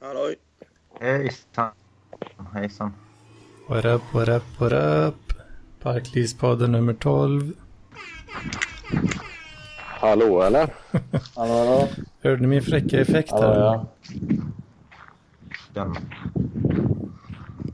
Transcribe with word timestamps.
Halloj. 0.00 0.36
Hejsan. 1.00 1.70
Hejsan. 2.54 2.92
What 3.68 3.84
up, 3.84 4.02
what 4.12 4.28
up, 4.28 4.42
what 4.58 4.72
up? 4.72 5.14
Parklivspodden 5.82 6.72
nummer 6.72 6.92
12. 6.94 7.52
Hallå 10.00 10.42
eller? 10.42 10.68
Hallå, 11.36 11.54
hallå. 11.58 11.88
Hörde 12.22 12.40
ni 12.42 12.46
min 12.46 12.62
fräcka 12.62 13.00
effekt 13.00 13.30
Hallå, 13.30 13.46
här? 13.46 13.54
ja. 13.60 13.86
Den. 15.74 15.96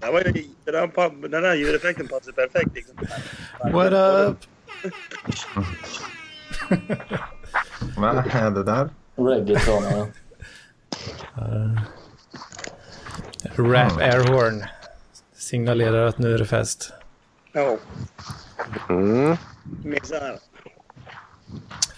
Det 0.00 0.11
var 0.12 0.20
ju, 0.20 0.32
det 0.64 0.70
där, 0.72 0.86
pa- 0.86 1.09
den 1.29 1.43
där 1.43 1.54
ljudeffekten 1.54 2.09
passar 2.09 2.32
perfekt. 2.32 2.75
Liksom. 2.75 2.96
What 3.72 3.93
up? 3.93 4.36
Vad 7.96 8.16
är 8.27 8.50
det 8.50 8.64
där? 8.64 8.88
Reggaeton. 9.16 9.82
ja. 9.84 10.06
Rap 13.57 13.96
airhorn. 14.00 14.64
Signalerar 15.36 16.07
att 16.07 16.18
nu 16.18 16.35
är 16.35 16.39
det 16.39 16.46
fest. 16.46 16.93
Ja, 17.53 17.77
Mm. 18.89 19.36
misär. 19.85 20.39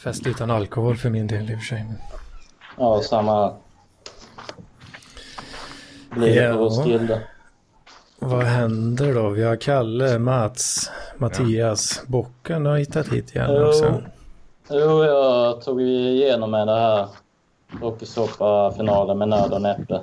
Fest 0.03 0.27
utan 0.27 0.51
alkohol 0.51 0.97
för 0.97 1.11
min 1.11 1.27
del 1.27 1.51
i 1.51 1.55
och 1.55 1.59
för 1.59 1.65
sig. 1.67 1.85
Ja, 2.79 3.03
samma. 3.03 3.55
Blir 6.11 6.43
det 6.43 6.53
på 6.55 6.71
Ja. 7.09 7.19
Vad 8.19 8.43
händer 8.45 9.15
då? 9.15 9.29
Vi 9.29 9.43
har 9.45 9.57
Kalle, 9.57 10.19
Mats, 10.19 10.91
Mattias. 11.19 12.03
Bocken 12.07 12.67
har 12.67 12.77
hittat 12.79 13.09
hit 13.09 13.35
igen 13.35 13.51
Jo. 13.51 13.67
också. 13.67 14.03
Jo, 14.71 15.05
jag 15.05 15.61
tog 15.63 15.83
igenom 15.83 16.51
med 16.51 16.67
det 16.67 16.79
här 16.81 17.09
dokusåpa-finalen 17.81 19.19
med 19.19 19.29
nöd 19.29 19.53
och 19.53 19.63
näppe. 19.63 20.01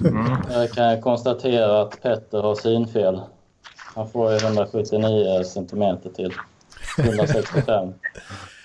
Mm. 0.00 0.36
Jag 0.50 0.72
kan 0.72 1.00
konstatera 1.00 1.80
att 1.82 2.02
Petter 2.02 2.42
har 2.42 2.54
synfel. 2.54 3.20
Han 3.94 4.08
får 4.08 4.32
ju 4.32 4.36
179 4.36 5.44
centimeter 5.44 6.10
till 6.10 6.32
165. 6.98 7.94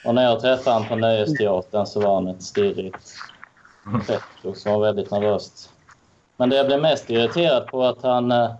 Och 0.05 0.15
när 0.15 0.23
jag 0.23 0.39
träffade 0.39 0.75
honom 0.75 0.89
på 0.89 0.95
Nöjesteatern 0.95 1.85
så 1.85 1.99
var 1.99 2.15
han 2.15 2.27
ett 2.27 2.43
stirrigt 2.43 3.15
Petter 4.07 4.53
som 4.59 4.73
var 4.73 4.79
väldigt 4.79 5.11
nervöst. 5.11 5.69
Men 6.37 6.49
det 6.49 6.55
jag 6.55 6.65
blev 6.65 6.81
mest 6.81 7.09
irriterad 7.09 7.67
på 7.67 7.83
att 7.83 8.03
han 8.03 8.31
eh, 8.31 8.51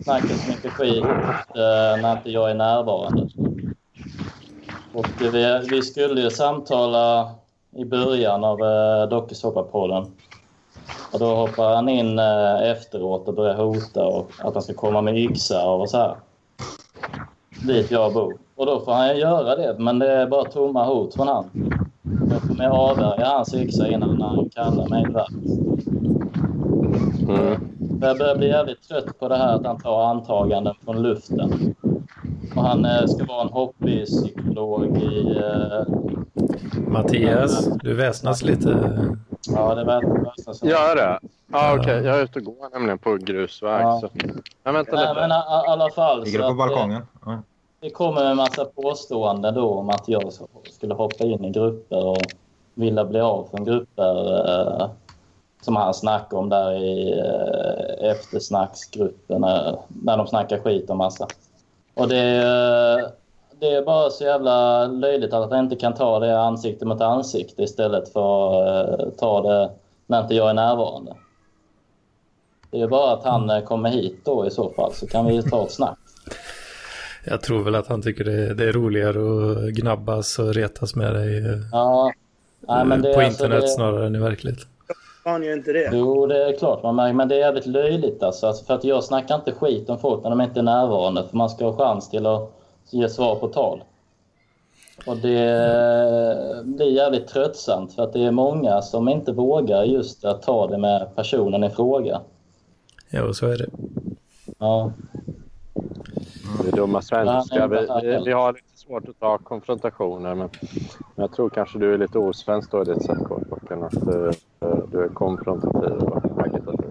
snackar 0.00 0.28
så 0.28 0.50
mycket 0.50 0.72
skit 0.72 1.04
eh, 1.04 2.02
när 2.02 2.12
inte 2.12 2.30
jag 2.30 2.50
är 2.50 2.54
närvarande. 2.54 3.28
Och 4.94 5.06
vi, 5.20 5.60
vi 5.70 5.82
skulle 5.82 6.20
ju 6.20 6.30
samtala 6.30 7.34
i 7.76 7.84
början 7.84 8.44
av 8.44 8.60
eh, 8.60 9.08
dokusåpapodden. 9.08 10.12
Och 11.12 11.18
då 11.18 11.34
hoppar 11.34 11.74
han 11.74 11.88
in 11.88 12.18
eh, 12.18 12.70
efteråt 12.70 13.28
och 13.28 13.34
börjar 13.34 13.54
hota 13.54 14.06
och 14.06 14.30
att 14.38 14.54
han 14.54 14.62
ska 14.62 14.74
komma 14.74 15.02
med 15.02 15.18
yxa 15.18 15.68
och 15.68 15.90
så 15.90 15.96
här. 15.96 16.16
Dit 17.66 17.90
jag 17.90 18.12
bor. 18.12 18.34
Och 18.56 18.66
då 18.66 18.80
får 18.80 18.92
han 18.92 19.18
göra 19.18 19.56
det, 19.56 19.76
men 19.78 19.98
det 19.98 20.12
är 20.12 20.26
bara 20.26 20.44
tomma 20.44 20.84
hot 20.84 21.14
från 21.14 21.28
han. 21.28 21.44
Jag 22.30 22.42
kommer 22.42 22.68
avvärja 22.68 23.26
hans 23.26 23.54
yxa 23.54 23.88
innan 23.88 24.22
han 24.22 24.50
kallar 24.54 24.88
mig 24.88 25.04
värd. 25.12 25.32
Mm. 27.28 27.60
Jag 28.00 28.18
börjar 28.18 28.36
bli 28.36 28.48
jävligt 28.48 28.88
trött 28.88 29.18
på 29.18 29.28
det 29.28 29.36
här 29.36 29.54
att 29.54 29.66
han 29.66 29.80
tar 29.80 30.04
antaganden 30.04 30.74
från 30.84 31.02
luften. 31.02 31.74
Och 32.56 32.62
han 32.62 32.84
eh, 32.84 33.06
ska 33.06 33.24
vara 33.24 33.42
en 33.42 33.48
hobbypsykolog 33.48 34.96
i... 34.96 35.36
Eh, 35.36 35.94
Mattias, 36.86 37.68
du 37.82 37.94
väsnas 37.94 38.42
lite. 38.42 38.96
Ja, 39.46 39.74
det 39.74 39.84
verkar 39.84 40.52
som... 40.52 40.68
Gör 40.68 40.96
det? 40.96 41.18
Ja, 41.52 41.76
okej. 41.80 42.04
Jag 42.04 42.18
är 42.18 42.22
ute 42.24 42.38
och 42.38 42.44
går 42.44 42.70
nämligen 42.72 42.98
på 42.98 43.14
grusväg. 43.16 43.82
Ja. 43.82 44.00
Så. 44.00 44.08
Men 44.62 44.74
vänta 44.74 44.92
Nej, 44.96 45.08
lite. 45.08 45.20
men 45.20 45.30
i 45.30 45.34
alla 45.68 45.90
fall. 45.90 46.24
Ligger 46.24 46.38
så 46.42 46.48
du 46.48 46.54
på 46.56 46.62
eh, 46.62 46.68
balkongen? 46.68 47.02
Ja. 47.26 47.42
Det 47.80 47.90
kommer 47.90 48.24
en 48.24 48.36
massa 48.36 48.64
påståenden 48.64 49.54
då 49.54 49.68
om 49.70 49.88
att 49.88 50.04
jag 50.08 50.32
så- 50.32 50.48
skulle 50.70 50.94
hoppa 50.94 51.24
in 51.24 51.44
i 51.44 51.50
grupper 51.50 52.06
och 52.06 52.22
vilja 52.74 53.04
bli 53.04 53.20
av 53.20 53.48
från 53.50 53.64
grupper 53.64 54.38
eh, 54.80 54.90
som 55.62 55.76
han 55.76 55.94
snackade 55.94 56.36
om 56.40 56.48
där 56.48 56.72
i 56.72 57.18
eh, 57.18 58.10
eftersnacksgruppen 58.10 59.40
när, 59.40 59.78
när 59.88 60.16
de 60.16 60.26
snackar 60.26 60.58
skit 60.58 60.90
om 60.90 60.98
massa. 60.98 61.26
Och 61.94 62.08
det, 62.08 62.36
eh, 62.36 63.08
det 63.60 63.66
är 63.66 63.82
bara 63.82 64.10
så 64.10 64.24
jävla 64.24 64.86
löjligt 64.86 65.32
att 65.32 65.50
han 65.50 65.64
inte 65.64 65.76
kan 65.76 65.94
ta 65.94 66.18
det 66.18 66.40
ansikte 66.40 66.84
mot 66.84 67.00
ansikte 67.00 67.62
istället 67.62 68.12
för 68.12 68.60
att 68.62 69.00
eh, 69.00 69.06
ta 69.18 69.42
det 69.42 69.70
när 70.06 70.22
inte 70.22 70.34
jag 70.34 70.50
är 70.50 70.54
närvarande. 70.54 71.14
Det 72.70 72.80
är 72.80 72.88
bara 72.88 73.12
att 73.12 73.24
han 73.24 73.50
eh, 73.50 73.60
kommer 73.64 73.90
hit 73.90 74.20
då 74.24 74.46
i 74.46 74.50
så 74.50 74.70
fall 74.70 74.92
så 74.92 75.06
kan 75.06 75.26
vi 75.26 75.42
ta 75.42 75.62
ett 75.64 75.72
snack. 75.72 75.98
Jag 77.26 77.40
tror 77.40 77.62
väl 77.62 77.74
att 77.74 77.86
han 77.88 78.02
tycker 78.02 78.24
det, 78.24 78.54
det 78.54 78.64
är 78.68 78.72
roligare 78.72 79.18
att 79.52 79.74
gnabbas 79.74 80.38
och 80.38 80.54
retas 80.54 80.94
med 80.96 81.14
dig 81.14 81.38
eh, 81.38 81.58
Ja. 81.72 82.12
Nej, 82.60 82.84
men 82.84 83.02
det, 83.02 83.14
på 83.14 83.20
är 83.20 83.24
alltså 83.24 83.44
internet 83.44 83.62
det, 83.62 83.68
snarare 83.68 84.06
än 84.06 84.14
i 84.16 84.18
verklighet. 84.18 84.58
Fan 85.24 85.42
gör 85.42 85.52
inte 85.52 85.72
det. 85.72 85.90
Jo, 85.92 86.26
det 86.26 86.44
är 86.48 86.58
klart. 86.58 86.82
man 86.82 86.96
märker- 86.96 87.14
Men 87.14 87.28
det 87.28 87.34
är 87.34 87.38
jävligt 87.38 87.66
löjligt 87.66 88.22
alltså. 88.22 88.46
alltså. 88.46 88.64
För 88.64 88.74
att 88.74 88.84
jag 88.84 89.04
snackar 89.04 89.34
inte 89.34 89.52
skit 89.52 89.90
om 89.90 89.98
folk 89.98 90.22
när 90.22 90.30
de 90.30 90.40
inte 90.40 90.60
är 90.60 90.64
närvarande. 90.64 91.24
För 91.30 91.36
man 91.36 91.50
ska 91.50 91.64
ha 91.64 91.76
chans 91.76 92.10
till 92.10 92.26
att 92.26 92.50
ge 92.90 93.08
svar 93.08 93.36
på 93.36 93.48
tal. 93.48 93.82
Och 95.06 95.16
det 95.16 96.64
blir 96.64 96.90
jävligt 96.90 97.28
tröttsamt 97.28 97.92
för 97.92 98.02
att 98.02 98.12
det 98.12 98.24
är 98.24 98.30
många 98.30 98.82
som 98.82 99.08
inte 99.08 99.32
vågar 99.32 99.84
just 99.84 100.24
att 100.24 100.42
ta 100.42 100.66
det 100.66 100.78
med 100.78 101.16
personen 101.16 101.64
i 101.64 101.70
fråga. 101.70 102.20
Ja, 103.10 103.32
så 103.32 103.46
är 103.46 103.58
det. 103.58 103.68
Ja, 104.58 104.92
Det 106.62 106.68
är 106.68 106.76
dumma 106.76 107.02
svenska. 107.02 107.66
Vi, 107.66 107.76
vi, 108.24 108.32
har 108.32 108.52
lite 108.52 108.78
svårt 108.78 109.08
att 109.08 109.20
ta 109.20 109.38
konfrontationer. 109.38 110.34
Men 110.34 110.48
jag 111.16 111.32
tror 111.32 111.50
kanske 111.50 111.78
du 111.78 111.94
är 111.94 111.98
lite 111.98 112.18
osvensk 112.18 112.70
då 112.70 112.82
i 112.82 112.84
ditt 112.84 113.02
sätt, 113.02 113.18
Kortbocken. 113.24 113.82
Att 113.82 113.92
du, 113.92 114.32
du 114.92 115.04
är 115.04 115.08
konfrontativ 115.08 115.92
och 115.92 116.42
agitativ. 116.42 116.90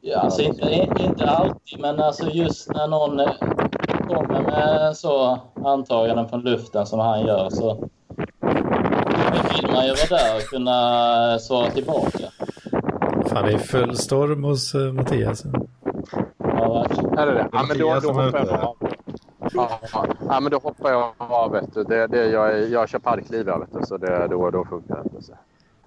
ja 0.00 0.18
alltså 0.18 0.42
inte, 0.42 0.88
inte 1.00 1.26
alltid, 1.26 1.80
men 1.80 2.00
alltså 2.00 2.28
just 2.30 2.72
när 2.72 2.88
någon 2.88 3.20
eh, 3.20 3.32
kommer 4.14 4.40
med 4.42 4.96
så 4.96 5.38
antaganden 5.64 6.28
från 6.28 6.40
luften 6.40 6.86
som 6.86 6.98
han 7.00 7.20
gör 7.26 7.50
så 7.50 7.88
vill 9.54 9.72
man 9.72 9.86
ju 9.86 9.90
vara 9.94 10.08
där 10.18 10.36
och 10.36 10.42
kunna 10.42 11.38
svara 11.38 11.70
tillbaka. 11.70 12.18
Fan, 13.26 13.44
det 13.46 13.52
är 13.52 13.58
full 13.58 13.96
storm 13.96 14.44
hos 14.44 14.74
uh, 14.74 14.92
Mattias. 14.92 15.44
Ja, 16.38 16.72
verkligen. 16.88 17.18
Är 17.18 17.26
det 17.26 17.32
det? 17.34 17.48
Ja, 17.52 17.64
men 17.68 17.78
då, 17.78 17.90
hoppar 17.90 18.46
jag 18.46 18.60
av. 18.60 18.76
Ja, 20.28 20.40
men 20.40 20.50
då 20.50 20.58
hoppar 20.58 20.90
jag 20.90 21.12
av. 21.18 21.52
Vet 21.52 21.74
du. 21.74 21.84
Det, 21.84 22.06
det, 22.06 22.26
jag, 22.26 22.50
är- 22.58 22.66
jag 22.72 22.88
kör 22.88 22.98
parkliv, 22.98 23.46
vet 23.46 23.72
du, 23.72 23.86
så 23.86 23.96
det, 23.96 24.26
då, 24.30 24.50
då 24.50 24.64
funkar 24.64 24.94
det 24.94 25.02
inte. 25.02 25.22
Så. 25.22 25.32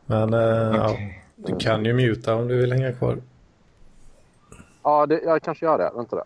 Men 0.05 0.33
eh, 0.33 0.39
ja, 0.75 0.89
du 1.35 1.55
kan 1.55 1.85
ju 1.85 1.93
muta 1.93 2.35
om 2.35 2.47
du 2.47 2.57
vill 2.61 2.71
hänga 2.73 2.91
kvar. 2.93 3.17
Ja, 4.83 5.05
det, 5.05 5.21
jag 5.25 5.41
kanske 5.41 5.65
gör 5.65 5.77
det. 5.77 5.91
Vänta 5.95 6.15
där. 6.15 6.25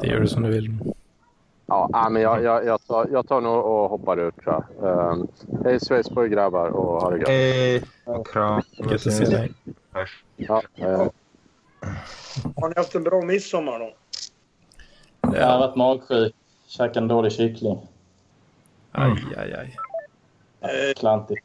Det 0.00 0.06
gör 0.06 0.20
du 0.20 0.26
som 0.28 0.42
du 0.42 0.50
vill. 0.50 0.78
Ja, 1.70 1.88
ja, 1.92 2.08
men 2.08 2.22
jag, 2.22 2.42
jag, 2.42 2.64
jag, 2.66 2.86
tar, 2.86 3.08
jag 3.12 3.28
tar 3.28 3.40
nog 3.40 3.64
och 3.64 3.90
hoppar 3.90 4.16
ut, 4.16 4.36
tror 4.36 4.64
jag. 4.78 5.10
Um, 5.12 5.28
hej 5.64 5.80
svejs 5.80 6.08
på 6.08 6.22
grabbar 6.22 6.68
och 6.68 7.00
ha 7.00 7.10
det 7.10 7.18
gött. 7.18 7.28
Hej. 7.28 7.82
Kram. 8.24 8.62
Gött 8.78 8.92
att 8.92 9.12
se 9.12 9.24
dig. 9.24 9.52
Ja, 10.36 10.62
eh, 10.74 11.06
Har 12.56 12.68
ni 12.68 12.74
haft 12.76 12.94
en 12.94 13.02
bra 13.02 13.22
midsommar 13.22 13.78
då? 13.78 13.94
Jag 15.20 15.46
har 15.46 15.58
varit 15.58 15.76
magsjuk, 15.76 16.34
käkat 16.66 16.96
en 16.96 17.08
dålig 17.08 17.32
kyckling. 17.32 17.78
Aj, 18.92 19.12
aj, 19.36 19.52
aj. 19.54 19.76
Eh, 20.60 20.94
Klantigt. 20.96 21.44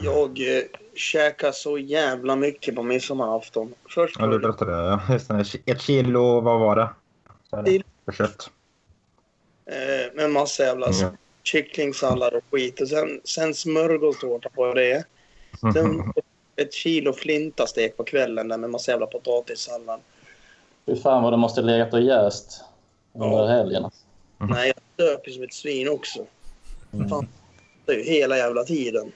jag 0.00 0.28
eh, 0.40 0.62
käkade 0.94 1.52
så 1.52 1.78
jävla 1.78 2.36
mycket 2.36 2.76
på 2.76 2.82
midsommarafton. 2.82 3.74
Först 3.88 4.16
Ja, 4.18 4.26
du 4.26 4.38
berättade 4.38 4.72
det. 4.72 5.72
Ett 5.72 5.80
kilo, 5.80 6.40
vad 6.40 6.60
var 6.60 6.76
det? 6.76 6.90
För 8.04 8.12
kött. 8.12 8.50
Eh, 9.68 10.14
med 10.14 10.30
massa 10.30 10.62
jävla 10.62 10.86
Ja. 10.92 11.10
kycklingsallad 11.42 12.34
och 12.34 12.44
skit. 12.50 12.80
Och 12.80 12.88
sen, 12.88 13.20
sen 13.24 13.54
smörgåstårta 13.54 14.48
på 14.48 14.74
det. 14.74 15.04
Sen 15.72 16.02
ett 16.56 16.72
kilo 16.72 17.12
flintastek 17.12 17.96
på 17.96 18.04
kvällen 18.04 18.48
där 18.48 18.58
med 18.58 18.70
massa 18.70 18.90
jävla 18.90 19.06
potatissallad. 19.06 20.00
Fy 20.86 20.96
fan 20.96 21.22
vad 21.22 21.32
det 21.32 21.36
måste 21.36 21.62
legat 21.62 21.94
och 21.94 22.00
jäst 22.00 22.64
under 23.14 23.28
Ja. 23.38 23.46
helgen. 23.46 23.90
Nej, 24.38 24.72
jag 24.96 25.06
döp 25.06 25.28
ju 25.28 25.32
som 25.32 25.42
ett 25.42 25.54
svin 25.54 25.88
också. 25.88 26.26
Fan, 27.10 27.28
det 27.84 27.92
är 27.92 27.96
ju 27.96 28.02
hela 28.02 28.36
jävla 28.36 28.64
tiden. 28.64 29.12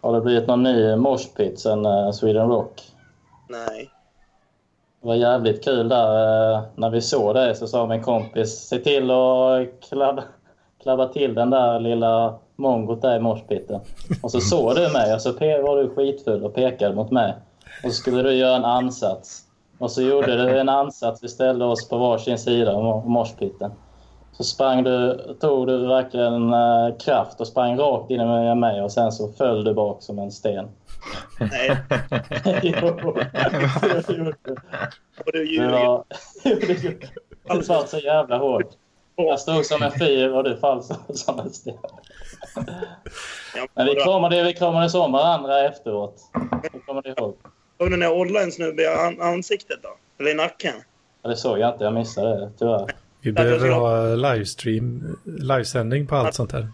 Har 0.00 0.14
det 0.14 0.20
blivit 0.20 0.46
någon 0.46 0.62
ny 0.62 0.96
moshpit 0.96 1.60
sen 1.60 1.86
eh, 1.86 2.10
Sweden 2.12 2.48
Rock? 2.48 2.82
Nej. 3.48 3.90
Det 5.00 5.08
var 5.08 5.14
jävligt 5.14 5.64
kul 5.64 5.88
där 5.88 6.54
eh, 6.54 6.62
när 6.74 6.90
vi 6.90 7.00
såg 7.00 7.34
det 7.34 7.54
så 7.54 7.66
sa 7.66 7.86
min 7.86 8.02
kompis 8.02 8.68
se 8.68 8.78
till 8.78 9.10
att 9.10 9.68
klabba, 9.88 10.22
klabba 10.82 11.08
till 11.08 11.34
den 11.34 11.50
där 11.50 11.80
lilla 11.80 12.34
mongot 12.56 13.02
där 13.02 13.16
i 13.16 13.20
morspitten. 13.20 13.80
Och 14.22 14.30
så 14.30 14.40
såg 14.40 14.74
du 14.74 14.92
mig 14.92 15.14
och 15.14 15.20
så 15.20 15.32
var 15.32 15.82
du 15.82 15.88
skitfull 15.88 16.44
och 16.44 16.54
pekade 16.54 16.94
mot 16.94 17.10
mig. 17.10 17.34
Och 17.84 17.90
så 17.90 17.96
skulle 17.96 18.22
du 18.22 18.32
göra 18.32 18.56
en 18.56 18.64
ansats. 18.64 19.42
Och 19.78 19.90
så 19.90 20.02
gjorde 20.02 20.36
du 20.36 20.58
en 20.58 20.68
ansats. 20.68 21.24
Vi 21.24 21.28
ställde 21.28 21.64
oss 21.64 21.88
på 21.88 21.98
varsin 21.98 22.38
sida 22.38 22.76
om 22.76 23.12
morspitten. 23.12 23.70
Så 24.32 24.44
sprang 24.44 24.84
du, 24.84 25.20
tog 25.40 25.66
du 25.66 25.86
verkligen 25.86 26.52
eh, 26.52 26.96
kraft 26.98 27.40
och 27.40 27.46
sprang 27.46 27.78
rakt 27.78 28.10
in 28.10 28.20
i 28.20 28.54
mig 28.54 28.82
och 28.82 28.92
sen 28.92 29.12
så 29.12 29.28
föll 29.28 29.64
du 29.64 29.74
bak 29.74 30.02
som 30.02 30.18
en 30.18 30.30
sten. 30.30 30.68
Nej. 31.40 31.76
jo. 32.62 32.88
Och 32.88 33.18
du 35.32 35.32
Det 35.32 35.44
ljuger. 35.44 36.02
Du 37.54 37.62
fall 37.62 37.86
så 37.88 37.98
jävla 37.98 38.38
hårt. 38.38 38.66
Jag 39.16 39.40
stod 39.40 39.66
som 39.66 39.82
en 39.82 39.92
fyr 39.98 40.28
och 40.30 40.44
du 40.44 40.56
fall 40.56 40.82
som, 40.82 41.40
en 41.40 41.50
sten. 41.50 41.74
Men 43.74 43.86
vi 43.86 43.94
kramade, 43.94 44.42
vi 44.42 44.54
kramades 44.54 44.94
om 44.94 45.12
varandra 45.12 45.60
efteråt. 45.68 46.16
Det 46.62 46.78
kommer 46.86 47.02
du 47.02 47.10
ihåg? 47.10 47.36
Såg 47.78 47.90
du 47.90 47.96
när 47.96 48.06
jag 48.06 48.18
ollade 48.18 48.44
en 48.44 48.52
snubbe 48.52 48.82
i 48.82 48.86
an- 48.86 49.20
ansiktet 49.20 49.78
då? 49.82 49.88
Eller 50.20 50.30
i 50.30 50.34
nacken? 50.34 50.74
Ja, 51.22 51.30
det 51.30 51.36
såg 51.36 51.58
jag 51.58 51.74
inte. 51.74 51.84
Jag 51.84 51.94
missade 51.94 52.40
det 52.40 52.50
tyvärr. 52.58 52.86
Vi 53.20 53.32
behöver 53.32 53.70
ha 53.70 54.14
livestream, 54.14 55.16
livesändning 55.24 56.06
på 56.06 56.16
allt 56.16 56.34
sånt 56.34 56.52
här. 56.52 56.68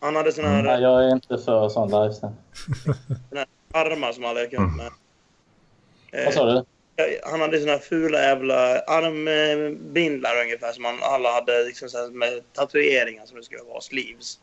Han 0.00 0.16
hade 0.16 0.32
såna 0.32 0.48
här 0.48 0.62
Nej, 0.62 0.82
jag 0.82 1.04
är 1.04 1.12
inte 1.12 1.38
för 1.38 1.68
sån 1.68 1.90
livesänd. 1.90 2.34
armar 3.74 4.12
som 4.12 4.24
han 4.24 4.34
lekte 4.34 4.56
runt 4.56 4.76
med. 4.76 4.90
Vad 6.12 6.22
Eh, 6.26 6.30
sa 6.30 6.44
du? 6.44 6.64
han 7.30 7.40
hade 7.40 7.60
såna 7.60 7.72
här 7.72 7.78
fula 7.78 8.18
jävla 8.18 8.78
armbindlar 8.78 10.40
ungefär 10.44 10.72
som 10.72 10.84
alla 11.02 11.32
hade 11.32 11.64
liksom 11.64 11.88
så 11.88 11.98
här 11.98 12.10
med 12.10 12.52
tatueringar 12.52 13.26
som 13.26 13.36
det 13.36 13.42
skulle 13.42 13.62
vara, 13.62 13.80
sleeves. 13.80 14.38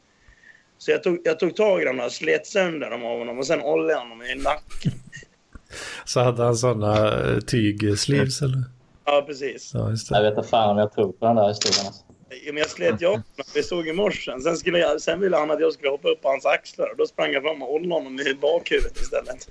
Så 0.78 0.92
jag 0.92 1.04
tog, 1.04 1.20
jag 1.24 1.40
tog 1.40 1.56
tag 1.56 1.82
i 1.82 1.86
dem 1.86 2.00
och 2.00 2.12
slet 2.12 2.48
sönder 2.48 2.90
dem 2.90 3.06
av 3.06 3.18
honom 3.20 3.40
och 3.40 3.48
sen 3.48 3.62
ollade 3.62 3.92
jag 3.94 4.00
honom 4.00 4.22
i 4.22 4.36
nacken. 4.36 4.92
Så 6.06 6.20
hade 6.20 6.44
han 6.44 6.56
sådana 6.56 7.22
eh, 7.32 7.40
tygsleeves 7.40 8.42
eller? 8.42 8.64
Ja, 9.06 9.24
precis. 9.28 9.72
Ja, 9.74 9.90
just 9.90 10.12
Jag 10.12 10.22
vet 10.24 10.38
inte 10.38 10.50
fan 10.50 10.70
om 10.70 10.78
jag 10.78 10.94
tror 10.94 11.12
på 11.12 11.26
den 11.26 11.36
där 11.36 11.48
historien. 11.50 11.86
Alltså. 11.86 12.05
Men 12.46 12.58
jag 12.58 12.70
slet 12.70 13.02
honom. 13.02 13.24
Vi 13.56 13.64
stod 13.64 13.88
i 13.88 13.94
morsen. 13.94 14.42
Sen, 14.42 14.58
skulle 14.58 14.80
jag, 14.80 15.02
sen 15.02 15.20
ville 15.20 15.38
han 15.38 15.52
att 15.52 15.60
jag 15.60 15.74
skulle 15.74 15.90
hoppa 15.90 16.10
upp 16.10 16.22
på 16.22 16.30
hans 16.30 16.46
axlar. 16.46 16.92
Och 16.92 16.98
då 16.98 17.08
sprang 17.08 17.32
jag 17.32 17.44
fram 17.44 17.62
och 17.62 17.74
ollade 17.74 17.94
honom 17.94 18.20
i 18.20 18.34
bakhuvudet 18.34 18.98
istället. 18.98 19.48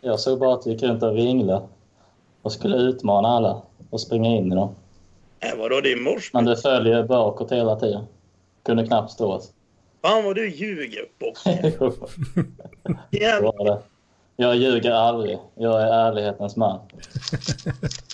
Jag 0.00 0.20
såg 0.20 0.38
bara 0.38 0.54
att 0.54 0.66
vi 0.66 0.70
gick 0.70 0.82
runt 0.82 1.02
och 1.02 1.14
ringlade 1.14 1.66
och 2.42 2.52
skulle 2.52 2.76
utmana 2.76 3.28
alla 3.28 3.62
och 3.90 4.00
springa 4.00 4.28
in 4.28 4.52
i 4.52 4.54
dem. 4.54 4.74
Äh, 5.40 5.58
vadå, 5.58 5.80
det 5.80 5.92
är 5.92 5.96
mors. 5.96 6.32
Men 6.32 6.44
du 6.44 6.56
följer 6.56 7.02
bakåt 7.02 7.52
hela 7.52 7.76
tiden. 7.76 8.04
Kunde 8.62 8.86
knappt 8.86 9.12
stå. 9.12 9.40
Fan 10.02 10.24
vad 10.24 10.34
du 10.34 10.50
ljuger, 10.50 11.04
Bob. 11.18 11.36
Det 13.10 13.18
Jävlar. 13.18 13.82
Jag 14.36 14.56
ljuger 14.56 14.90
aldrig. 14.90 15.38
Jag 15.54 15.82
är 15.82 15.86
ärlighetens 15.86 16.56
man. 16.56 16.78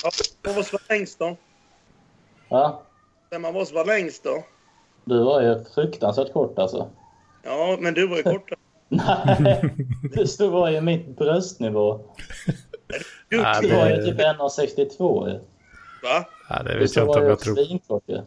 Ja, 0.02 0.10
Vad 0.42 0.54
var 0.54 0.72
var 0.72 0.80
längst 0.88 1.18
då? 1.18 1.36
Va? 2.48 2.82
Vem 3.30 3.44
av 3.44 3.56
oss 3.56 3.72
var 3.72 3.84
längst 3.84 4.24
då? 4.24 4.44
Du 5.04 5.24
var 5.24 5.42
ju 5.42 5.64
fruktansvärt 5.74 6.32
kort 6.32 6.58
alltså. 6.58 6.90
Ja, 7.42 7.76
men 7.80 7.94
du 7.94 8.06
var 8.06 8.16
ju 8.16 8.22
kortare. 8.22 8.58
Nej, 9.40 9.74
du 10.14 10.26
stod 10.26 10.52
var 10.52 10.70
ju 10.70 10.80
mitt 10.80 11.06
bröstnivå. 11.18 12.00
Du, 13.28 13.36
Ja, 13.36 13.60
Du 13.60 13.76
var 13.76 13.90
ju 13.90 13.96
typ 14.02 14.18
1,62 14.20 15.28
ju. 15.28 15.34
Va? 16.02 16.24
Ja, 16.48 16.62
det 16.62 16.72
Du 16.72 16.78
vet 16.78 16.96
jag 16.96 17.08
inte 17.08 17.20
om 17.20 17.26
jag 17.26 17.40
tror. 17.40 17.54
svinkort 17.54 18.02
ju. 18.06 18.20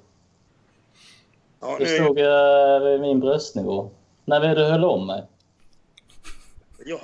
Ja, 1.62 1.76
Du 1.80 1.84
nu, 1.86 1.90
stod 2.04 2.20
eh, 2.20 2.80
vid 2.90 3.02
min 3.02 3.20
bröstnivå. 3.20 3.90
När 4.26 4.40
var 4.40 4.56
du 4.56 4.64
höll 4.64 4.84
om 4.86 5.08
mig? 5.08 5.24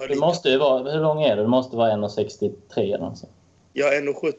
Du 0.10 0.16
måste 0.20 0.50
ju 0.50 0.58
vara, 0.58 0.92
hur 0.92 1.00
lång 1.02 1.22
är 1.24 1.36
du? 1.36 1.42
Du 1.42 1.48
måste 1.48 1.76
vara 1.76 1.92
1,63 1.92 2.54
eller 2.78 2.98
något 2.98 3.18
sånt. 3.18 3.32
jag 3.74 3.96
är 3.96 4.02
1,70. 4.02 4.34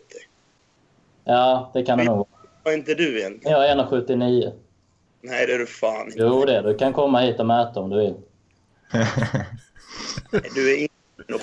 Ja, 1.25 1.71
det 1.75 1.83
kan 1.83 1.99
det 1.99 2.05
nog 2.05 2.17
vara. 2.17 2.27
Vad 2.63 2.75
är 2.75 2.79
inte 2.79 2.95
du 2.95 3.19
egentligen? 3.19 3.61
Jag 3.61 3.71
är 3.71 3.77
1,79. 3.77 4.53
Nej, 5.23 5.47
det 5.47 5.55
är 5.55 5.59
du 5.59 5.67
fan 5.67 6.07
inte. 6.07 6.19
Jo, 6.19 6.45
det 6.45 6.57
är 6.57 6.63
du. 6.63 6.75
kan 6.75 6.93
komma 6.93 7.21
hit 7.21 7.41
och 7.41 7.47
mäta 7.47 7.81
om 7.81 7.91
du 7.91 7.99
vill. 7.99 8.15
Nej, 10.31 10.43
Du 10.55 10.73
är 10.75 10.79
inte 10.79 10.95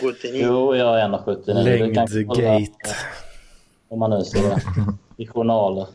1,79. 0.01 0.29
Jo, 0.33 0.75
jag 0.75 0.99
är 0.99 1.07
1,79. 1.07 1.87
Du 1.87 1.93
kan 1.93 2.07
kolla, 2.27 2.41
Längdgate. 2.41 2.95
Om 3.87 3.99
man 3.99 4.09
nu 4.09 4.21
ser 4.21 4.49
det. 4.49 4.61
I 5.17 5.27
journaler. 5.27 5.87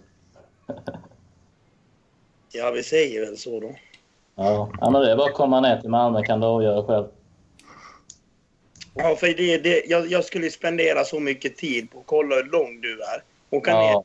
Ja, 2.55 2.71
vi 2.71 2.83
säger 2.83 3.27
väl 3.27 3.37
så 3.37 3.61
då. 3.61 3.75
Ja, 4.35 4.71
ja 4.81 4.91
men 4.91 5.03
det 5.03 5.13
är 5.13 5.17
bara 5.17 5.29
att 5.29 5.35
komma 5.35 5.61
ner 5.61 5.81
till 5.81 5.91
Malmö 5.91 6.23
kan 6.23 6.41
du 6.41 6.47
avgöra 6.47 6.83
själv. 6.87 7.07
Ja, 8.95 9.17
för 9.17 9.27
det, 9.27 9.59
det, 9.59 9.85
jag, 9.87 10.07
jag 10.07 10.25
skulle 10.25 10.51
spendera 10.51 11.05
så 11.05 11.21
mycket 11.21 11.57
tid 11.57 11.91
på 11.91 11.99
att 11.99 12.07
kolla 12.07 12.35
hur 12.37 12.43
lång 12.43 12.81
du 12.81 13.03
är. 13.03 13.23
Åka 13.51 13.79
ner 13.81 14.03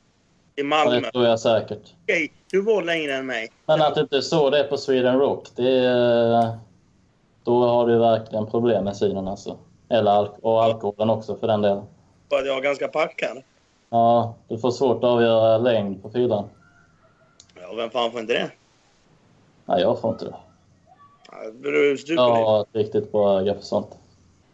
Ja, 0.59 0.63
Malmö. 0.63 0.99
det 0.99 1.11
tror 1.11 1.25
jag 1.25 1.39
säkert. 1.39 1.93
Okej, 2.03 2.33
du 2.51 2.61
var 2.61 2.81
längre 2.83 3.13
än 3.15 3.25
mig. 3.25 3.51
Men 3.65 3.81
att 3.81 3.95
du 3.95 4.01
inte 4.01 4.21
såg 4.21 4.51
det 4.51 4.63
på 4.63 4.77
Sweden 4.77 5.19
Rock, 5.19 5.47
det 5.55 5.69
är, 5.85 6.57
då 7.43 7.67
har 7.67 7.87
du 7.87 7.97
verkligen 7.97 8.45
problem 8.47 8.83
med 8.83 8.97
synen 8.97 9.27
alltså. 9.27 9.57
Eller 9.89 10.11
alk 10.11 10.31
och 10.41 10.63
alkoholen 10.63 11.09
också 11.09 11.35
för 11.37 11.47
den 11.47 11.61
delen. 11.61 11.83
För 12.29 12.37
att 12.39 12.45
jag 12.45 12.53
var 12.53 12.61
ganska 12.61 12.87
packad. 12.87 13.37
Ja, 13.89 14.35
du 14.47 14.57
får 14.57 14.71
svårt 14.71 14.97
att 14.97 15.03
avgöra 15.03 15.57
längd 15.57 16.01
på 16.03 16.09
fyllan. 16.09 16.49
Ja, 17.61 17.73
vem 17.75 17.89
fan 17.89 18.11
får 18.11 18.19
inte 18.21 18.33
det? 18.33 18.51
Nej, 19.65 19.81
jag 19.81 20.01
får 20.01 20.11
inte 20.11 20.25
det. 20.25 20.35
Ja, 21.31 21.37
Du 21.61 21.97
super, 21.97 22.13
Jag 22.13 22.35
har 22.45 22.61
ett 22.61 22.67
riktigt 22.71 23.11
bra 23.11 23.39
öga 23.39 23.53
för 23.53 23.61
sånt. 23.61 23.97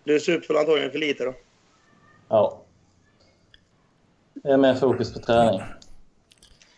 du 0.03 0.15
är 0.15 0.19
super 0.19 0.55
antagligen 0.59 0.91
för 0.91 0.99
lite 0.99 1.23
då. 1.25 1.33
Ja. 2.29 2.59
Det 4.33 4.49
är 4.51 4.57
mer 4.57 4.73
fokus 4.73 5.13
på 5.13 5.19
träning. 5.19 5.61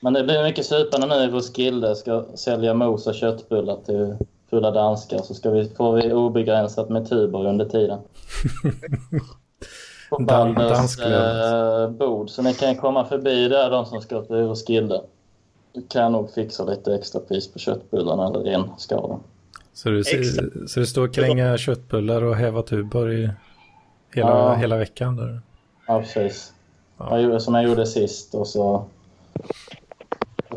Men 0.05 0.13
det 0.13 0.23
blir 0.23 0.43
mycket 0.43 0.65
supande 0.65 1.07
nu 1.07 1.15
i 1.15 1.27
Roskilde. 1.27 1.95
Ska 1.95 2.25
sälja 2.35 2.73
mos 2.73 3.07
och 3.07 3.15
köttbullar 3.15 3.77
till 3.85 4.15
fulla 4.49 4.71
danskar. 4.71 5.17
Så 5.17 5.33
ska 5.33 5.51
vi, 5.51 5.69
får 5.69 5.95
vi 5.95 6.13
obegränsat 6.13 6.89
med 6.89 7.09
tuber 7.09 7.45
under 7.47 7.65
tiden. 7.65 7.99
På 10.09 10.23
Balders 10.23 10.99
eh, 10.99 11.89
bord. 11.89 12.29
Så 12.29 12.41
ni 12.41 12.53
kan 12.53 12.75
komma 12.75 13.05
förbi 13.05 13.47
där, 13.47 13.69
de 13.69 13.85
som 13.85 14.01
ska 14.01 14.21
till 14.21 14.35
Roskilde. 14.35 15.01
Du 15.73 15.81
kan 15.87 16.11
nog 16.11 16.31
fixa 16.33 16.65
lite 16.65 16.95
extra 16.95 17.21
pris 17.21 17.53
på 17.53 17.59
köttbullarna 17.59 18.27
eller 18.27 18.39
renskaven. 18.39 19.19
Så 19.73 19.89
du, 19.89 19.99
Exakt. 19.99 20.69
så 20.69 20.79
du 20.79 20.85
står 20.85 21.07
och 21.07 21.13
kränga 21.13 21.57
köttbullar 21.57 22.21
och 22.23 22.35
häva 22.35 22.61
tuber 22.61 23.11
i 23.11 23.29
hela, 24.13 24.29
Ja. 24.29 24.53
hela 24.53 24.77
veckan? 24.77 25.15
Där. 25.15 25.41
Ja, 25.87 25.99
precis. 26.01 26.53
Ja. 26.97 27.07
Jag 27.11 27.21
gjorde, 27.21 27.39
som 27.39 27.55
jag 27.55 27.63
gjorde 27.63 27.85
sist 27.85 28.35
och 28.35 28.47
så, 28.47 28.85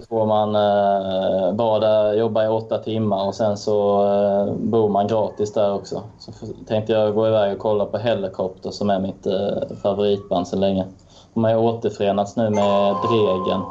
så 0.01 0.07
får 0.07 0.27
man 0.27 0.55
eh, 0.55 1.81
där, 1.81 2.13
jobba 2.13 2.45
i 2.45 2.49
åtta 2.49 2.79
timmar 2.79 3.27
och 3.27 3.35
sen 3.35 3.57
så 3.57 4.07
eh, 4.07 4.55
bor 4.55 4.89
man 4.89 5.07
gratis 5.07 5.53
där 5.53 5.75
också. 5.75 6.03
Så 6.19 6.33
tänkte 6.67 6.93
jag 6.93 7.15
gå 7.15 7.29
iväg 7.29 7.53
och 7.53 7.59
kolla 7.59 7.85
på 7.85 7.99
Helicopter 7.99 8.71
som 8.71 8.91
är 8.91 9.01
mitt 9.01 9.27
eh, 9.27 9.77
favoritband 9.83 10.49
sedan 10.49 10.61
länge. 10.61 10.87
De 11.35 11.45
har 11.45 11.51
ju 11.51 11.57
återförenats 11.57 12.37
nu 12.37 12.51
med 12.51 12.97
Dregen 13.09 13.63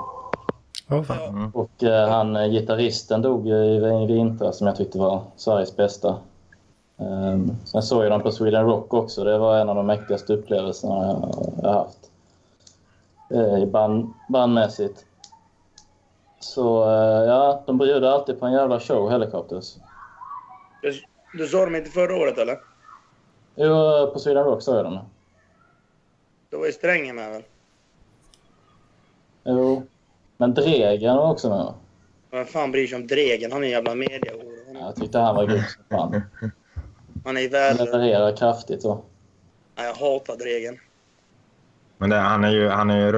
fan. 0.88 1.52
och 1.54 1.84
eh, 1.84 2.10
han 2.10 2.36
eh, 2.36 2.50
gitarristen 2.50 3.22
dog 3.22 3.48
ju 3.48 3.56
i, 3.56 4.06
vintras 4.06 4.58
som 4.58 4.68
jag 4.68 4.76
tyckte 4.76 5.00
var 5.00 5.22
Sveriges 5.36 5.76
bästa. 5.76 6.16
Um, 7.00 7.58
sen 7.66 7.84
såg 7.84 8.04
jag 8.04 8.12
dem 8.12 8.22
på 8.22 8.32
Sweden 8.32 8.66
Rock 8.66 8.94
också. 8.94 9.24
Det 9.24 9.38
var 9.38 9.58
en 9.58 9.70
av 9.70 9.76
de 9.76 9.86
mäktigaste 9.86 10.34
upplevelserna 10.34 11.06
jag, 11.06 11.54
jag 11.64 11.74
haft. 11.74 11.98
Eh, 13.30 13.66
band, 13.66 14.14
bandmässigt. 14.30 15.06
Så 16.54 16.84
eh, 16.84 17.26
ja, 17.28 17.64
de 17.66 17.78
bjuder 17.78 18.08
alltid 18.12 18.40
på 18.40 18.46
en 18.46 18.54
jävla 18.54 18.80
show, 18.80 19.10
Helicopters. 19.12 19.76
Du, 20.82 20.94
du 21.34 21.48
sa 21.48 21.66
dem 21.66 21.76
inte 21.76 21.90
förra 21.90 22.16
året 22.16 22.38
eller? 22.38 22.58
Jo, 23.56 24.10
på 24.14 24.20
Sweden 24.20 24.44
Rock 24.44 24.62
såg 24.62 24.76
jag 24.78 24.86
dem. 24.86 25.00
Då 26.50 26.58
var 26.60 26.66
ju 26.66 26.72
Strängen 26.72 27.16
med 27.16 27.32
väl? 27.32 27.44
Jo. 29.44 29.84
Men 30.38 30.54
Dregen 30.54 31.16
var 31.16 31.32
också 31.32 31.50
med. 31.50 31.58
va? 31.58 31.74
Vem 32.32 32.46
fan 32.46 32.72
bryr 32.72 32.88
sig 32.88 32.96
om 32.96 33.08
Dregen? 33.08 33.52
Han 33.52 33.62
är 33.64 33.66
en 33.68 33.72
jävla 33.72 33.96
mediahora. 33.96 34.44
Ja, 34.74 34.80
Jag 34.80 34.96
tyckte 34.96 35.20
han 35.20 35.36
var 35.36 35.46
grym 35.46 35.62
som 35.64 35.84
fan. 35.98 36.22
Han 37.26 37.38
är 37.38 37.50
värdelös. 37.50 37.86
levererar 37.94 38.36
kraftigt. 38.36 38.82
Så. 38.82 39.02
Nej, 39.76 39.86
Jag 39.88 39.94
hatar 39.94 40.36
Dregen. 40.36 40.80
Men 41.98 42.10
det, 42.10 42.16
han 42.16 42.44
är 42.44 42.52
ju, 42.52 42.68
han 42.70 42.90
är 42.90 42.98
ju 43.06 43.12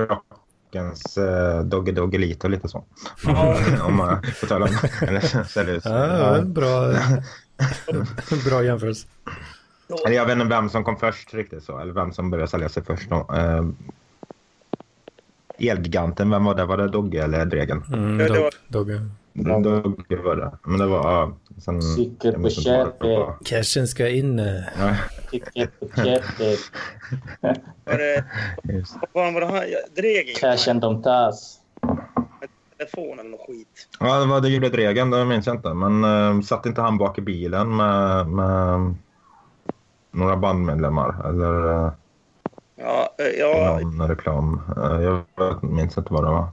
rockens 0.74 1.18
uh, 1.18 1.64
Dogge 1.64 1.92
Doggelito 1.92 2.48
lite 2.48 2.68
så. 2.68 2.84
om 3.84 3.96
man 3.98 4.24
får 4.24 4.48
tala 4.48 4.66
om 4.66 4.72
ut. 5.70 5.82
Ja, 5.86 6.42
bra, 6.42 6.94
bra 8.50 8.64
jämförelse. 8.64 9.08
Eller 10.06 10.16
jag 10.16 10.26
vet 10.26 10.34
inte 10.34 10.46
vem 10.48 10.70
som 10.70 10.84
kom 10.84 10.98
först 10.98 11.34
riktigt 11.34 11.64
så. 11.64 11.80
Eller 11.80 11.94
vem 11.94 12.12
som 12.12 12.30
började 12.30 12.52
sälja 12.52 12.70
sig 12.70 12.84
först. 12.84 13.10
Då. 13.10 13.16
Uh, 13.16 13.70
Elgiganten, 15.60 16.30
vem 16.30 16.44
var 16.44 16.56
det? 16.56 16.66
Var 16.66 16.78
det 16.78 16.88
Dogge 16.88 17.24
eller 17.24 17.46
Dregen? 17.46 17.84
Mm, 17.94 18.18
dog, 18.18 18.38
var- 18.38 18.54
dogge. 18.68 19.02
Dogge 19.34 20.16
var 20.24 20.36
det. 20.36 20.52
Men 20.64 20.80
det 20.80 20.86
var... 20.88 21.34
sen, 21.58 21.82
Cykel 21.82 22.14
jag 22.22 22.34
på 22.34 22.40
minns 22.40 22.58
inte 22.58 22.72
vad 22.72 22.86
det 22.88 22.92
käke. 22.92 23.08
var. 23.08 23.38
Cashen 23.46 23.88
ska 23.88 24.10
in. 24.10 24.40
eh. 24.40 24.62
Ja, 24.80 24.96
Var 27.86 27.98
det... 27.98 28.26
Vad 29.14 29.24
fan 29.24 29.34
var 29.34 29.42
det 29.42 29.48
han? 29.48 29.64
Dregen? 29.96 30.36
Cash 30.36 30.72
and 30.72 30.82
Domtas. 30.82 31.60
Telefon 32.78 33.20
eller 33.20 33.30
något 33.30 33.48
skit. 33.48 33.88
Ja, 34.00 34.26
vad 34.26 34.44
det 34.44 34.50
gjorde 34.50 34.70
Dregen, 34.70 35.10
det 35.10 35.26
minns 35.26 35.48
jag 35.48 35.56
inte. 35.56 35.74
Men 35.74 36.04
uh, 36.04 36.42
satt 36.42 36.66
inte 36.66 36.82
han 36.82 36.98
bak 36.98 37.18
i 37.18 37.22
bilen 37.22 37.76
med, 37.76 38.28
med 38.28 38.96
några 40.12 40.38
bandmedlemmar? 40.38 41.30
Eller 41.30 41.68
uh, 41.68 41.92
Ja, 42.82 43.16
eh, 43.18 43.26
ja. 43.26 43.80
någon 43.80 44.08
reklam? 44.08 44.62
Uh, 44.78 45.04
jag 45.04 45.64
minns 45.64 45.98
inte 45.98 46.14
vad 46.14 46.24
det 46.24 46.30
var. 46.30 46.48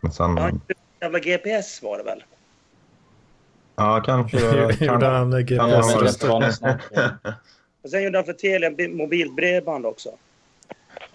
Men 0.00 0.12
sen... 0.12 0.38
Han 0.38 0.50
gjorde 0.50 0.74
jävla 1.00 1.18
GPS 1.18 1.82
var 1.82 1.98
det 1.98 2.04
väl? 2.04 2.24
Ja, 3.76 4.02
kanske... 4.04 4.38
Gjorde 4.62 4.76
kan, 4.76 5.02
han 5.02 5.30
kan 5.30 5.44
GPS? 5.44 5.58
ha 5.58 5.92
Jag 5.92 6.00
vet 6.00 7.34
Och 7.86 7.90
sen 7.90 8.02
gjorde 8.02 8.18
han 8.18 8.24
för 8.24 8.32
Telia 8.32 8.70
bi- 8.70 8.88
mobilbredband 8.88 9.86
också. 9.86 10.08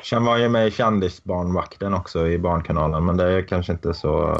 Sen 0.04 0.26
var 0.26 0.38
ju 0.38 0.50
med 0.50 0.68
i 0.68 0.72
Kändisbarnvakten 0.72 1.94
också 1.94 2.28
i 2.28 2.38
Barnkanalen, 2.38 3.06
men 3.06 3.18
det 3.18 3.24
är 3.32 3.42
kanske 3.42 3.72
inte 3.72 3.94
så 3.94 4.36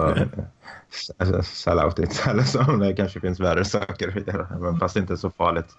uh, 1.22 1.42
selloutigt 1.42 2.24
eller 2.30 2.44
så. 2.44 2.62
Det 2.62 2.94
kanske 2.94 3.20
finns 3.20 3.40
värre 3.40 3.66
saker 3.66 4.08
att 4.18 4.28
göra, 4.28 4.48
men 4.60 4.80
fast 4.80 4.96
inte 4.96 5.18
så 5.18 5.30
farligt. 5.30 5.76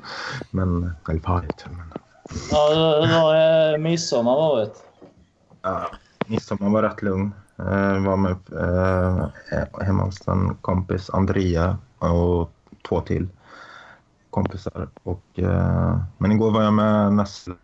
Men, 0.50 0.92
eller 1.08 1.20
farligt. 1.20 1.64
Men, 1.70 1.92
Ja, 2.50 2.68
hur 3.06 3.12
har 3.14 3.72
eh, 3.72 3.78
midsommar 3.78 4.34
varit? 4.36 4.74
ja, 5.62 5.90
midsommar 6.26 6.70
var 6.70 6.82
rätt 6.82 7.02
lugn. 7.02 7.34
Uh, 7.60 8.04
var 8.06 8.16
med 8.16 8.36
hemma 9.80 10.04
hos 10.04 10.28
en 10.28 10.54
kompis, 10.54 11.10
Andrea, 11.10 11.78
och 11.98 12.50
två 12.88 13.00
till 13.00 13.28
kompisar. 14.32 14.88
Och, 15.02 15.24
eh, 15.38 15.98
men 16.18 16.32
igår 16.32 16.50
var 16.50 16.62
jag 16.62 16.72
med 16.72 17.12
Nessla 17.12 17.54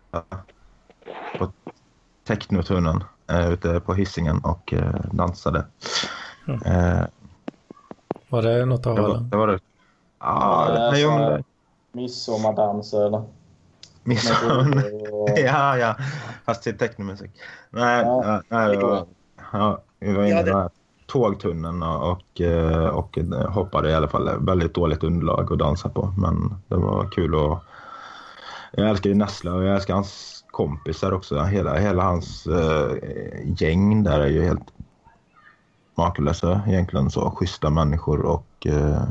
på 1.39 1.51
Technotunneln 2.27 3.03
uh, 3.31 3.49
ute 3.53 3.79
på 3.79 3.93
Hisingen 3.93 4.39
och 4.43 4.73
eh, 4.73 4.93
dansade. 5.11 5.65
Mm. 6.47 6.61
Eh, 6.65 7.05
Var 8.29 8.41
det 8.41 8.65
något 8.65 8.85
av 8.85 8.97
alla? 9.05 9.19
det 9.19 9.37
var 9.37 9.47
det. 9.47 9.59
Ja, 10.19 10.67
Ja, 10.75 10.91
så- 10.95 11.29
det, 11.29 11.43
Midsommardans 11.91 12.93
eller? 12.93 13.23
midsommar. 14.03 14.83
Ja, 15.45 15.77
ja. 15.77 15.95
Fast 16.45 16.63
till 16.63 16.77
technomusik. 16.77 17.31
Nej, 17.69 18.01
Ja. 18.03 18.41
nej, 18.49 18.77
det 18.77 18.83
var, 18.83 19.07
ja, 19.53 19.81
vi 19.99 20.13
var 20.13 20.23
inne 20.23 20.35
Ja, 20.35 20.43
det- 20.43 20.53
här 20.55 20.69
tågtunneln 21.09 21.83
och, 21.83 22.11
och, 22.11 22.41
eh, 22.41 22.85
eh, 23.33 23.49
hoppade 23.49 23.89
i 23.89 23.95
alla 23.95 24.07
fall. 24.07 24.45
Väldigt 24.45 24.73
dåligt 24.73 25.03
underlag 25.03 25.53
att 25.53 25.59
dansa 25.59 25.89
på, 25.89 26.13
men 26.17 26.55
det 26.67 26.75
var 26.75 27.09
kul 27.11 27.35
och 27.35 27.63
jag 28.71 28.89
älskar 28.89 29.09
ju 29.09 29.15
Nessla 29.15 29.53
och 29.53 29.63
jag 29.63 29.75
älskar 29.75 29.93
hans 29.93 30.43
kompisar 30.51 31.11
också. 31.11 31.39
Hela, 31.39 31.75
hela 31.75 32.03
hans 32.03 32.47
eh, 32.47 32.91
gäng 33.43 34.03
där 34.03 34.19
är 34.19 34.27
ju 34.27 34.43
helt 34.43 34.73
makalösa 35.95 36.61
egentligen. 36.67 37.09
så 37.09 37.31
Schyssta 37.31 37.69
människor 37.69 38.21
och 38.21 38.67
eh, 38.67 39.03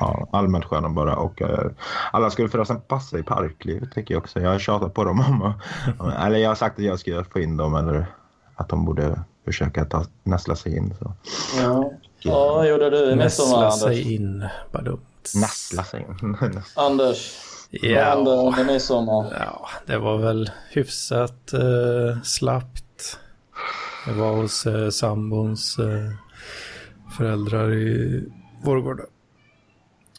ja, 0.00 0.28
allmänt 0.32 0.64
sköna 0.64 0.88
bara. 0.88 1.16
Och, 1.16 1.42
eh, 1.42 1.70
alla 2.12 2.30
skulle 2.30 2.48
förresten 2.48 2.80
passa 2.80 3.18
i 3.18 3.22
parklivet 3.22 3.92
tycker 3.92 4.14
jag 4.14 4.20
också. 4.20 4.40
Jag 4.40 4.50
har 4.50 4.58
tjatat 4.58 4.94
på 4.94 5.04
dem 5.04 5.20
om 5.20 5.42
att, 5.42 6.26
eller 6.26 6.38
jag 6.38 6.50
har 6.50 6.54
sagt 6.54 6.78
att 6.78 6.84
jag 6.84 6.98
ska 6.98 7.24
få 7.24 7.40
in 7.40 7.56
dem 7.56 7.74
eller 7.74 8.06
att 8.56 8.68
de 8.68 8.84
borde 8.84 9.20
försöka 9.44 9.84
ta, 9.84 10.04
nästla 10.22 10.56
sig 10.56 10.76
in. 10.76 10.94
Så. 10.98 11.12
Ja. 11.58 11.92
ja, 12.20 12.54
vad 12.54 12.68
gjorde 12.68 12.90
du 12.90 13.10
i 13.10 13.16
midsommar, 13.16 13.64
Anders? 13.64 13.80
sig 13.80 14.14
in. 14.14 14.48
Badum. 14.72 15.00
Nästla 15.34 15.84
sig 15.84 16.00
in. 16.20 16.36
Anders, 16.76 17.32
vad 17.82 17.90
hände 17.90 18.30
Ja, 18.30 18.44
under 18.46 18.64
midsommar? 18.64 19.36
ja, 19.38 19.68
det 19.86 19.98
var 19.98 20.18
väl 20.18 20.50
hyfsat 20.70 21.52
eh, 21.52 22.22
slappt. 22.22 23.18
Jag 24.06 24.14
var 24.14 24.32
hos 24.36 24.66
eh, 24.66 24.88
sambons 24.90 25.78
eh, 25.78 26.10
föräldrar 27.16 27.72
i 27.72 28.24
Vårgårda. 28.62 29.02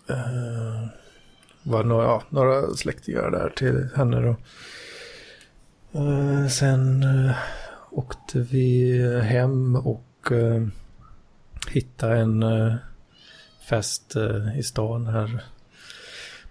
Eh, 0.10 0.88
var 1.64 1.84
några, 1.84 2.06
ja, 2.06 2.24
några 2.30 2.68
släktingar 2.74 3.32
där 3.32 3.50
till 3.50 3.90
henne 3.96 4.20
då. 4.22 4.36
Eh, 6.00 6.48
sen 6.48 7.04
eh, 7.04 7.36
åkte 7.96 8.40
vi 8.40 9.02
hem 9.24 9.76
och 9.76 10.32
eh, 10.32 10.68
hittade 11.70 12.18
en 12.18 12.44
eh, 12.44 12.74
fest 13.70 14.16
eh, 14.16 14.60
i 14.60 14.64
stan 14.64 15.08
här. 15.08 15.44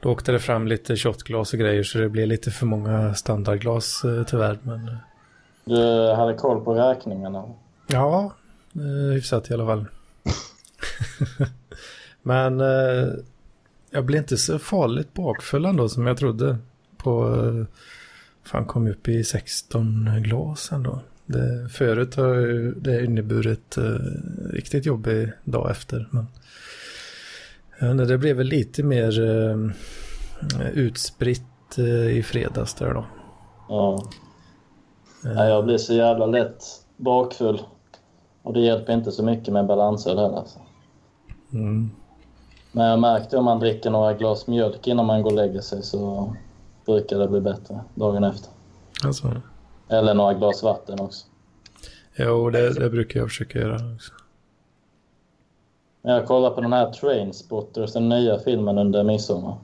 Då 0.01 0.11
åkte 0.11 0.33
det 0.33 0.39
fram 0.39 0.67
lite 0.67 0.97
shotglas 0.97 1.53
och 1.53 1.59
grejer 1.59 1.83
så 1.83 1.99
det 1.99 2.09
blev 2.09 2.29
lite 2.29 2.51
för 2.51 2.67
många 2.67 3.15
standardglas 3.15 4.05
eh, 4.05 4.25
tyvärr. 4.25 4.59
Men 4.63 4.89
eh, 4.89 4.95
Du 5.65 6.13
hade 6.15 6.35
koll 6.35 6.65
på 6.65 6.75
räkningarna? 6.75 7.45
ja, 7.87 8.33
eh, 8.75 9.13
hyfsat 9.15 9.51
i 9.51 9.55
alla 9.55 9.67
fall. 9.67 9.87
men 12.23 12.61
eh, 12.61 13.09
jag 13.91 14.05
blev 14.05 14.19
inte 14.19 14.37
så 14.37 14.59
farligt 14.59 15.15
bakfull 15.15 15.65
ändå 15.65 15.89
som 15.89 16.07
jag 16.07 16.17
trodde. 16.17 16.59
På, 16.97 17.35
eh, 17.35 17.67
fan 18.43 18.65
kom 18.67 18.87
upp 18.87 19.09
i 19.09 19.25
16 19.25 20.11
glas 20.23 20.73
ändå. 20.73 21.01
Det, 21.27 21.69
förut 21.69 22.15
har 22.15 22.35
ju 22.35 22.75
det 22.75 23.05
inneburit 23.05 23.77
eh, 23.77 23.83
riktigt 24.51 24.87
jobbig 24.87 25.33
dag 25.45 25.71
efter. 25.71 26.09
Men 26.11 26.27
inte, 27.91 28.05
det 28.05 28.19
blev 28.19 28.37
väl 28.37 28.47
lite 28.47 28.83
mer 28.83 29.21
eh, 29.21 29.71
utspritt 30.75 31.79
eh, 31.79 32.17
i 32.17 32.23
fredags 32.23 32.75
där 32.75 32.95
då. 32.95 33.05
Ja. 33.69 34.03
Nej, 35.25 35.49
jag 35.49 35.65
blir 35.65 35.79
så 35.79 35.95
jävla 35.95 36.27
lätt 36.27 36.65
bakfull. 36.97 37.63
Och 38.43 38.53
det 38.53 38.61
hjälper 38.61 38.93
inte 38.93 39.13
så 39.13 39.23
mycket 39.23 39.53
med 39.53 39.67
balansöl 39.67 40.19
heller. 40.19 40.37
Alltså. 40.37 40.59
Mm. 41.53 41.91
Men 42.73 42.87
jag 42.87 42.99
märkte 42.99 43.37
om 43.37 43.45
man 43.45 43.61
dricker 43.61 43.91
några 43.91 44.15
glas 44.15 44.47
mjölk 44.47 44.87
innan 44.87 45.07
man 45.07 45.23
går 45.23 45.31
och 45.31 45.37
lägger 45.37 45.61
sig 45.61 45.83
så 45.83 46.33
brukar 46.87 47.19
det 47.19 47.29
bli 47.29 47.41
bättre 47.41 47.81
dagen 47.95 48.25
efter. 48.25 48.51
Alltså, 49.05 49.43
Eller 49.99 50.15
några 50.15 50.35
glas 50.35 50.63
vatten 50.63 51.01
också. 51.01 51.27
jo, 52.17 52.51
det, 52.51 52.75
det 52.75 52.91
brukar 52.91 53.21
jag 53.21 53.29
försöka 53.29 53.59
göra 53.59 53.75
också. 53.95 54.13
Jag 56.03 56.27
kollar 56.27 56.51
på 56.51 56.61
den 56.61 56.73
här 56.73 56.91
Trainspotters, 56.93 57.93
den 57.93 58.09
nya 58.09 58.39
filmen 58.39 58.79
under 58.79 59.05
midsommar. 59.05 59.57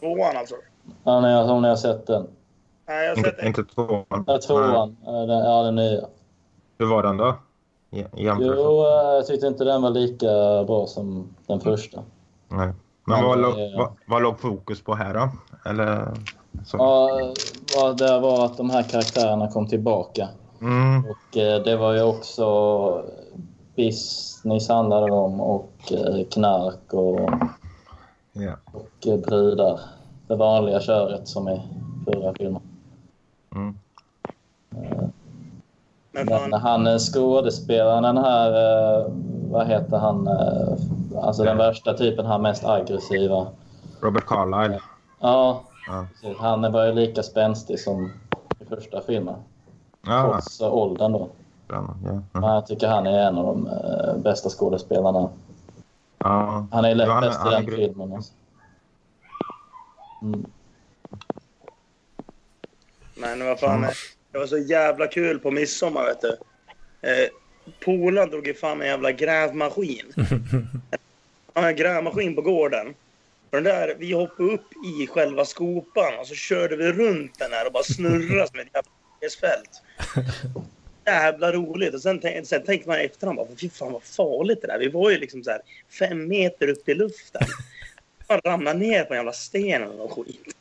Tvåan 0.00 0.36
alltså. 0.36 0.54
Ja, 1.04 1.20
ni 1.20 1.32
har, 1.32 1.52
om 1.52 1.62
ni 1.62 1.68
har 1.68 1.76
sett 1.76 2.06
den. 2.06 2.26
Nej, 2.88 3.04
jag 3.06 3.10
har 3.10 3.16
inte, 3.16 3.30
sett 3.30 3.40
det. 3.40 3.46
inte 3.46 3.64
tvåan. 3.64 4.24
Ja, 4.26 4.38
tvåan. 4.38 4.96
Den, 5.04 5.28
ja, 5.28 5.62
den 5.62 5.76
nya. 5.76 6.06
Hur 6.78 6.86
var 6.86 7.02
den 7.02 7.16
då? 7.16 7.36
I? 7.90 8.04
Jo, 8.16 8.86
eh, 8.86 9.14
jag 9.14 9.26
tyckte 9.26 9.46
inte 9.46 9.64
den 9.64 9.82
var 9.82 9.90
lika 9.90 10.26
bra 10.66 10.86
som 10.86 11.28
den 11.46 11.60
första. 11.60 12.02
Nej. 12.48 12.72
Men 13.04 13.24
vad, 13.24 13.40
låg, 13.40 13.54
vad, 13.76 13.92
vad 14.06 14.22
låg 14.22 14.40
fokus 14.40 14.82
på 14.82 14.94
här 14.94 15.14
då? 15.14 15.28
Eller? 15.70 16.14
Så. 16.64 16.76
Ja, 16.76 17.10
vad 17.76 17.98
det 17.98 18.20
var 18.20 18.44
att 18.44 18.56
de 18.56 18.70
här 18.70 18.82
karaktärerna 18.82 19.48
kom 19.48 19.66
tillbaka. 19.66 20.28
Mm. 20.60 21.04
Och 21.04 21.36
eh, 21.36 21.62
det 21.62 21.76
var 21.76 21.92
ju 21.92 22.02
också 22.02 23.04
business 23.76 24.68
handlade 24.68 25.06
det 25.06 25.12
om 25.12 25.40
och 25.40 25.72
eh, 25.90 26.24
knark 26.30 26.92
och, 26.92 27.30
Ja. 28.32 28.52
och 28.72 29.06
eh, 29.06 29.18
brudar. 29.18 29.80
Det 30.26 30.36
vanliga 30.36 30.80
köret 30.80 31.28
som 31.28 31.48
i 31.48 31.62
förra 32.04 32.34
filmen. 32.34 32.62
Mm. 33.54 33.74
Men 36.12 36.52
han 36.52 36.98
skådespelaren, 36.98 38.02
den 38.02 38.16
här, 38.24 38.50
vad 39.50 39.66
heter 39.66 39.96
han, 39.96 40.28
alltså 41.22 41.44
den 41.44 41.56
värsta 41.56 41.94
typen, 41.94 42.26
han 42.26 42.42
mest 42.42 42.64
aggressiva. 42.64 43.46
Robert 44.00 44.26
Carlyle. 44.26 44.80
Ja, 45.20 45.62
Ja. 45.88 46.06
han 46.38 46.72
var 46.72 46.86
ju 46.86 46.92
lika 46.92 47.22
spänstig 47.22 47.80
som 47.80 48.12
i 48.60 48.64
första 48.64 49.02
filmen. 49.02 49.34
Ja, 50.06 50.22
Trots 50.32 50.60
åldern 50.60 51.12
då. 51.12 51.28
ja. 51.68 51.94
Ja. 52.32 52.54
jag 52.54 52.66
tycker 52.66 52.88
han 52.88 53.06
är 53.06 53.18
en 53.28 53.38
av 53.38 53.44
de 53.46 53.66
eh, 53.66 54.16
bästa 54.22 54.48
skådespelarna. 54.50 55.28
Ja. 56.18 56.66
Han 56.72 56.84
är 56.84 56.94
lätt 56.94 57.08
är- 57.08 57.20
bäst 57.20 57.40
i 57.44 57.48
är 57.48 57.50
den 57.50 57.66
filmen. 57.66 58.12
Alltså. 58.12 58.32
Mm. 60.22 60.44
men 63.14 63.46
vad 63.46 63.60
fan. 63.60 63.86
Det 64.32 64.38
var 64.38 64.46
så 64.46 64.58
jävla 64.58 65.06
kul 65.06 65.38
på 65.38 65.50
midsommar 65.50 66.04
vet 66.04 66.20
du. 66.20 66.28
Eh, 67.08 67.28
Polaren 67.84 68.30
drog 68.30 68.46
ju 68.46 68.54
fan 68.54 68.80
en 68.80 68.86
jävla 68.86 69.12
grävmaskin. 69.12 70.12
Han 71.54 71.62
har 71.64 71.70
en 71.70 71.76
grävmaskin 71.76 72.34
på 72.34 72.42
gården. 72.42 72.94
Den 73.50 73.64
där, 73.64 73.96
vi 73.98 74.12
hoppade 74.12 74.52
upp 74.52 74.72
i 74.86 75.06
själva 75.06 75.44
skopan 75.44 76.18
och 76.20 76.26
så 76.26 76.34
körde 76.34 76.76
vi 76.76 76.92
runt 76.92 77.38
den 77.38 77.52
här 77.52 77.66
och 77.66 77.72
bara 77.72 77.82
snurrade 77.82 78.48
som 78.48 78.58
ett 78.58 78.68
jävla 78.74 79.30
fält. 79.40 79.82
Jävla 81.06 81.52
roligt. 81.52 81.94
Och 81.94 82.02
sen, 82.02 82.20
sen 82.44 82.64
tänkte 82.64 82.88
man 82.88 83.00
i 83.00 83.04
efterhand 83.04 83.36
bara, 83.36 83.48
fy 83.60 83.70
fan 83.70 83.92
vad 83.92 84.02
farligt 84.02 84.60
det 84.60 84.66
där. 84.66 84.78
Vi 84.78 84.88
var 84.88 85.10
ju 85.10 85.18
liksom 85.18 85.44
så 85.44 85.50
här 85.50 85.60
fem 85.98 86.28
meter 86.28 86.68
upp 86.68 86.88
i 86.88 86.94
luften. 86.94 87.42
Man 88.28 88.40
ramlade 88.44 88.78
ner 88.78 89.04
på 89.04 89.14
en 89.14 89.18
jävla 89.18 89.32
sten 89.32 89.82
eller 89.82 89.96
något 89.96 90.12
skit. 90.12 90.54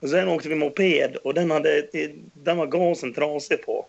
Och 0.00 0.08
sen 0.08 0.28
åkte 0.28 0.48
vi 0.48 0.54
moped 0.54 1.16
och 1.16 1.34
den, 1.34 1.50
hade, 1.50 1.88
den 2.32 2.56
var 2.56 2.66
gasen 2.66 3.14
trasig 3.14 3.64
på. 3.64 3.86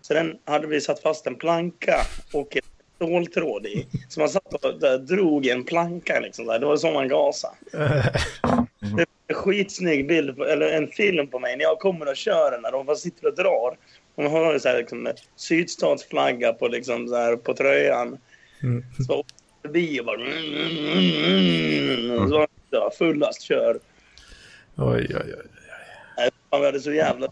Så 0.00 0.14
den 0.14 0.38
hade 0.44 0.66
vi 0.66 0.80
satt 0.80 1.00
fast 1.00 1.26
en 1.26 1.34
planka 1.34 2.00
och 2.32 2.56
en 2.56 2.62
ståltråd 3.04 3.66
i. 3.66 3.86
Så 4.08 4.20
man 4.20 4.28
satt 4.28 4.64
och 4.64 4.80
där, 4.80 4.98
drog 4.98 5.46
en 5.46 5.64
planka 5.64 6.20
liksom. 6.20 6.46
Där. 6.46 6.58
Det 6.58 6.66
var 6.66 6.76
så 6.76 6.92
man 6.92 7.08
gasade. 7.08 7.54
Det 8.80 9.02
är 9.02 9.06
en 9.26 9.34
skitsnygg 9.34 10.08
bild, 10.08 10.36
på, 10.36 10.44
eller 10.44 10.68
en 10.68 10.88
film 10.88 11.26
på 11.26 11.38
mig 11.38 11.56
när 11.56 11.64
jag 11.64 11.78
kommer 11.78 12.08
och 12.08 12.16
kör 12.16 12.50
den 12.50 12.62
där 12.62 12.74
och 12.74 12.84
bara 12.84 12.96
sitter 12.96 13.26
och 13.26 13.34
drar. 13.34 13.76
Man 14.16 14.26
har 14.26 14.58
så 14.58 14.68
här, 14.68 14.78
liksom, 14.78 15.12
sydstatsflagga 15.36 16.52
på, 16.52 16.68
liksom, 16.68 17.08
så 17.08 17.16
här, 17.16 17.36
på 17.36 17.54
tröjan. 17.54 18.18
Mm. 18.62 18.84
Så 19.06 19.24
förbi 19.62 20.00
och 20.00 20.04
bara... 20.04 20.20
Mm, 20.20 20.32
mm, 20.92 22.10
mm, 22.10 22.28
så 22.28 22.46
jag 22.70 22.94
fullast 22.94 23.42
kör. 23.42 23.78
Oj, 24.76 25.06
oj, 25.10 25.34
oj. 25.38 25.46
Nej, 26.16 26.30
fan, 26.50 26.60
vi 26.60 26.66
hade 26.66 26.80
så 26.80 26.92
jävla... 26.92 27.28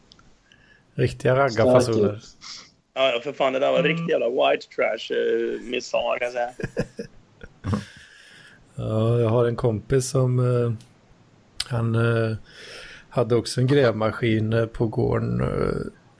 Riktiga 0.94 1.36
raggarfasoner. 1.36 2.20
Ja, 2.94 3.12
ja, 3.14 3.20
för 3.20 3.32
fan, 3.32 3.52
det 3.52 3.58
där 3.58 3.72
var 3.72 3.82
riktigt 3.82 4.10
jävla 4.10 4.28
white 4.28 4.66
trash 4.76 5.16
uh, 5.16 5.60
missar, 5.70 6.18
kan 6.18 6.24
jag 6.24 6.32
säga. 6.32 6.50
Ja, 8.74 9.18
jag 9.20 9.28
har 9.28 9.44
en 9.48 9.56
kompis 9.56 10.08
som... 10.10 10.38
eh, 10.38 10.72
han 11.68 11.94
eh, 11.94 12.36
hade 13.08 13.34
också 13.36 13.60
en 13.60 13.66
grävmaskin 13.66 14.52
eh, 14.52 14.66
på 14.66 14.86
gården. 14.86 15.40
eh, 15.40 15.76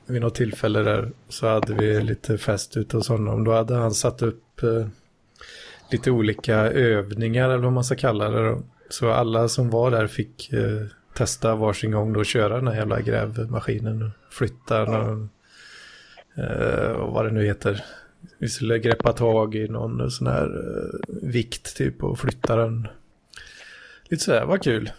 vid 0.06 0.20
något 0.20 0.34
tillfälle 0.34 0.82
där 0.82 1.10
så 1.28 1.46
hade 1.48 1.74
vi 1.74 2.00
lite 2.02 2.38
fest 2.38 2.76
ute 2.76 2.96
hos 2.96 3.08
honom. 3.08 3.44
Då 3.44 3.52
hade 3.52 3.74
han 3.74 3.92
satt 3.92 4.22
upp 4.22 4.62
eh, 4.62 4.86
lite 5.90 6.10
olika 6.10 6.54
övningar 6.66 7.48
eller 7.48 7.62
vad 7.64 7.72
man 7.72 7.84
ska 7.84 7.94
kalla 7.96 8.28
det. 8.30 8.48
Då. 8.48 8.62
Så 8.88 9.10
alla 9.10 9.48
som 9.48 9.70
var 9.70 9.90
där 9.90 10.06
fick 10.06 10.52
eh, 10.52 10.86
testa 11.14 11.54
varsin 11.54 11.90
gång 11.90 12.12
då 12.12 12.24
köra 12.24 12.56
den 12.56 12.68
här 12.68 12.74
jävla 12.74 13.00
grävmaskinen. 13.00 14.02
och 14.02 14.34
Flytta 14.34 14.78
den 14.84 14.94
och, 14.94 15.08
eh, 15.10 15.26
och 17.00 17.12
vad 17.12 17.24
det 17.24 17.30
nu 17.30 17.44
heter. 17.44 17.84
Vi 18.38 18.48
skulle 18.48 18.78
greppa 18.78 19.12
tag 19.12 19.54
i 19.54 19.68
någon 19.68 20.10
sån 20.10 20.26
här 20.26 20.44
eh, 20.44 21.00
vikt 21.22 21.76
typ 21.76 22.02
och 22.02 22.18
flytta 22.18 22.56
den. 22.56 22.88
Lite 24.08 24.24
sådär, 24.24 24.44
vad 24.44 24.62
kul. 24.62 24.90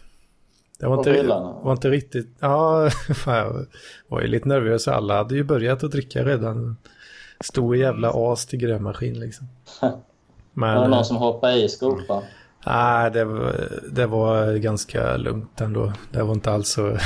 Det 0.79 0.87
var 0.87 0.97
inte, 0.97 1.23
var 1.63 1.71
inte 1.71 1.89
riktigt, 1.89 2.29
ja, 2.39 2.89
fan, 3.15 3.35
jag 3.37 3.65
var 4.07 4.21
ju 4.21 4.27
lite 4.27 4.47
nervös. 4.47 4.87
Alla 4.87 5.15
hade 5.17 5.35
ju 5.35 5.43
börjat 5.43 5.83
att 5.83 5.91
dricka 5.91 6.25
redan. 6.25 6.77
Stor 7.43 7.75
jävla 7.77 8.11
as 8.15 8.45
till 8.45 8.59
grävmaskin 8.59 9.19
liksom. 9.19 9.47
Men, 10.53 10.75
Var 10.75 10.81
det 10.81 10.85
eh, 10.85 10.89
någon 10.89 11.05
som 11.05 11.17
hoppade 11.17 11.55
i 11.63 11.69
skopan? 11.69 12.23
Nej, 12.65 13.11
det, 13.11 13.25
var- 13.25 13.69
det 13.91 14.05
var 14.07 14.53
ganska 14.53 15.17
lugnt 15.17 15.61
ändå. 15.61 15.93
Det 16.11 16.23
var 16.23 16.33
inte 16.33 16.51
alls 16.51 16.69
så 16.69 16.97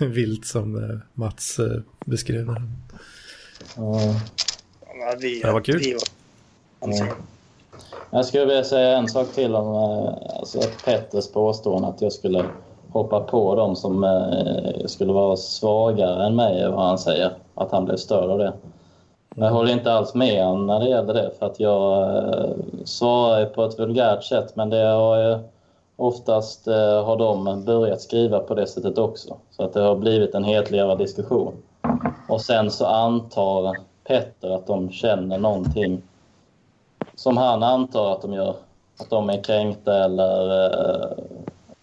vilt 0.00 0.46
som 0.46 0.76
eh, 0.90 0.96
Mats 1.12 1.58
eh, 1.58 1.80
beskrev 2.04 2.46
det. 2.46 2.62
Ja. 3.76 4.00
Ja, 5.00 5.14
vi, 5.20 5.40
Det 5.40 5.52
var 5.52 5.60
kul. 5.60 5.78
Vi 5.78 5.92
var... 5.92 6.02
Mm. 6.92 7.14
Jag 8.10 8.24
skulle 8.24 8.44
vilja 8.44 8.64
säga 8.64 8.96
en 8.96 9.08
sak 9.08 9.32
till 9.34 9.54
om 9.54 9.74
eh, 9.74 10.38
alltså 10.38 10.60
Petters 10.84 11.32
påstående 11.32 11.88
att 11.88 12.02
jag 12.02 12.12
skulle 12.12 12.44
hoppa 12.92 13.20
på 13.20 13.54
dem 13.54 13.76
som 13.76 14.04
eh, 14.04 14.86
skulle 14.86 15.12
vara 15.12 15.36
svagare 15.36 16.26
än 16.26 16.36
mig, 16.36 16.70
vad 16.70 16.86
han 16.86 16.98
säger. 16.98 17.30
Att 17.54 17.72
han 17.72 17.84
blev 17.84 17.96
störd 17.96 18.30
av 18.30 18.38
det. 18.38 18.52
Jag 19.36 19.50
håller 19.50 19.72
inte 19.72 19.92
alls 19.92 20.14
med 20.14 20.44
honom 20.44 20.66
när 20.66 20.80
det 20.80 20.88
gäller 20.88 21.14
det, 21.14 21.30
för 21.38 21.46
att 21.46 21.60
jag 21.60 22.16
eh, 22.16 22.50
svarar 22.84 23.46
på 23.46 23.64
ett 23.64 23.78
vulgärt 23.78 24.24
sätt, 24.24 24.56
men 24.56 24.70
det 24.70 24.84
har 24.86 25.18
ju 25.18 25.38
oftast 25.96 26.66
eh, 26.66 27.04
har 27.04 27.16
de 27.16 27.64
börjat 27.64 28.00
skriva 28.00 28.38
på 28.38 28.54
det 28.54 28.66
sättet 28.66 28.98
också. 28.98 29.36
Så 29.50 29.62
att 29.62 29.72
det 29.72 29.80
har 29.80 29.96
blivit 29.96 30.34
en 30.34 30.44
hetligare 30.44 30.96
diskussion. 30.96 31.52
Och 32.28 32.40
sen 32.40 32.70
så 32.70 32.86
antar 32.86 33.76
Petter 34.04 34.50
att 34.50 34.66
de 34.66 34.90
känner 34.90 35.38
någonting 35.38 36.02
som 37.14 37.36
han 37.36 37.62
antar 37.62 38.12
att 38.12 38.22
de 38.22 38.32
gör. 38.32 38.56
Att 39.00 39.10
de 39.10 39.30
är 39.30 39.42
kränkta 39.42 40.04
eller 40.04 40.64
eh, 40.64 41.12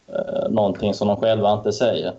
eh, 0.08 0.50
någonting 0.50 0.94
som 0.94 1.08
de 1.08 1.18
själva 1.18 1.54
inte 1.54 1.72
säger. 1.72 2.14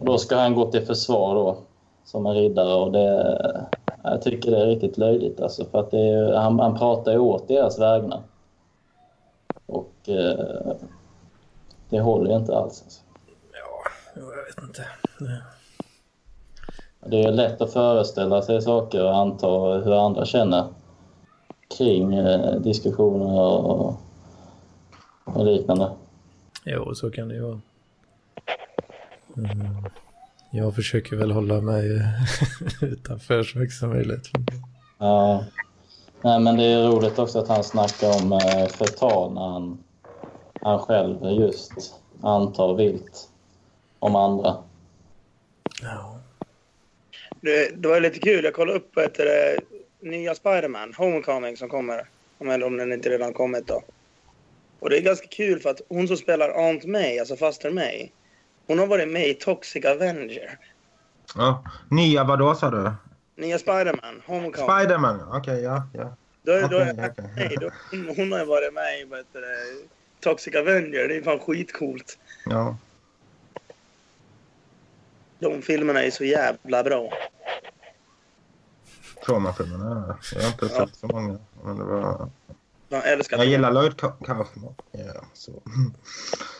Och 0.00 0.06
då 0.06 0.18
ska 0.18 0.36
han 0.36 0.54
gå 0.54 0.70
till 0.70 0.86
försvar 0.86 1.34
då, 1.34 1.56
som 2.04 2.26
en 2.26 2.34
riddare. 2.34 2.74
Och 2.74 2.92
det, 2.92 3.60
jag 4.02 4.22
tycker 4.22 4.50
det 4.50 4.60
är 4.60 4.66
riktigt 4.66 4.98
löjligt. 4.98 5.40
Alltså, 5.40 5.64
för 5.64 5.80
att 5.80 5.90
det 5.90 6.00
är, 6.00 6.32
han, 6.32 6.60
han 6.60 6.78
pratar 6.78 7.12
ju 7.12 7.18
åt 7.18 7.48
deras 7.48 7.78
vägnar. 7.78 8.20
Och 9.66 9.94
eh, 10.08 10.74
det 11.88 12.00
håller 12.00 12.30
ju 12.30 12.36
inte 12.36 12.56
alls. 12.56 12.82
Alltså. 12.82 13.02
Jag 14.14 14.22
vet 14.22 14.68
inte. 14.68 14.86
Det 17.06 17.22
är 17.22 17.32
lätt 17.32 17.60
att 17.60 17.72
föreställa 17.72 18.42
sig 18.42 18.62
saker 18.62 19.04
och 19.04 19.16
anta 19.16 19.48
hur 19.84 20.06
andra 20.06 20.24
känner 20.24 20.64
kring 21.78 22.14
eh, 22.14 22.60
diskussioner 22.60 23.40
och, 23.40 23.96
och 25.24 25.46
liknande. 25.46 25.90
Jo, 26.64 26.94
så 26.94 27.10
kan 27.10 27.28
det 27.28 27.34
ju 27.34 27.40
vara. 27.40 27.60
Mm. 29.36 29.84
Jag 30.50 30.74
försöker 30.74 31.16
väl 31.16 31.30
hålla 31.30 31.60
mig 31.60 32.02
utanför 32.82 33.42
så 33.42 33.58
mycket 33.58 33.74
som 33.74 33.88
möjligt. 33.88 34.30
Ja. 34.98 35.44
Nej, 36.22 36.40
men 36.40 36.56
det 36.56 36.64
är 36.64 36.88
roligt 36.88 37.18
också 37.18 37.38
att 37.38 37.48
han 37.48 37.64
snackar 37.64 38.22
om 38.22 38.32
eh, 38.32 38.66
förtal 38.68 39.32
när 39.32 39.48
han, 39.48 39.78
han 40.62 40.78
själv 40.78 41.24
just 41.24 41.94
antar 42.20 42.74
vilt 42.74 43.28
om 43.98 44.16
andra. 44.16 44.56
Ja. 45.82 46.11
Det, 47.42 47.82
det 47.82 47.88
var 47.88 48.00
lite 48.00 48.18
kul. 48.18 48.44
Jag 48.44 48.54
kollade 48.54 48.78
upp 48.78 48.96
ett, 48.96 49.14
det 49.14 49.58
nya 50.00 50.34
Spider-Man, 50.34 50.94
Homecoming, 50.94 51.56
som 51.56 51.68
kommer. 51.68 52.08
Om- 52.38 52.48
Eller 52.50 52.66
om 52.66 52.76
den 52.76 52.92
inte 52.92 53.10
redan 53.10 53.32
kommit 53.32 53.66
då. 53.66 53.82
Och 54.78 54.90
det 54.90 54.98
är 54.98 55.02
ganska 55.02 55.26
kul 55.26 55.60
för 55.60 55.70
att 55.70 55.80
hon 55.88 56.08
som 56.08 56.16
spelar 56.16 56.48
Aunt 56.68 56.84
May, 56.84 57.18
alltså 57.18 57.36
faster 57.36 57.70
May, 57.70 58.08
hon 58.66 58.78
har 58.78 58.86
varit 58.86 59.08
med 59.08 59.28
i 59.28 59.34
Toxic 59.34 59.84
Avenger. 59.84 60.58
Ja. 61.34 61.64
Nya 61.90 62.24
vadå 62.24 62.54
sa 62.54 62.70
du? 62.70 62.92
Nya 63.36 63.58
Spider-Man, 63.58 64.22
Homecoming. 64.26 64.70
Spiderman? 64.70 65.20
Okej, 65.32 65.62
ja. 65.62 65.88
ja. 65.94 66.16
då, 66.42 66.52
okej, 66.52 66.68
då, 66.70 66.76
okej. 66.76 67.24
nej, 67.36 67.56
då, 67.60 67.70
hon, 68.16 68.32
har 68.32 68.38
ju 68.38 68.44
varit 68.44 68.74
med 68.74 69.00
i 69.00 69.04
det, 69.32 69.40
Toxic 70.20 70.54
Avenger. 70.54 71.08
Det 71.08 71.16
är 71.16 71.22
fan 71.22 71.38
skitcoolt. 71.38 72.18
ja. 72.46 72.76
De 75.38 75.62
filmerna 75.62 76.02
är 76.02 76.10
så 76.10 76.24
jävla 76.24 76.82
bra. 76.82 77.12
Traumafilmerna. 79.26 80.18
Jag 80.34 80.40
har 80.42 80.48
inte 80.48 80.68
Ja. 80.72 80.86
sett 80.86 80.96
så 80.96 81.06
många. 81.06 81.38
Men 81.64 81.76
det 81.78 81.84
var... 81.84 82.30
Jag 82.88 83.08
älskar, 83.08 83.36
Jag 83.36 83.46
gillar 83.46 83.72
Lloyd 83.72 83.92
Ka- 83.92 84.24
Kaufman. 84.24 84.74
Ja, 84.92 85.24
så. 85.34 85.62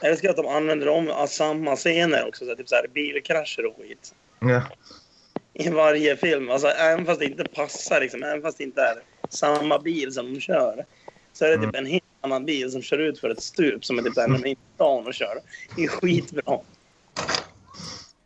jag 0.00 0.10
älskar 0.10 0.30
att 0.30 0.36
de 0.36 0.46
använder 0.46 0.88
om 0.88 1.26
samma 1.28 1.76
scener 1.76 2.28
också. 2.28 2.44
Så 2.46 2.56
typ 2.56 2.68
så 2.68 2.74
här, 2.74 2.86
bilkrascher 2.94 3.66
och 3.66 3.76
skit. 3.76 4.14
Ja. 4.38 4.62
i 5.54 5.68
varje 5.70 6.16
film. 6.16 6.50
Alltså, 6.50 6.68
även 6.68 7.06
fast 7.06 7.18
det 7.20 7.26
inte 7.26 7.44
passar, 7.44 8.00
liksom, 8.00 8.22
även 8.22 8.42
fast 8.42 8.58
det 8.58 8.64
inte 8.64 8.80
är 8.82 9.02
samma 9.28 9.78
bil 9.78 10.12
som 10.12 10.34
de 10.34 10.40
kör. 10.40 10.84
Så 11.32 11.44
är 11.44 11.56
det 11.56 11.66
typ 11.66 11.74
en 11.76 11.86
helt 11.86 12.04
annan 12.20 12.44
bil 12.44 12.70
som 12.72 12.82
kör 12.82 12.98
ut 12.98 13.18
för 13.18 13.30
ett 13.30 13.42
stup 13.42 13.84
som 13.84 13.98
är 13.98 14.02
typ 14.02 14.14
där 14.14 14.28
när 14.28 14.38
de 14.38 14.48
är 14.48 14.52
i 14.52 14.56
stan 14.74 15.06
och 15.06 15.14
kör. 15.14 15.38
Det 15.76 15.84
är 15.84 15.88
skitbra. 15.88 16.58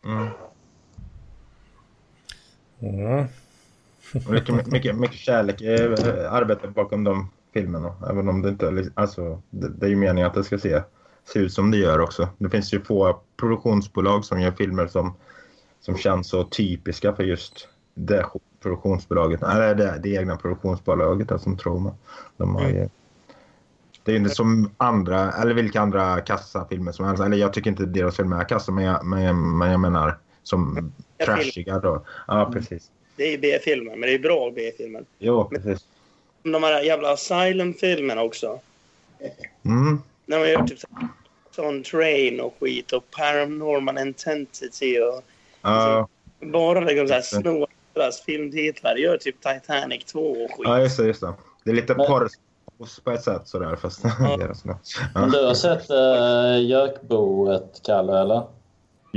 Mm. 0.05 0.29
Mm. 2.83 3.27
Mycket, 4.13 4.67
mycket, 4.67 4.97
mycket 4.97 5.17
kärlek 5.17 5.61
eh, 5.61 6.33
arbete 6.33 6.69
bakom 6.69 7.05
de 7.05 7.31
filmerna. 7.55 7.95
Även 8.11 8.29
om 8.29 8.43
det 8.43 8.49
inte. 8.49 8.91
Alltså, 8.95 9.43
det, 9.51 9.69
det 9.69 9.87
är 9.87 9.91
ju 9.91 9.97
meningen 9.97 10.27
att 10.27 10.35
det 10.35 10.45
ska 10.45 10.59
se, 10.59 10.83
se 11.25 11.39
ut 11.39 11.53
som 11.53 11.71
det 11.71 11.77
gör 11.77 12.01
också. 12.01 12.29
Det 12.39 12.51
finns 12.51 12.75
ju 12.75 12.81
få 12.81 13.21
produktionsbolag 13.37 14.25
som 14.25 14.41
gör 14.41 14.51
filmer 14.51 14.87
som, 14.87 15.15
som 15.81 15.97
känns 15.97 16.29
så 16.29 16.45
typiska 16.45 17.13
för 17.13 17.23
just 17.23 17.69
det 17.95 18.27
produktionsbolaget. 18.63 19.43
Eller 19.43 19.75
det, 19.75 20.01
det 20.03 20.15
egna 20.15 20.37
produktionsbolaget 20.37 21.29
där 21.29 21.39
som 21.39 21.57
Troma. 21.57 21.95
De 22.37 22.55
har 22.55 22.69
ju, 22.69 22.89
det 24.05 24.13
är 24.13 24.17
inte 24.17 24.31
som 24.31 24.71
andra, 24.77 25.33
eller 25.33 25.55
vilka 25.55 25.81
andra 25.81 26.21
kassafilmer 26.21 26.93
som 26.93 27.07
helst. 27.07 27.23
Eller 27.23 27.37
jag 27.37 27.53
tycker 27.53 27.71
inte 27.71 27.87
deras 27.87 28.17
filmer 28.17 28.41
är 28.41 28.49
kassa, 28.49 28.73
men 28.73 28.85
jag, 28.85 29.07
men, 29.07 29.59
men 29.59 29.71
jag 29.71 29.81
menar 29.81 30.19
som 30.43 30.93
trashiga 31.25 31.79
då. 31.79 32.05
Ja, 32.27 32.51
precis. 32.53 32.91
Det 33.17 33.25
är 33.35 33.39
B-filmer, 33.39 33.91
men 33.91 34.01
det 34.01 34.15
är 34.15 34.19
bra 34.19 34.51
B-filmer. 34.55 35.05
Jo, 35.19 35.45
precis. 35.49 35.85
De 36.43 36.63
här 36.63 36.83
jävla 36.83 37.13
Asylum-filmerna 37.13 38.23
också. 38.23 38.61
Mm. 39.65 40.03
När 40.27 40.39
man 40.39 40.49
gör 40.51 40.63
typ 40.67 40.79
så 40.79 40.87
sån 41.51 41.83
Train 41.83 42.41
och 42.41 42.55
skit 42.61 42.93
och 42.93 43.11
Paranormal 43.11 43.99
Intensity 43.99 44.99
och 45.01 45.23
Ja, 45.63 46.09
bara 46.41 46.81
liksom 46.81 47.09
så 47.09 47.15
här 47.15 47.21
snor 47.21 47.67
deras 47.95 48.21
filmtitlar. 48.23 48.97
Gör 48.97 49.17
typ 49.17 49.37
Titanic 49.41 50.05
2 50.05 50.21
och 50.21 50.51
skit. 50.51 50.65
ja, 50.65 50.81
just 50.81 50.97
det. 50.97 51.07
Just 51.07 51.21
det. 51.21 51.35
det 51.65 51.71
är 51.71 51.75
lite 51.75 51.95
Men- 51.95 52.07
porr 52.07 52.29
på 53.05 53.11
ett 53.11 53.23
sätt 53.23 53.49
sådär. 53.49 53.77
Fast 53.77 54.03
deras 54.39 54.65
med. 54.65 54.77
Men 55.15 55.23
ja. 55.23 55.39
du 55.39 55.47
har 55.47 55.55
sett 55.55 55.91
uh, 55.91 56.69
Jökboet, 56.71 57.81
Kalle, 57.87 58.21
eller? 58.21 58.43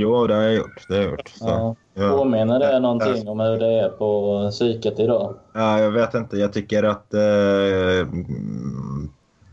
Jo, 0.00 0.26
det 0.26 0.34
har 0.34 0.42
jag 0.42 0.54
gjort. 0.54 0.88
Det 0.88 0.94
har 0.94 1.02
jag 1.02 1.10
gjort. 1.10 1.28
Så, 1.28 1.48
Ja. 1.48 1.76
ja. 1.94 2.16
Påminner 2.16 2.58
det 2.58 2.72
Ja, 2.72 2.78
någonting 2.78 3.28
om 3.28 3.40
hur 3.40 3.58
det 3.58 3.80
är 3.80 3.88
på 3.88 4.48
psyket 4.50 4.98
idag? 4.98 5.34
Ja, 5.52 5.80
jag 5.80 5.90
vet 5.90 6.14
inte. 6.14 6.36
Jag 6.36 6.52
tycker 6.52 6.82
att 6.82 7.14
eh, 7.14 8.08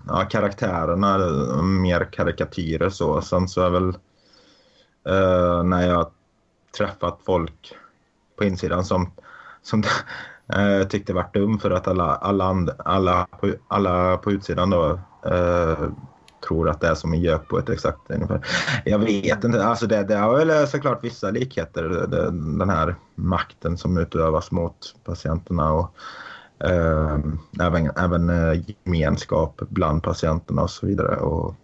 ja, 0.08 0.26
karaktärerna 0.30 1.14
är 1.14 1.62
mer 1.64 2.08
karikatyrer 2.12 2.90
så. 2.90 3.22
Sen 3.22 3.48
så 3.48 3.62
är 3.62 3.70
väl 3.70 3.88
eh, 5.08 5.64
när 5.64 5.88
jag 5.88 6.08
träffat 6.78 7.20
folk 7.26 7.76
på 8.38 8.44
insidan 8.44 8.86
som, 8.86 9.12
som 9.62 9.84
eh, 10.54 10.88
tyckte 10.88 11.14
vart 11.14 11.34
dum 11.34 11.60
för 11.60 11.72
att 11.72 11.88
alla, 11.88 12.16
alla, 12.16 12.46
and, 12.46 12.72
alla, 12.78 13.28
på, 13.42 13.52
alla 13.68 14.18
på 14.18 14.32
utsidan 14.32 14.70
då 14.70 15.00
eh, 15.26 15.90
tror 16.48 16.70
att 16.70 16.82
det 16.82 16.88
är 16.88 16.96
som 16.96 17.14
en 17.14 17.20
gök 17.22 17.48
på 17.48 17.60
ett 17.60 17.70
exakt 17.70 18.00
ungefär. 18.10 18.46
Jag 18.86 19.00
vet 19.00 19.44
inte. 19.44 19.66
Alltså 19.66 19.88
det, 19.88 20.04
det 20.04 20.16
har 20.16 20.38
väl 20.46 20.68
såklart 20.68 21.04
vissa 21.04 21.32
likheter. 21.32 21.84
Det, 21.84 22.32
den 22.60 22.70
här 22.70 22.96
makten 23.16 23.78
som 23.78 23.98
utövas 23.98 24.52
mot 24.52 24.96
patienterna 25.04 25.74
och 25.74 25.92
eh, 26.64 27.20
även, 27.62 27.92
även 27.98 28.30
eh, 28.30 28.62
gemenskap 28.84 29.62
bland 29.70 30.04
patienterna 30.04 30.62
och 30.62 30.70
så 30.70 30.86
vidare. 30.86 31.16
Och, 31.16 31.56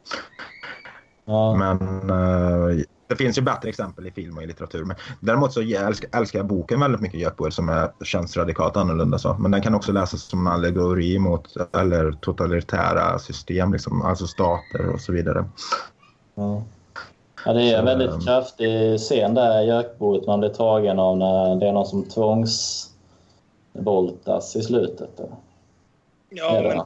Ja. 1.25 1.55
men 1.55 2.09
eh, 2.09 2.83
det 3.13 3.23
finns 3.23 3.38
ju 3.38 3.41
bättre 3.41 3.69
exempel 3.69 4.08
i 4.08 4.12
film 4.12 4.38
och 4.38 4.43
i 4.43 4.47
litteratur. 4.47 4.84
Men 4.84 4.95
däremot 5.19 5.54
så 5.54 5.62
älskar, 5.62 6.19
älskar 6.19 6.39
jag 6.39 6.45
boken 6.45 6.80
väldigt 6.80 7.02
mycket, 7.02 7.19
Gökboel, 7.19 7.52
som 7.52 7.69
är, 7.69 7.91
känns 8.04 8.38
radikalt 8.38 8.78
annorlunda. 8.78 9.17
Så. 9.17 9.34
Men 9.34 9.52
den 9.52 9.62
kan 9.62 9.76
också 9.76 9.91
läsas 9.91 10.21
som 10.21 10.47
en 10.47 10.54
allegori 10.54 11.19
mot 11.19 11.56
eller 11.78 12.12
totalitära 12.12 13.19
system, 13.19 13.73
liksom, 13.73 14.02
alltså 14.02 14.28
stater 14.28 14.89
och 14.93 15.02
så 15.02 15.12
vidare. 15.12 15.45
Ja. 16.36 16.63
Ja, 17.45 17.54
det 17.54 17.62
är 17.62 17.73
en 17.73 17.80
Så, 17.80 17.86
väldigt 17.86 18.12
ehm, 18.12 18.19
kraftig 18.19 18.99
scen 18.99 19.34
där 19.34 19.62
i 19.62 19.67
Jökboet 19.67 20.28
man 20.28 20.39
blir 20.39 20.49
tagen 20.49 20.99
av 20.99 21.17
när 21.17 21.56
det 21.56 21.67
är 21.67 21.71
någon 21.71 21.86
som 21.86 22.04
tvångsvoltas 22.04 24.56
i 24.56 24.62
slutet. 24.62 25.10
Då. 25.17 25.30
Ja, 26.30 26.62
men? 26.62 26.86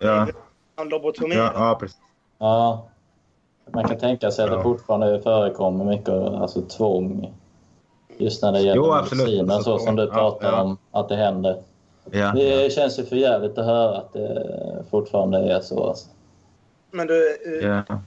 Ja, 0.00 0.28
han 0.76 0.88
lobotomerar. 0.88 1.44
ja, 1.44 1.52
ja 1.54 1.76
precis. 1.80 1.98
ja. 2.38 2.88
Man 3.72 3.88
kan 3.88 3.98
tänka 3.98 4.30
sig 4.30 4.44
att 4.44 4.50
det 4.50 4.56
Ja. 4.56 4.62
fortfarande 4.62 5.20
förekommer 5.22 5.84
mycket 5.84 6.08
alltså, 6.08 6.60
tvång. 6.62 7.32
Just 8.18 8.42
när 8.42 8.52
det 8.52 8.60
gäller 8.60 8.76
Jo, 8.76 8.92
absolut. 8.92 9.24
mediciner, 9.24 9.48
så 9.48 9.54
Alltså, 9.72 9.78
som 9.86 9.96
du 9.96 10.06
pratar 10.06 10.52
ja. 10.52 10.62
om 10.62 10.78
att 10.90 11.08
det 11.08 11.16
händer. 11.16 11.62
Ja, 12.10 12.32
Det 12.34 12.72
känns 12.72 12.98
ju 12.98 13.04
för 13.04 13.16
jävligt 13.16 13.58
att 13.58 13.64
höra 13.66 13.96
att 13.96 14.12
det 14.12 14.84
fortfarande 14.90 15.38
är 15.38 15.60
så. 15.60 15.84
Alltså. 15.88 16.08
Men 16.90 17.06
du, 17.06 17.36
eh, 17.60 17.66
ja. 17.88 17.98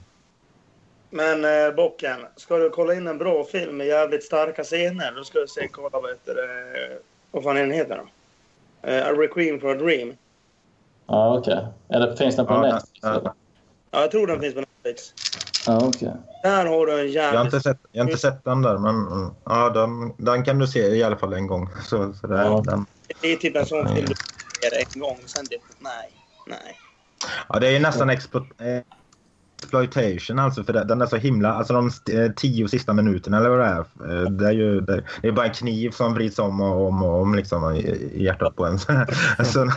men 1.10 1.44
eh, 1.44 1.74
Bocken, 1.74 2.16
ska 2.36 2.56
du 2.56 2.70
kolla 2.70 2.94
in 2.94 3.06
en 3.06 3.18
bra 3.18 3.44
film 3.44 3.76
med 3.76 3.86
jävligt 3.86 4.24
starka 4.24 4.64
scener, 4.64 5.12
då 5.16 5.24
ska 5.24 5.38
du 5.38 5.46
se, 5.48 5.68
kolla 5.68 5.88
vad 5.92 6.10
heter 6.10 6.34
det, 6.34 6.98
vad 7.30 7.42
fan 7.44 7.56
är 7.56 7.60
den 7.60 7.70
heter 7.70 7.96
då? 8.02 8.88
Eh, 8.88 9.06
A 9.06 9.10
Requiem 9.12 9.60
for 9.60 9.70
a 9.70 9.74
Dream. 9.74 10.12
Ja, 11.06 11.38
okej. 11.38 11.66
Eller 11.88 12.16
finns 12.16 12.36
den 12.36 12.46
på 12.46 12.52
Ja, 12.52 12.60
Netflix? 12.62 12.98
ja. 13.02 13.34
Ja, 13.92 14.00
jag 14.00 14.10
tror 14.10 14.26
den 14.26 14.40
finns 14.40 14.54
på 14.54 14.60
Netflix. 14.60 15.12
Ja, 15.66 15.80
okej. 15.86 16.12
Där 16.42 16.66
har 16.66 16.86
du 16.86 17.00
en 17.00 17.12
Jag 17.12 17.32
har, 17.38 17.44
inte 17.44 17.60
sett, 17.60 17.78
jag 17.92 18.04
har 18.04 18.08
inte 18.10 18.20
sett 18.20 18.44
den 18.44 18.62
där, 18.62 18.78
men 18.78 18.94
mm, 19.06 19.30
ja, 19.44 19.70
den, 19.70 20.12
den 20.18 20.44
kan 20.44 20.58
du 20.58 20.66
se 20.66 20.80
i 20.88 21.02
alla 21.02 21.16
fall 21.16 21.32
en 21.32 21.46
gång. 21.46 21.68
Så, 21.84 22.12
så 22.12 22.26
det, 22.26 22.34
Ja. 22.36 22.62
den, 22.66 22.86
Det 23.20 23.32
är 23.32 23.36
typ 23.36 23.56
en 23.56 23.66
sån 23.66 23.86
film 23.94 24.06
du 24.08 24.14
ser 24.14 24.94
en 24.96 25.00
gång, 25.00 25.18
sen 25.26 25.46
typ, 25.46 25.60
nej, 25.78 26.10
nej. 26.46 26.78
ja, 27.48 27.58
det 27.58 27.66
är 27.68 27.70
ju 27.72 27.78
nästan 27.78 28.10
expo, 28.10 28.38
eh, 28.38 28.82
exploitation 29.62 30.38
alltså, 30.38 30.64
för 30.64 30.72
den 30.72 31.00
är 31.02 31.06
så 31.06 31.16
himla... 31.16 31.52
Alltså 31.52 31.72
de 31.72 31.86
eh, 32.12 32.32
tio 32.32 32.68
sista 32.68 32.92
minuterna 32.92 33.36
eller 33.38 33.48
vad 33.50 33.58
det 33.58 33.64
är. 33.64 33.78
eh, 34.24 34.30
Det 34.30 34.46
är 34.46 34.52
ju 34.52 34.80
det, 34.80 35.04
är 35.22 35.32
bara 35.32 35.46
en 35.46 35.54
kniv 35.54 35.90
som 35.90 36.14
vrids 36.14 36.38
om 36.38 36.60
och 36.60 36.86
om 36.86 37.02
och 37.02 37.20
om 37.22 37.34
liksom, 37.34 37.74
i, 37.74 38.12
hjärtat 38.24 38.56
på 38.56 38.66
en. 38.66 38.78
så, 39.44 39.70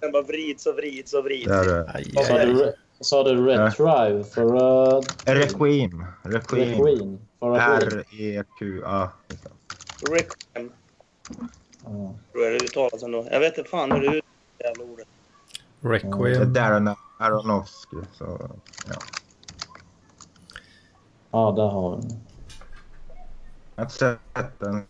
Den 0.00 0.12
bara 0.12 0.22
vrids 0.22 0.66
och 0.66 0.74
vrids 0.76 1.12
och 1.14 1.24
vrids. 1.24 1.46
det 1.46 1.54
är, 1.54 1.78
eh, 1.78 1.94
Aj, 1.94 2.12
aj, 2.16 2.46
re- 2.46 2.72
sa 3.00 3.22
du. 3.22 3.46
Retrive 3.46 4.24
för 4.24 4.54
uh, 4.54 5.00
Requiem. 5.24 6.04
Requiem. 6.22 6.84
Requiem? 6.84 7.18
For 7.38 7.58
a 7.58 7.78
dream? 7.80 8.04
R-E-Q. 8.10 8.80
Ja, 8.84 9.12
just 9.28 9.44
det. 9.44 9.50
Requiem, 10.12 10.72
Ja. 11.84 12.14
tror 12.32 12.44
jag 12.44 12.52
det 12.52 12.64
uttalas 12.64 13.02
ändå. 13.02 13.26
Jag 13.30 13.40
vet 13.40 13.58
inte 13.58 13.70
fan 13.70 13.92
hur 13.92 14.00
det 14.00 14.06
uttalas, 14.06 14.24
det 14.58 14.64
jävla 14.64 14.84
ordet. 14.84 15.08
Det 15.80 15.88
är 15.88 15.92
Requiem. 15.92 16.52
Darren 16.52 16.94
Aronofsky. 17.18 17.96
Så, 18.12 18.50
ja. 18.88 18.94
ja, 21.30 21.52
där 21.56 21.68
har 21.68 21.96
vi 21.96 22.08
Jag 23.74 23.82
har 23.82 23.84
inte 23.84 23.94
sett 23.94 24.58
den. 24.58 24.86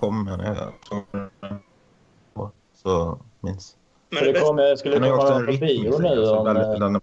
Kom, 0.00 0.38
såg 0.88 1.04
den. 1.10 1.58
Så 2.74 3.18
minns. 3.40 3.76
Men 4.12 4.18
För 4.18 4.26
det 4.26 4.32
det 4.32 4.40
kommer, 4.40 4.76
skulle 4.76 4.94
ju 4.94 5.00
komma 5.00 5.30
någon 5.30 5.46
på 5.46 5.52
bio 5.52 5.98
nu 5.98 6.28
om, 6.28 6.46
eh, 6.46 6.70
den- 6.78 7.00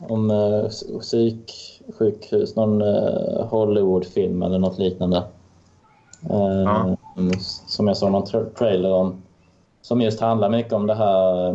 om 0.00 0.30
uh, 0.30 0.68
psyksjukhus, 1.00 2.56
någon 2.56 2.82
uh, 2.82 3.44
Hollywoodfilm 3.46 4.42
eller 4.42 4.58
något 4.58 4.78
liknande. 4.78 5.16
Eh, 6.30 6.62
Ja. 6.64 6.96
mm, 7.16 7.32
Som 7.66 7.88
jag 7.88 7.96
såg 7.96 8.10
någon 8.12 8.24
tra- 8.24 8.54
trailer 8.58 8.92
om. 8.92 9.22
Som 9.82 10.00
just 10.00 10.20
handlar 10.20 10.48
mycket 10.48 10.72
om 10.72 10.86
det 10.86 10.94
här 10.94 11.50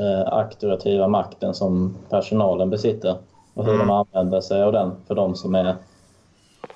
uh, 0.00 0.28
auktoritativa 0.32 1.08
makten 1.08 1.54
som 1.54 1.96
personalen 2.10 2.70
besitter. 2.70 3.16
Och 3.54 3.64
hur 3.64 3.74
Mm. 3.74 3.86
de 3.88 3.92
använder 3.94 4.40
sig 4.40 4.62
av 4.62 4.72
den 4.72 4.92
för 5.06 5.14
de 5.14 5.34
som 5.34 5.54
är 5.54 5.74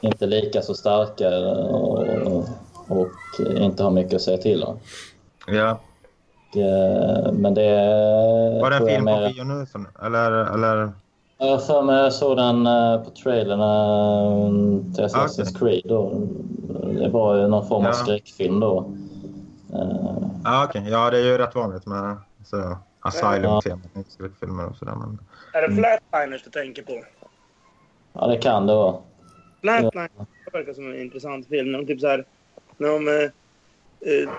inte 0.01 0.27
lika 0.27 0.63
så 0.63 0.75
starka 0.75 1.39
och, 1.39 2.05
och 2.89 3.09
inte 3.57 3.83
har 3.83 3.91
mycket 3.91 4.15
att 4.15 4.23
säga 4.23 4.39
till 4.39 4.63
om. 4.65 4.77
Ja. 5.47 5.79
Eh, 6.57 7.33
Men 7.33 7.55
det. 7.55 7.71
Var 8.63 8.71
det 8.71 8.77
en 8.77 8.87
film 8.87 9.05
på 9.05 9.11
mer- 9.11 9.29
bio 9.35 9.45
nu? 9.45 9.67
Eller, 10.07 10.55
eller? 10.55 10.93
Jag 11.39 11.47
har 11.51 11.59
för 11.59 11.83
mig 11.83 11.97
jag 12.03 12.13
såg 12.13 12.37
den 12.37 12.67
eh, 12.67 13.03
på 13.05 13.11
trailern 13.11 13.61
eh, 13.61 14.95
till 14.95 15.05
Assassin's 15.05 15.41
Okej. 15.43 15.55
Creed. 15.59 15.83
Då. 15.85 16.21
Det 17.01 17.09
var 17.09 17.37
ju 17.37 17.49
någon 17.49 17.69
form 17.69 17.83
av 17.83 17.89
Ja. 17.89 17.93
skräckfilm 17.93 18.61
då. 18.61 18.91
Ja, 20.45 20.65
okej. 20.69 20.87
Ja, 20.91 21.11
det 21.11 21.19
är 21.19 21.23
ju 21.25 21.39
rätt 21.39 21.55
vanligt 21.55 21.87
med 21.87 22.17
så, 22.45 22.57
Ja. 22.57 22.79
Asylum-temat 23.01 23.97
i 23.97 24.05
skräckfilmer 24.11 24.67
och 24.67 24.77
sådär. 24.77 24.95
Men... 24.95 25.19
är 25.53 25.69
det 25.69 25.75
Flatliners 25.75 26.43
du 26.45 26.51
tänker 26.51 26.83
på? 26.83 26.93
Ja, 28.13 28.27
det 28.27 28.37
kan 28.37 28.67
det 28.67 28.75
vara. 28.75 28.95
Flatliners 29.61 30.11
verkar 30.53 30.73
som 30.73 30.93
en 30.93 31.01
intressant 31.01 31.47
film. 31.49 31.73
De 31.73 31.87
typ 31.87 32.01
så 32.01 32.07
här, 32.09 32.25
när 32.77 32.89
de 32.89 33.09
eh, 33.09 34.31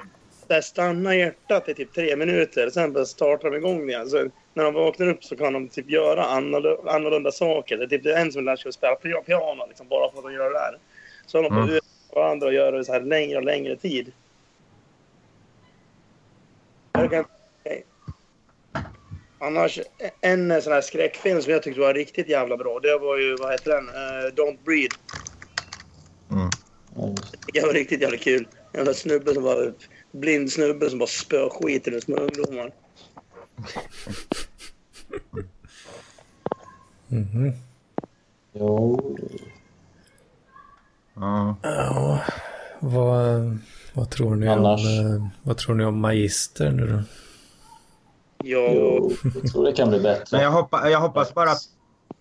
där 0.50 0.62
stannar 0.62 1.14
hjärtat 1.14 1.70
i 1.70 1.74
typ 1.74 1.94
tre 1.94 2.16
minuter, 2.16 2.70
sen 2.70 2.94
bara 2.94 3.06
startar 3.06 3.50
de 3.52 3.58
igång 3.58 3.90
igen. 3.90 4.10
Så 4.10 4.30
när 4.54 4.64
de 4.64 4.74
vaknar 4.74 5.08
upp 5.08 5.24
så 5.24 5.36
kan 5.36 5.54
de 5.54 5.68
typ 5.68 5.90
göra 5.90 6.26
annorlunda, 6.26 6.92
annorlunda 6.92 7.32
saker. 7.32 7.78
Det 7.78 7.84
är 7.84 7.88
typ 7.88 8.06
en 8.06 8.32
som 8.32 8.46
lär 8.46 8.56
sig 8.56 8.70
att 8.70 8.76
spela 8.76 8.96
pi- 8.96 9.24
piano 9.26 9.66
liksom, 9.68 9.88
bara 9.88 10.12
för 10.12 10.18
att 10.18 10.24
de 10.24 10.34
gör 10.34 10.50
det 10.50 10.60
där. 10.60 10.78
Så 11.26 11.38
håller 11.38 11.50
de 11.50 11.56
på 11.56 11.62
att 11.62 11.70
Mm. 11.70 11.80
varandra 12.14 12.48
och 12.48 12.54
göra 12.54 12.78
det 12.78 12.86
så 12.86 12.92
här 12.94 13.02
längre 13.02 13.38
och 13.38 13.44
längre 13.44 13.76
tid. 13.76 14.12
Kan. 16.94 17.26
Annars, 19.42 19.80
en 20.22 20.62
sån 20.62 20.74
här 20.74 20.82
skräckfilm 20.82 21.42
som 21.42 21.52
jag 21.54 21.64
tyckte 21.64 21.82
var 21.82 21.94
riktigt 21.94 22.30
jävla 22.30 22.58
bra, 22.58 22.80
det 22.80 22.98
var 22.98 23.18
ju, 23.18 23.36
vad 23.36 23.52
heter 23.52 23.72
den? 23.72 23.90
Eh, 23.90 24.34
Don't 24.34 24.58
Breathe. 24.66 24.96
Mm. 26.32 26.44
Eh, 26.44 27.14
Det 27.54 27.62
var 27.66 27.74
riktigt 27.74 28.02
jävla 28.02 28.18
kul. 28.18 28.48
En 28.72 28.78
jävla 28.80 28.94
snubbe 28.94 29.34
som 29.34 29.44
var 29.44 29.74
blind 30.12 30.52
snubbe 30.52 30.90
som 30.90 31.00
bara 31.00 31.08
spöade 31.08 31.50
skiten 31.50 31.94
ur 31.94 32.00
små 32.00 32.16
ungdomar. 32.16 32.72
Mhm. 37.08 37.54
Jo, 38.54 39.00
Ja. 41.16 41.56
Ja, 41.64 42.20
vad, 42.80 43.58
vad, 43.94 44.10
tror 44.10 44.36
ni 44.36 44.48
Annars- 44.48 45.00
om, 45.00 45.16
eh, 45.16 45.28
vad 45.44 45.58
tror 45.58 45.76
ni 45.76 45.84
om 45.86 46.00
Magister 46.00 46.72
nu 46.72 46.88
då? 46.88 47.02
Ja, 48.44 48.72
jo, 48.74 49.12
jag 49.34 49.52
tror 49.52 49.66
det 49.66 49.74
kan 49.74 49.90
bli 49.90 50.00
bättre. 50.00 50.26
Men 50.32 50.42
jag, 50.42 50.52
hoppa, 50.52 50.90
jag 50.90 51.00
hoppas 51.00 51.34
bara 51.34 51.52
att... 51.52 51.62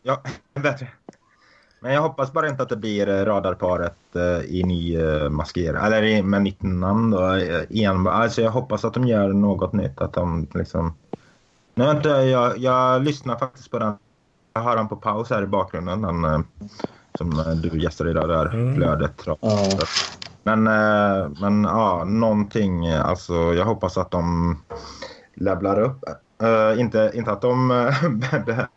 Ja, 0.03 0.23
bättre. 0.55 0.89
Men 1.81 1.93
jag 1.93 2.03
hoppas 2.03 2.33
bara 2.33 2.49
inte 2.49 2.63
att 2.63 2.69
det 2.69 2.77
blir 2.77 3.09
eh, 3.09 3.25
radarparet 3.25 3.97
eh, 4.17 4.41
i 4.45 4.63
ny 4.65 4.97
eh, 4.97 5.29
maskering. 5.31 5.83
Eller 5.83 6.23
med 6.23 6.43
nytt 6.43 6.63
namn 6.63 7.11
då. 7.11 8.11
Alltså 8.11 8.43
jag 8.43 8.51
hoppas 8.51 8.85
att 8.85 8.95
de 8.95 9.07
gör 9.07 9.29
något 9.33 9.73
nytt. 9.73 10.01
Att 10.01 10.13
de 10.13 10.47
liksom... 10.55 10.95
Nu 11.75 11.85
har 11.85 11.97
inte, 11.97 12.09
jag, 12.09 12.59
jag 12.59 13.03
lyssnar 13.03 13.37
faktiskt 13.39 13.71
på 13.71 13.79
den. 13.79 13.93
Jag 14.53 14.61
har 14.61 14.77
den 14.77 14.89
på 14.89 14.97
paus 14.97 15.31
här 15.31 15.43
i 15.43 15.47
bakgrunden. 15.47 16.03
Den 16.03 16.45
som 17.19 17.61
du 17.63 17.83
gästade 17.83 18.11
idag 18.11 18.29
där. 18.29 18.47
Mm. 18.55 18.75
Flödet. 18.75 19.23
Ja. 19.27 19.37
Men, 20.43 20.63
men 21.41 21.65
ja, 21.65 22.05
någonting. 22.05 22.89
Alltså 22.89 23.35
jag 23.35 23.65
hoppas 23.65 23.99
att 23.99 24.11
de 24.11 24.57
levlar 25.35 25.81
upp. 25.81 26.05
Eh, 26.43 26.81
inte, 26.81 27.11
inte 27.15 27.33
att 27.33 27.41
de 27.43 27.71
eh, 27.71 28.09
be- 28.11 28.69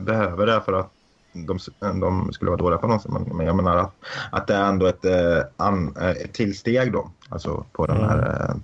behöver 0.00 0.46
det 0.46 0.60
för 0.60 0.72
att 0.72 0.92
de, 1.46 1.58
de 2.00 2.32
skulle 2.32 2.50
vara 2.50 2.58
dåliga 2.58 2.78
på 2.78 2.86
något 2.86 3.02
sätt. 3.02 3.10
Men, 3.12 3.22
men 3.22 3.46
jag 3.46 3.56
menar 3.56 3.76
att, 3.76 3.92
att 4.32 4.46
det 4.46 4.54
är 4.54 4.64
ändå 4.64 4.86
ett, 4.86 5.04
eh, 5.04 5.38
an, 5.56 5.96
eh, 6.00 6.10
ett 6.10 6.32
tillsteg 6.32 6.92
då. 6.92 7.10
Alltså 7.28 7.64
på 7.72 7.86
den 7.86 7.96
här... 7.96 8.18
eh, 8.18 8.54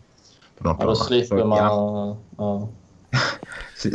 På 0.58 0.64
de 0.64 0.76
Ja, 0.80 0.86
då 0.86 0.94
slipper 0.94 1.38
Så, 1.38 1.44
man... 1.46 1.58
ja, 1.58 2.16
Ja. 2.38 2.68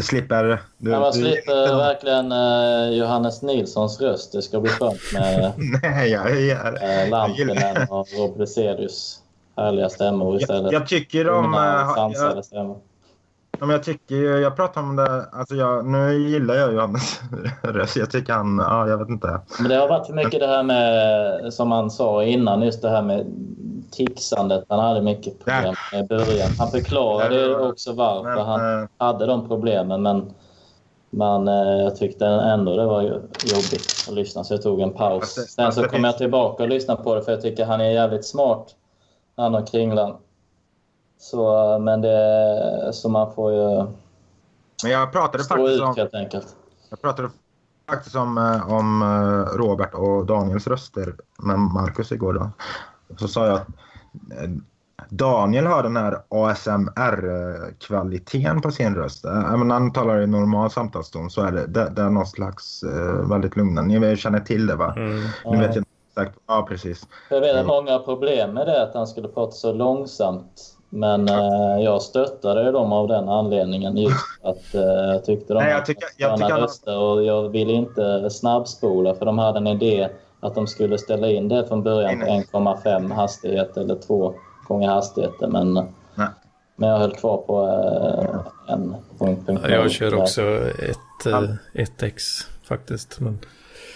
slipper... 0.02 0.62
Du, 0.78 0.92
Ja, 0.92 1.00
man 1.00 1.12
du- 1.12 1.20
slipper 1.20 1.76
verkligen 1.78 2.32
eh, 2.32 2.98
Johannes 3.00 3.42
Nilssons 3.42 4.02
röst. 4.02 4.32
Det 4.32 4.42
ska 4.42 4.60
bli 4.60 4.70
skönt 4.72 5.00
med 5.14 5.54
Nej, 5.84 6.10
jag, 6.10 6.42
jag, 6.42 6.84
eh, 6.84 7.00
jag, 7.00 7.10
Lampinen 7.10 7.88
och 7.90 8.08
Rob 8.18 8.38
Breselius 8.38 9.20
härliga 9.58 9.90
stämmor 9.90 10.34
jag, 10.34 10.42
istället. 10.42 10.72
jag 10.72 10.88
tycker 10.88 11.30
om... 11.30 11.44
Lugna, 11.44 11.82
eh, 11.82 11.94
sansade 11.96 12.44
jag, 12.52 12.76
men 13.60 13.70
jag 13.70 13.84
tycker 13.84 14.16
ju- 14.16 14.40
jag 14.40 14.56
pratar 14.56 14.82
om 14.82 14.96
det, 14.96 15.26
alltså 15.32 15.56
jag, 15.56 15.86
nu 15.86 16.14
gillar 16.30 16.56
jag 16.56 16.74
Johannes 16.74 17.22
röst. 17.64 17.96
Jag 17.98 18.12
tycker 18.12 18.34
han, 18.34 18.58
ja 18.58 18.88
jag 18.88 18.98
vet 18.98 19.10
inte. 19.10 19.40
Men 19.60 19.70
det 19.70 19.76
har 19.76 19.88
varit 19.90 20.10
mycket 20.10 20.40
det 20.40 20.48
här 20.48 20.64
med, 20.64 21.54
som 21.54 21.70
man 21.70 21.92
sa 21.92 22.24
innan, 22.24 22.62
just 22.62 22.82
det 22.82 22.90
här 22.90 23.02
med 23.02 23.26
tixandet. 23.92 24.66
Han 24.70 24.80
hade 24.80 25.02
mycket 25.02 25.40
problem 25.46 25.76
med 25.92 26.06
i 26.06 26.08
början. 26.08 26.52
Han 26.58 26.72
förklarade 26.72 27.36
ju 27.36 27.56
också 27.56 27.94
varför 27.94 28.36
Men, 28.36 28.46
han 28.46 28.82
eh, 28.82 28.88
hade 28.98 29.26
de 29.26 29.48
problemen, 29.48 30.02
men 30.02 30.34
men 31.10 31.48
eh, 31.48 31.84
jag 31.84 31.96
tyckte 31.96 32.26
ändå 32.26 32.76
det 32.76 32.86
var 32.86 33.02
jobbigt 33.02 34.06
att 34.08 34.14
lyssna 34.14 34.44
så 34.44 34.54
jag 34.54 34.62
tog 34.62 34.82
en 34.82 34.94
paus. 34.94 35.34
Sen 35.56 35.72
så 35.72 35.82
det 35.82 35.88
kom 35.88 36.04
jag 36.04 36.18
tillbaka 36.18 36.64
och 36.64 36.70
lyssnade 36.70 37.04
på 37.04 37.16
det 37.16 37.22
för 37.22 37.32
jag 37.32 37.42
tycker 37.42 37.66
han 37.66 37.82
är 37.82 37.90
jävligt 37.90 38.26
smart, 38.26 38.68
han 39.38 39.56
och 39.56 39.68
Kringlan. 39.68 40.16
Så, 41.18 41.80
men 41.80 42.02
det, 42.02 42.90
så 42.94 43.10
man 43.10 43.34
får 43.34 43.54
ju 43.54 43.88
men 44.84 44.92
jag 44.92 45.12
pratade 45.12 45.44
stå 45.44 45.56
faktiskt 45.56 45.76
ut 45.76 45.82
om, 45.82 45.96
helt 45.98 46.14
enkelt. 46.14 46.56
jag 46.90 47.02
pratade 47.02 47.30
faktiskt 47.90 48.16
om, 48.16 48.38
eh, 48.38 48.74
om 48.74 49.02
eh, 49.02 49.08
Robert 49.58 49.94
och 49.94 50.26
Daniels 50.26 50.68
röster 50.68 51.16
med 51.44 51.60
Marcus 51.60 52.12
igår 52.12 52.34
då. 52.34 52.50
Så 53.18 53.28
sa 53.28 53.46
jag 53.46 53.56
att 53.56 53.68
eh, 54.32 54.50
Daniel 55.10 55.66
har 55.66 55.84
den 55.84 55.98
här 55.98 56.18
ASMR-kvaliteten 56.30 58.62
på 58.62 58.72
sin 58.72 58.96
röst. 58.96 59.26
Även 59.26 59.68
när 59.68 59.76
han 59.76 59.94
talar 59.94 60.22
i 60.22 60.28
normal 60.28 60.72
samtalston 60.72 61.30
så 61.30 61.42
är 61.42 61.52
det, 61.52 61.68
det, 61.68 61.90
det 61.90 62.02
är 62.02 62.10
någon 62.10 62.26
slags 62.26 62.84
eh, 62.84 63.30
väldigt 63.30 63.56
lugnande. 63.56 64.00
Ni 64.00 64.18
känner 64.18 64.40
till 64.40 64.68
det 64.68 64.76
va? 64.76 64.94
Mm. 64.98 65.24
Nu 65.46 65.58
vet 65.58 65.76
jag 65.76 65.78
inte 65.78 65.90
exakt. 66.10 66.38
Ja, 66.48 66.66
precis. 66.70 67.08
Jag 67.30 67.42
vet 67.42 67.56
att 67.56 67.68
många 67.68 67.92
har 67.92 68.00
problem 68.00 68.54
med 68.54 68.68
det, 68.68 68.84
att 68.84 68.94
han 68.94 69.08
skulle 69.08 69.28
prata 69.28 69.52
så 69.52 69.74
långsamt. 69.74 70.77
Men 70.90 71.30
eh, 71.30 71.84
jag 71.84 72.02
stöttade 72.02 72.72
dem 72.72 72.94
av 72.94 73.08
den 73.08 73.30
anledningen. 73.30 73.98
Just 73.98 74.26
att 74.44 74.76
eh, 74.76 74.82
jag 74.82 75.26
tyckte 75.26 75.54
de 75.54 75.60
Nej, 75.60 75.68
jag 75.70 75.74
hade 75.76 75.86
tycker- 75.86 76.08
jag 76.18 76.38
tycker 76.38 76.56
röster 76.58 76.98
och 77.00 77.24
jag 77.24 77.50
ville 77.50 77.74
inte 77.74 78.30
snabbspola 78.30 79.14
för 79.16 79.26
de 79.26 79.38
hade 79.40 79.58
en 79.58 79.68
idé 79.68 80.10
att 80.40 80.56
de 80.56 80.68
skulle 80.68 80.98
ställa 80.98 81.30
in 81.30 81.48
det 81.50 81.68
från 81.68 81.84
början 81.84 82.20
på 82.20 82.26
Nej, 82.26 82.46
1,5 82.54 83.14
hastighet 83.14 83.78
eller 83.78 83.96
två 83.96 84.34
gånger 84.68 84.90
hastigheten. 84.90 85.52
Men, 85.52 85.74
Nej. 86.16 86.28
men 86.76 86.90
jag 86.90 86.98
höll 87.00 87.12
kvar 87.16 87.38
på 87.38 87.64
eh, 87.68 88.74
en 88.74 88.96
punkt. 89.20 89.42
punkt 89.48 89.62
Ja, 89.64 89.70
jag 89.70 89.92
kör 89.92 90.16
också 90.16 90.42
ett, 90.68 91.26
eh, 91.26 91.50
1x 91.74 92.20
faktiskt. 92.64 93.20
Men, 93.20 93.40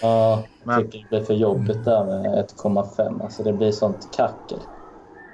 Ja, 0.02 0.42
jag 0.66 0.76
tycker 0.78 0.98
det 0.98 1.08
blir 1.08 1.22
för 1.24 1.34
jobbigt 1.34 1.84
där 1.84 2.04
med 2.04 2.24
1,5. 2.64 3.22
Alltså 3.22 3.42
det 3.42 3.52
blir 3.52 3.72
sånt 3.72 4.08
kackel. 4.16 4.58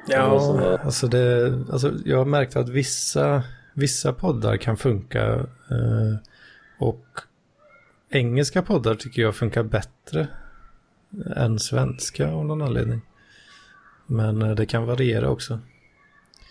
Ja, 0.09 0.41
så- 0.41 0.77
alltså 0.85 1.07
det, 1.09 1.47
alltså 1.73 1.93
jag 2.05 2.19
har 2.19 2.25
märkt 2.25 2.57
att 2.57 2.69
vissa, 2.69 3.43
vissa 3.75 4.13
poddar 4.13 4.57
kan 4.57 4.77
funka. 4.77 5.25
Eh, 5.71 6.17
och 6.79 7.05
engelska 8.11 8.63
poddar 8.63 8.95
tycker 8.95 9.23
jag 9.23 9.35
funkar 9.37 9.63
bättre 9.63 10.29
än 11.37 11.59
svenska 11.59 12.31
av 12.33 12.45
någon 12.45 12.63
anledning. 12.63 13.01
Men 14.07 14.43
eh, 14.43 14.51
det 14.55 14.67
kan 14.67 14.87
variera 14.87 15.31
också. 15.31 15.59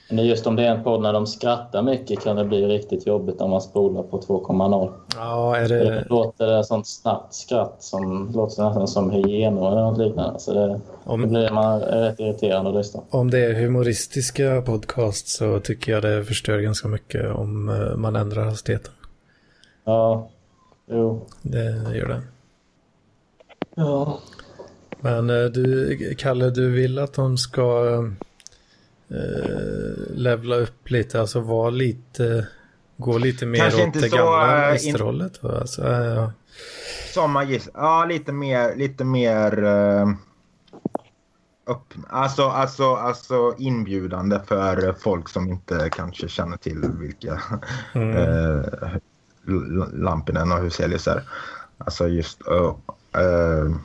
Men 0.10 0.18
det 0.18 0.24
just 0.24 0.48
om 0.48 0.56
det 0.56 0.64
är 0.66 0.72
en 0.76 0.84
podd 0.84 1.02
när 1.02 1.14
de 1.14 1.28
skrattar 1.28 1.82
mycket 1.82 2.20
kan 2.24 2.36
det 2.36 2.46
bli 2.46 2.66
riktigt 2.68 3.08
jobbigt 3.08 3.42
om 3.42 3.50
man 3.50 3.62
spolar 3.62 4.04
på 4.04 4.20
2,0. 4.22 4.92
Ja, 5.16 5.58
är 5.58 5.70
Det 5.70 5.78
det... 5.84 6.06
låter 6.10 6.48
det 6.48 6.64
sånt 6.64 6.88
snabbt 6.88 7.34
skratt 7.34 7.76
som 7.80 8.32
låter 8.36 8.64
nästan 8.64 8.88
som 8.88 9.12
hyenor 9.12 9.72
eller 9.72 9.82
något 9.82 9.98
liknande. 9.98 10.40
Så 10.40 10.54
det, 10.54 10.68
det 10.68 10.80
Om, 11.04 11.22
blir 11.30 11.50
man 11.52 11.80
rätt 11.80 12.20
irriterande 12.20 12.70
att 12.70 12.76
lyssna. 12.76 13.02
om 13.10 13.32
det 13.32 13.40
är 13.46 13.54
humoristiska 13.54 14.62
podcast 14.62 15.28
så 15.28 15.60
tycker 15.60 15.92
jag 15.92 16.02
det 16.04 16.26
förstör 16.26 16.60
ganska 16.60 16.88
mycket 16.88 17.32
om 17.36 17.70
eh, 17.70 17.96
man 17.98 18.16
ändrar 18.16 18.44
hastigheten. 18.44 18.94
Ja, 19.86 20.30
jo. 20.92 21.22
Det 21.42 21.64
gör 21.96 22.08
det. 22.08 22.22
Ja. 23.76 24.20
Men 25.00 25.30
eh, 25.30 25.46
du, 25.46 25.98
Kalle, 26.18 26.50
du 26.50 26.70
vill 26.72 27.00
att 27.00 27.14
de 27.14 27.38
ska 27.38 27.84
eh, 29.12 30.16
levla 30.16 30.56
upp 30.56 30.90
lite, 30.90 31.22
alltså 31.22 31.40
vara 31.40 31.70
lite, 31.70 32.48
gå 32.98 33.18
lite 33.18 33.46
mer 33.46 33.60
Kanske 33.60 33.88
åt 33.88 33.94
det 33.94 34.10
så, 34.10 34.18
gamla 34.18 34.64
eh, 34.64 34.72
magisterhållet. 34.72 35.44
va? 35.44 35.58
Alltså, 35.60 35.88
eh, 35.88 36.06
ja. 36.06 36.32
Som 37.14 37.32
magister. 37.32 37.72
Ja, 37.76 38.06
lite 38.06 38.32
mer, 38.32 38.76
lite 38.76 39.04
mer 39.04 39.64
uh, 39.64 40.10
upp, 41.66 41.94
alltså, 42.10 42.44
alltså, 42.44 42.96
alltså 42.96 43.56
inbjudande 43.58 44.40
för 44.48 44.94
folk 45.00 45.30
som 45.30 45.48
inte 45.48 45.90
kanske 45.92 46.28
känner 46.28 46.58
till 46.58 46.92
vilka 47.00 47.42
Mm. 47.94 48.18
uh, 48.18 48.64
Lampinen 49.94 50.52
och 50.52 50.60
Huselius 50.60 51.08
är. 51.08 51.24
Alltså 51.78 52.08
just 52.08 52.42
uh, 52.48 52.76
uh, 53.18 53.76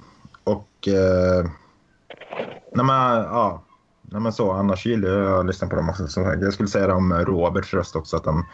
och 0.45 0.89
uh, 0.89 1.51
nej 2.75 2.85
men, 2.87 3.17
ja. 3.17 3.63
Nej 4.13 4.21
men 4.21 4.33
så, 4.33 4.53
annars 4.53 4.87
gillar 4.87 5.09
jag 5.11 5.41
att 5.41 5.47
lyssna 5.47 5.69
på 5.69 5.77
dem 5.77 5.89
också. 5.89 6.07
Så 6.07 6.21
jag 6.41 6.53
skulle 6.53 6.69
säga 6.69 6.87
det 6.87 6.93
om 6.93 7.13
Roberts 7.13 7.75
röst 7.75 7.97
också. 7.97 8.17
Att 8.17 8.27
han, 8.27 8.45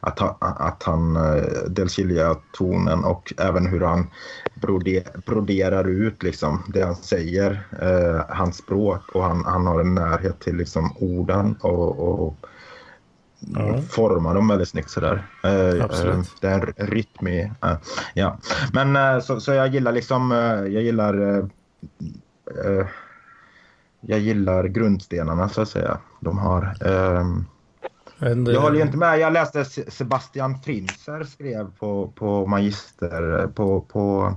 att 0.00 0.18
han, 0.18 0.34
att 0.40 0.82
han 0.82 1.16
eh, 1.16 1.42
dels 1.68 1.98
gillar 1.98 2.22
jag 2.22 2.36
tonen 2.52 3.04
och 3.04 3.32
även 3.38 3.66
hur 3.66 3.80
han 3.80 4.10
broder, 4.54 5.02
broderar 5.26 5.88
ut 5.88 6.22
liksom, 6.22 6.62
det 6.68 6.82
han 6.82 6.96
säger. 6.96 7.66
Eh, 7.80 8.36
hans 8.36 8.56
språk 8.56 9.02
och 9.14 9.24
han, 9.24 9.44
han 9.44 9.66
har 9.66 9.80
en 9.80 9.94
närhet 9.94 10.40
till 10.40 10.56
liksom, 10.56 10.96
orden 11.00 11.56
och, 11.60 11.98
och 11.98 12.34
Ja. 13.54 13.80
formar 13.90 14.34
dem 14.34 14.48
väldigt 14.48 14.68
snyggt 14.68 14.90
sådär. 14.90 15.26
Eh, 15.44 15.84
Absolut. 15.84 16.14
eh, 16.14 16.22
det 16.40 16.48
är 16.48 16.72
en 16.76 16.86
rytm 16.86 17.28
i... 17.28 17.52
ja. 18.14 18.38
Men 18.72 19.22
så, 19.22 19.40
så 19.40 19.52
jag 19.52 19.68
gillar 19.68 19.92
liksom... 19.92 20.30
jag 20.70 20.82
gillar... 20.82 21.48
eh, 24.08 24.10
eh, 24.10 24.10
jag 24.10 24.18
gillar 24.20 24.64
grundstenarna 24.64 25.48
så 25.48 25.62
att 25.62 25.68
säga. 25.68 25.98
De 26.20 26.38
har... 26.38 26.76
ehm, 26.86 27.44
Men 28.18 28.44
det- 28.44 28.52
jag 28.52 28.60
håller 28.60 28.76
ju 28.76 28.82
inte 28.82 28.96
med. 28.98 29.18
Jag 29.18 29.32
läste 29.32 29.64
Se- 29.64 29.90
Sebastian 29.90 30.58
Frinzer 30.58 31.24
skrev 31.24 31.70
på, 31.78 32.12
på 32.14 32.46
Magister 32.46 33.46
på, 33.54 33.80
på 33.80 34.34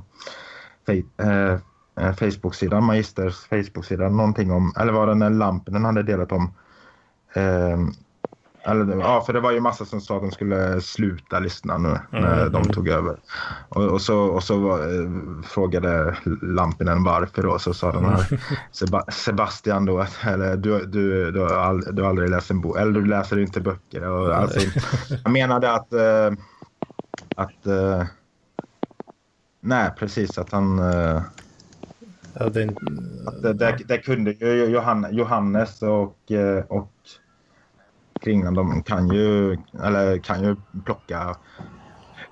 eh, 1.17 1.53
eh, 1.99 2.13
Facebook-sidan, 2.15 2.83
Magisters 2.83 3.35
Facebook-sida, 3.45 4.09
någonting 4.09 4.51
om, 4.51 4.73
eller 4.79 4.93
var 4.93 5.07
det 5.07 5.15
när 5.15 5.29
Lampinen 5.29 5.85
hade 5.85 6.03
delat 6.03 6.31
om 6.31 6.53
ehm, 7.33 7.91
eller, 8.67 8.97
ja, 8.99 9.21
för 9.25 9.33
det 9.33 9.39
var 9.39 9.51
ju 9.51 9.59
massa 9.59 9.85
som 9.85 10.01
sa 10.01 10.15
att 10.15 10.21
de 10.21 10.31
skulle 10.31 10.81
sluta 10.81 11.39
lyssna 11.39 11.77
nu 11.77 11.99
när 12.11 12.39
Mm. 12.41 12.51
de 12.51 12.73
tog 12.73 12.87
över. 12.87 13.15
Och, 13.69 13.83
och 13.83 14.01
så, 14.01 14.19
och 14.19 14.43
så 14.43 14.57
var, 14.59 14.79
eh, 14.79 15.41
frågade 15.43 16.17
Lampinen 16.41 17.03
varför 17.03 17.43
då. 17.43 17.59
Så 17.59 17.73
sa 17.73 17.91
den 17.91 18.05
här 18.05 18.25
Seba, 18.71 19.03
Sebastian 19.11 19.85
då 19.85 19.99
att 19.99 20.17
eller, 20.25 20.57
du, 20.57 20.85
du, 20.85 21.31
du, 21.31 21.39
har 21.39 21.49
ald, 21.55 21.95
du 21.95 22.05
aldrig 22.05 22.29
läst 22.29 22.51
en 22.51 22.61
bok, 22.61 22.77
eller 22.77 22.91
du 22.91 23.05
läser 23.05 23.39
inte 23.39 23.61
böcker. 23.61 24.09
Och, 24.09 24.35
alltså, 24.35 24.59
jag 25.23 25.31
menade 25.31 25.71
att, 25.71 25.93
eh, 25.93 26.31
att 27.35 27.65
eh, 27.65 28.03
nej 29.61 29.91
precis 29.99 30.37
att 30.37 30.51
han 30.51 30.79
eh, 30.79 31.21
ja, 32.39 32.49
det, 32.49 32.61
är- 32.63 32.75
att 33.27 33.41
det, 33.43 33.53
det, 33.53 33.77
det 33.87 33.97
kunde 33.97 34.31
ju 34.31 34.65
Johannes, 34.65 35.11
Johannes 35.11 35.81
och, 35.81 36.31
eh, 36.31 36.63
och 36.65 36.93
Kringlan, 38.21 38.53
de 38.53 38.83
kan 38.83 39.07
ju, 39.07 39.57
eller 39.83 40.17
kan 40.17 40.43
ju 40.43 40.55
plocka 40.85 41.35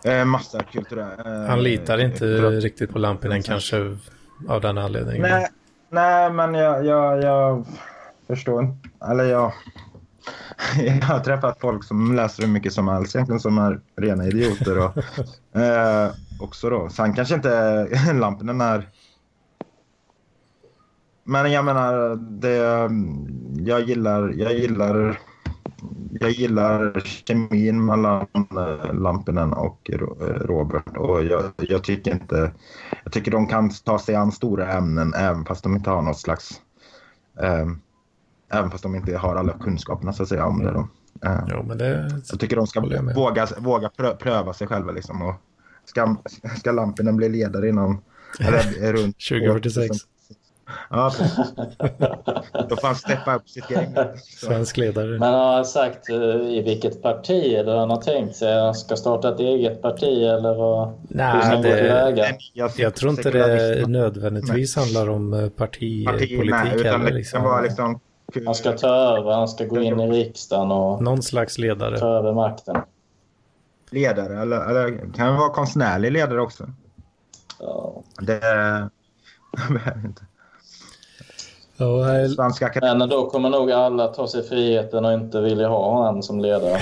eh, 0.04 0.26
massa 0.26 0.64
kulturella... 0.64 1.44
Eh, 1.44 1.50
han 1.50 1.64
litar 1.64 1.98
inte 1.98 2.18
kulturella- 2.20 2.60
riktigt 2.60 2.94
på 2.94 3.00
Lampinen 3.00 3.42
kanske 3.44 3.98
av 4.48 4.62
den 4.62 4.78
anledningen. 4.78 5.22
Nej, 5.22 5.48
nej 5.90 6.32
men 6.32 6.54
jag, 6.54 6.86
jag, 6.86 7.24
jag 7.24 7.66
förstår 8.28 8.64
inte. 8.64 8.90
Eller 9.10 9.24
jag... 9.24 9.54
Jag 10.86 10.94
har 11.06 11.20
träffat 11.20 11.60
folk 11.60 11.84
som 11.84 12.16
läser 12.16 12.44
hur 12.44 12.50
mycket 12.50 12.74
som 12.74 12.88
helst 12.88 13.16
egentligen 13.16 13.40
som 13.40 13.58
är 13.58 13.80
rena 13.96 14.26
idioter. 14.26 14.78
Och, 14.78 14.98
eh, 15.62 16.12
också 16.40 16.70
då. 16.70 16.90
Så 16.90 17.02
han 17.02 17.14
kanske 17.14 17.36
inte... 17.36 17.88
Lampinen 18.14 18.62
är... 18.62 18.90
Men 21.24 21.52
jag 21.52 21.66
menar, 21.66 22.16
det, 22.16 22.90
jag 23.72 23.82
gillar, 23.82 24.34
jag 24.38 24.54
gillar 24.54 25.20
jag 26.12 26.32
gillar 26.32 27.00
kemin 27.26 27.86
mellan 27.86 28.28
eh, 28.34 28.94
Lampinen 28.94 29.54
och 29.54 29.90
Robert. 30.36 30.98
Och 30.98 31.24
jag, 31.24 31.44
jag, 31.58 31.84
tycker 31.84 32.12
inte... 32.12 32.52
Jag 33.04 33.14
tycker 33.14 33.32
de 33.32 33.48
kan 33.48 33.70
ta 33.70 34.00
sig 34.00 34.16
an 34.16 34.32
stora 34.32 34.72
ämnen 34.72 35.14
även 35.14 35.46
fast 35.46 35.64
de 35.64 35.76
inte 35.76 35.90
har 35.90 36.02
något 36.02 36.20
slags... 36.20 36.62
Eh, 37.42 37.68
även 38.54 38.72
fast 38.72 38.84
de 38.84 38.96
inte 38.96 39.18
har 39.18 39.36
alla 39.36 39.54
kunskaperna 39.54 40.14
så 40.14 40.24
att 40.24 40.30
säga 40.30 40.46
om 40.46 40.60
det. 40.64 40.72
Då. 40.72 40.88
Eh, 41.26 41.44
jo, 41.48 41.64
men 41.64 41.78
det... 41.78 42.22
Jag 42.30 42.40
tycker 42.40 42.56
de 42.56 42.68
ska 42.68 42.82
våga, 43.16 43.48
våga 43.58 43.90
pröva 44.20 44.54
sig 44.54 44.68
själva. 44.68 44.92
Liksom, 44.92 45.22
och 45.22 45.36
ska, 45.86 46.16
ska 46.58 46.72
Lampinen 46.72 47.18
bli 47.18 47.30
ledare 47.30 47.70
inom... 47.70 48.02
Eller, 48.40 48.94
runt 48.94 49.16
2046. 49.30 49.98
Ja, 50.90 51.12
Då 52.70 52.76
får 52.76 52.88
han 52.88 52.96
steppa 52.96 53.36
upp 53.36 53.50
sitt 53.50 53.72
gäng. 53.72 53.96
Svensk 54.42 54.78
ledare. 54.78 55.20
Men 55.20 55.34
har 55.34 55.56
han 55.56 55.66
sagt 55.66 56.10
uh, 56.10 56.18
i 56.42 56.62
vilket 56.62 57.02
parti 57.02 57.54
eller 57.54 57.78
han 57.78 57.90
har 57.90 58.02
tänkt 58.02 58.36
sig? 58.36 58.60
Han 58.60 58.76
ska 58.76 58.96
starta 58.96 59.34
ett 59.34 59.40
eget 59.40 59.82
parti 59.82 60.24
eller 60.24 60.56
vad? 60.56 60.94
Nej, 61.10 61.62
det, 61.62 62.38
jag, 62.54 62.72
jag 62.78 62.96
tror 62.96 63.12
inte 63.12 63.32
det 63.32 63.88
nödvändigtvis 63.88 64.76
nej. 64.76 64.86
handlar 64.86 65.10
om 65.10 65.34
eh, 65.34 65.50
partipolitik. 65.50 66.38
Parti, 66.38 66.50
nej, 66.50 66.76
utan 66.76 67.06
det 67.06 67.14
liksom. 67.14 67.42
kan 67.42 67.50
vara 67.50 67.62
liksom... 67.62 68.00
Han 68.46 68.56
ska 68.56 68.72
ta 68.72 68.88
över, 68.88 69.32
han 69.32 69.48
ska 69.48 69.66
gå 69.66 69.82
in 69.82 70.00
i 70.00 70.12
riksdagen 70.12 70.72
och... 70.72 71.04
Någon 71.04 71.24
slags 71.24 71.58
ledare. 71.58 72.00
Ta 72.00 72.08
över 72.08 72.34
makten. 72.34 72.82
Ledare, 73.92 74.42
eller, 74.42 74.70
eller 74.70 75.14
kan 75.14 75.28
det 75.28 75.38
vara 75.38 75.50
konstnärlig 75.50 76.12
ledare 76.12 76.42
också? 76.42 76.68
Ja. 77.60 78.04
Det... 78.20 78.40
Jag 79.70 79.74
vet 79.74 80.06
inte. 80.06 80.22
Ja, 81.78 82.28
Svenska 82.36 82.72
Men 82.82 83.10
då 83.10 83.30
kommer 83.30 83.50
nog 83.50 83.72
alla 83.72 84.08
ta 84.08 84.28
sig 84.28 84.44
friheten 84.44 85.06
och 85.06 85.14
inte 85.14 85.42
vilja 85.42 85.68
ha 85.68 85.92
honom 85.92 86.24
som 86.24 86.40
ledare. 86.40 86.80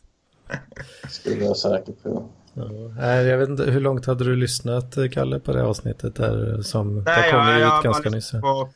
Skulle 1.10 1.44
jag 1.44 1.56
säkert 1.56 2.02
på. 2.02 2.28
Ja, 2.54 3.06
jag 3.06 3.38
vet 3.38 3.48
inte, 3.48 3.64
hur 3.64 3.80
långt 3.80 4.06
hade 4.06 4.24
du 4.24 4.36
lyssnat 4.36 4.96
Kalle 5.12 5.38
på 5.38 5.52
det 5.52 5.64
avsnittet 5.64 6.14
där 6.14 6.62
som 6.62 6.94
Nej, 6.94 7.22
det 7.22 7.30
kom 7.30 7.40
ja, 7.40 7.78
ut 7.78 7.84
ganska 7.84 8.10
nyss? 8.10 8.30
på 8.30 8.68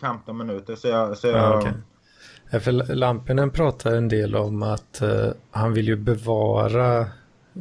15 0.00 0.36
minuter 0.36 0.76
så 0.76 0.88
jag... 0.88 1.18
Så 1.18 1.26
jag... 1.26 1.36
Ja, 1.36 1.58
okay. 1.58 1.72
För 2.60 2.94
Lampinen 2.94 3.50
pratar 3.50 3.92
en 3.92 4.08
del 4.08 4.36
om 4.36 4.62
att 4.62 5.02
uh, 5.02 5.30
han 5.50 5.72
vill 5.72 5.88
ju 5.88 5.96
bevara 5.96 7.06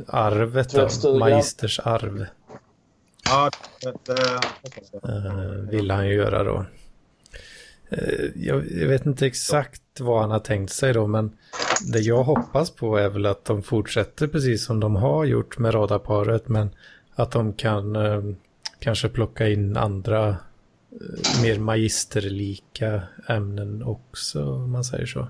arvet, 0.08 0.74
då, 1.02 1.17
Magisters 1.17 1.80
arv. 1.80 2.26
Ja, 3.30 3.50
det, 3.82 3.94
det, 4.06 4.22
uh, 5.10 5.70
vill 5.70 5.91
han 5.91 6.08
ju 6.08 6.13
göra 6.13 6.44
då. 6.44 6.65
Eh, 7.91 8.25
jag, 8.36 8.58
vet 8.88 9.06
inte 9.06 9.25
exakt 9.25 9.82
vad 9.99 10.21
han 10.21 10.32
har 10.32 10.39
tänkt 10.39 10.73
sig 10.73 10.93
då, 10.93 11.08
men 11.08 11.38
det 11.93 11.99
jag 11.99 12.23
hoppas 12.23 12.71
på 12.71 12.97
är 12.97 13.10
väl 13.10 13.25
att 13.25 13.45
de 13.45 13.63
fortsätter 13.63 14.27
precis 14.27 14.65
som 14.65 14.80
de 14.80 14.95
har 14.95 15.25
gjort 15.25 15.58
med 15.58 15.73
radarparet, 15.73 16.47
men 16.47 16.69
att 17.15 17.32
de 17.32 17.54
kan 17.54 17.95
eh, 17.95 18.21
kanske 18.80 19.10
plocka 19.10 19.47
in 19.47 19.77
andra 19.77 20.30
eh, 20.30 20.36
mer 21.43 21.60
magisterlika 21.60 23.04
ämnen 23.27 23.84
också, 23.84 24.54
om 24.54 24.71
man 24.71 24.84
säger 24.84 25.06
så. 25.06 25.27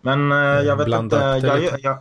Men 0.00 0.32
eh, 0.32 0.38
jag 0.38 0.76
vet 0.76 0.86
Blanda 0.86 1.36
inte, 1.36 1.46
jag, 1.46 1.62
jag, 1.62 1.80
jag, 1.80 1.98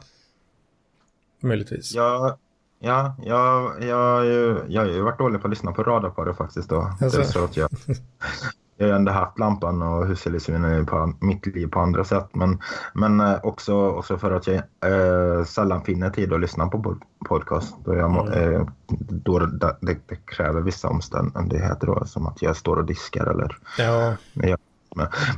Möjligtvis. 1.39 1.93
Jag, 1.93 2.38
ja, 2.80 3.15
jag, 3.24 3.84
jag, 3.84 4.26
jag, 4.26 4.71
jag 4.71 4.82
har 4.82 4.88
ju 4.88 5.02
varit 5.02 5.17
dålig 5.17 5.41
på 5.41 5.47
att 5.47 5.52
lyssna 5.52 5.71
på 5.71 5.84
radarparet 5.84 6.38
faktiskt 6.38 6.69
då. 6.69 6.82
Alltså. 7.02 7.17
Det 7.17 7.24
är 7.24 7.28
så 7.28 7.43
att 7.43 7.58
jag, 7.58 7.69
jag 8.82 8.88
har 8.88 8.96
ändå 8.96 9.12
haft 9.12 9.39
lampan 9.39 9.82
och 9.82 10.08
husselisen 10.08 10.86
på 10.86 11.13
mitt 11.20 11.46
liv 11.46 11.67
på 11.67 11.80
andra 11.80 12.04
sätt. 12.04 12.30
Men, 12.34 12.62
men 12.94 13.20
eh, 13.20 13.39
också, 13.44 13.89
också 13.89 14.17
för 14.17 14.32
att 14.32 14.48
jag 14.48 14.56
eh, 14.58 15.44
sällan 15.46 15.84
finner 15.84 16.10
tid 16.10 16.34
att 16.34 16.39
lyssna 16.39 16.67
på 16.67 16.98
podcast. 17.28 17.76
Då, 17.86 17.96
jag, 17.96 18.28
mm. 18.28 18.56
eh, 18.56 18.67
då 18.98 19.39
det, 19.39 19.76
det, 19.82 20.15
kräver 20.26 20.62
vissa 20.62 20.89
omständigheter 20.89 21.88
då, 21.88 22.06
som 22.06 22.28
att 22.28 22.41
jag 22.41 22.56
står 22.56 22.76
och 22.76 22.86
diskar 22.86 23.26
eller... 23.26 23.58
Ja. 23.78 24.15
Jag, 24.34 24.60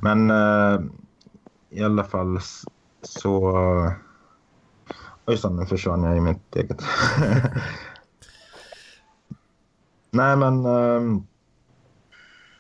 men, 0.01 0.32
eh, 0.32 0.79
i 1.69 1.84
alla 1.84 2.03
fall 2.03 2.39
så... 3.01 3.51
Oj, 5.25 5.38
så 5.38 5.49
nu 5.49 5.65
försvann 5.65 6.03
jag 6.03 6.17
i 6.17 6.21
mitt 6.21 6.56
eget. 6.56 6.82
Nej, 10.12 10.38
men... 10.38 10.65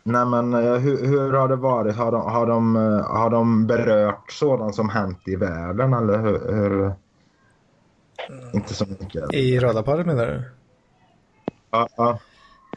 Nej, 0.03 0.25
men 0.25 0.53
eh, 0.53 0.73
hur, 0.73 1.07
hur, 1.07 1.33
har 1.33 1.47
det 1.47 1.55
varit? 1.55 1.95
Har 1.95 2.11
de, 2.11 2.21
har, 2.21 2.45
de, 2.45 2.75
eh, 2.75 3.05
har 3.05 3.29
de 3.29 3.67
berört 3.67 4.31
sådant 4.31 4.75
som 4.75 4.89
hänt 4.89 5.27
i 5.27 5.35
världen 5.35 5.93
eller 5.93 6.17
hur? 6.17 6.53
hur... 6.53 6.93
Inte 8.53 8.73
så 8.73 8.85
mycket. 8.85 9.33
I 9.33 9.59
radarparet 9.59 10.05
menar 10.05 10.25
du? 10.25 10.43
Ja. 11.71 11.87
ja. 11.97 12.19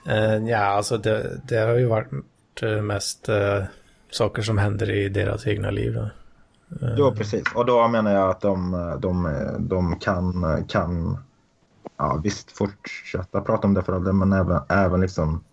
Uh, 0.09 0.49
ja, 0.49 0.59
alltså 0.59 0.99
det, 0.99 1.41
det, 1.49 1.57
har 1.57 1.75
ju 1.75 1.87
varit 1.87 2.09
mest 2.83 3.29
uh, 3.29 3.65
saker 4.11 4.43
som 4.43 4.59
händer 4.59 4.91
i 4.91 5.09
deras 5.09 5.47
egna 5.47 5.71
liv. 5.71 5.95
Då. 5.95 6.01
Uh, 6.87 6.95
jo, 6.99 7.15
precis. 7.15 7.43
Och 7.55 7.67
då 7.67 7.89
menar 7.89 8.15
jag 8.15 8.31
att 8.31 8.41
de, 8.41 8.73
de, 9.01 9.29
de 9.59 9.99
kan, 9.99 10.65
kan 10.69 11.19
ja, 11.97 12.21
visst 12.23 12.59
fortsätta 12.59 13.41
prata 13.41 13.67
om 13.67 13.75
det 13.75 13.83
för 13.83 14.13
men 14.13 14.33
även, 14.33 14.61
även 14.69 15.01
liksom 15.01 15.45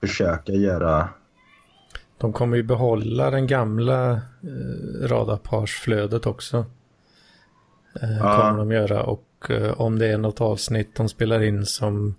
försöka 0.00 0.52
göra... 0.52 1.08
De 2.18 2.32
kommer 2.32 2.56
ju 2.56 2.62
behålla 2.62 3.30
den 3.30 3.46
gamla 3.46 4.12
eh, 4.12 5.08
radarparsflödet 5.08 6.26
också. 6.26 6.64
Eh, 8.02 8.18
ja. 8.18 8.40
Kommer 8.40 8.58
de 8.58 8.72
göra 8.72 9.02
och 9.02 9.26
eh, 9.48 9.80
om 9.80 9.98
det 9.98 10.06
är 10.06 10.18
något 10.18 10.40
avsnitt 10.40 10.94
de 10.94 11.08
spelar 11.08 11.42
in 11.42 11.66
som 11.66 12.14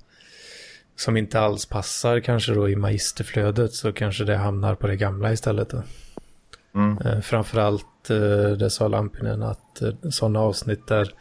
som 0.96 1.18
inte 1.18 1.40
alls 1.40 1.66
passar 1.66 2.20
kanske 2.20 2.54
då 2.54 2.70
i 2.70 2.76
magisterflödet 2.76 3.74
så 3.74 3.94
kanske 3.94 4.24
det 4.24 4.36
hamnar 4.36 4.76
på 4.76 4.88
det 4.88 4.96
gamla 4.96 5.34
istället. 5.34 5.70
Då. 5.70 5.84
Mm. 6.76 6.98
Eh, 6.98 7.20
framförallt 7.22 8.10
eh, 8.10 8.58
det 8.58 8.70
sa 8.70 8.88
Lampinen 8.88 9.44
att 9.44 9.82
eh, 9.82 9.94
sådana 10.10 10.40
avsnitt 10.40 10.88
där 10.88 11.14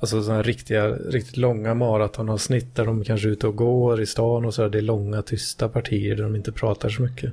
Alltså 0.00 0.22
sådana 0.22 0.42
riktiga, 0.42 0.88
riktigt 0.88 1.36
långa 1.36 1.74
maratonavsnitt 1.74 2.76
där 2.76 2.86
de 2.86 3.04
kanske 3.04 3.28
är 3.28 3.32
ute 3.32 3.46
och 3.46 3.56
går 3.56 4.00
i 4.00 4.06
stan 4.06 4.44
och 4.44 4.54
så. 4.54 4.68
Det 4.68 4.78
är 4.78 4.82
långa 4.82 5.22
tysta 5.22 5.68
partier 5.68 6.16
där 6.16 6.22
de 6.22 6.36
inte 6.36 6.52
pratar 6.52 6.88
så 6.88 7.02
mycket. 7.02 7.32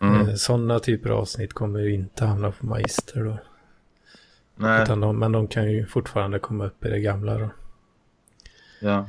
Mm. 0.00 0.28
Eh, 0.28 0.34
sådana 0.34 0.78
typer 0.78 1.10
av 1.10 1.18
avsnitt 1.18 1.52
kommer 1.52 1.80
ju 1.80 1.94
inte 1.94 2.24
hamna 2.24 2.50
på 2.50 2.66
Magister 2.66 3.24
då. 3.24 3.38
Nej. 4.56 4.86
De, 4.86 5.18
men 5.18 5.32
de 5.32 5.48
kan 5.48 5.72
ju 5.72 5.86
fortfarande 5.86 6.38
komma 6.38 6.66
upp 6.66 6.84
i 6.84 6.88
det 6.88 7.00
gamla 7.00 7.38
då. 7.38 7.50
Ja. 8.80 9.08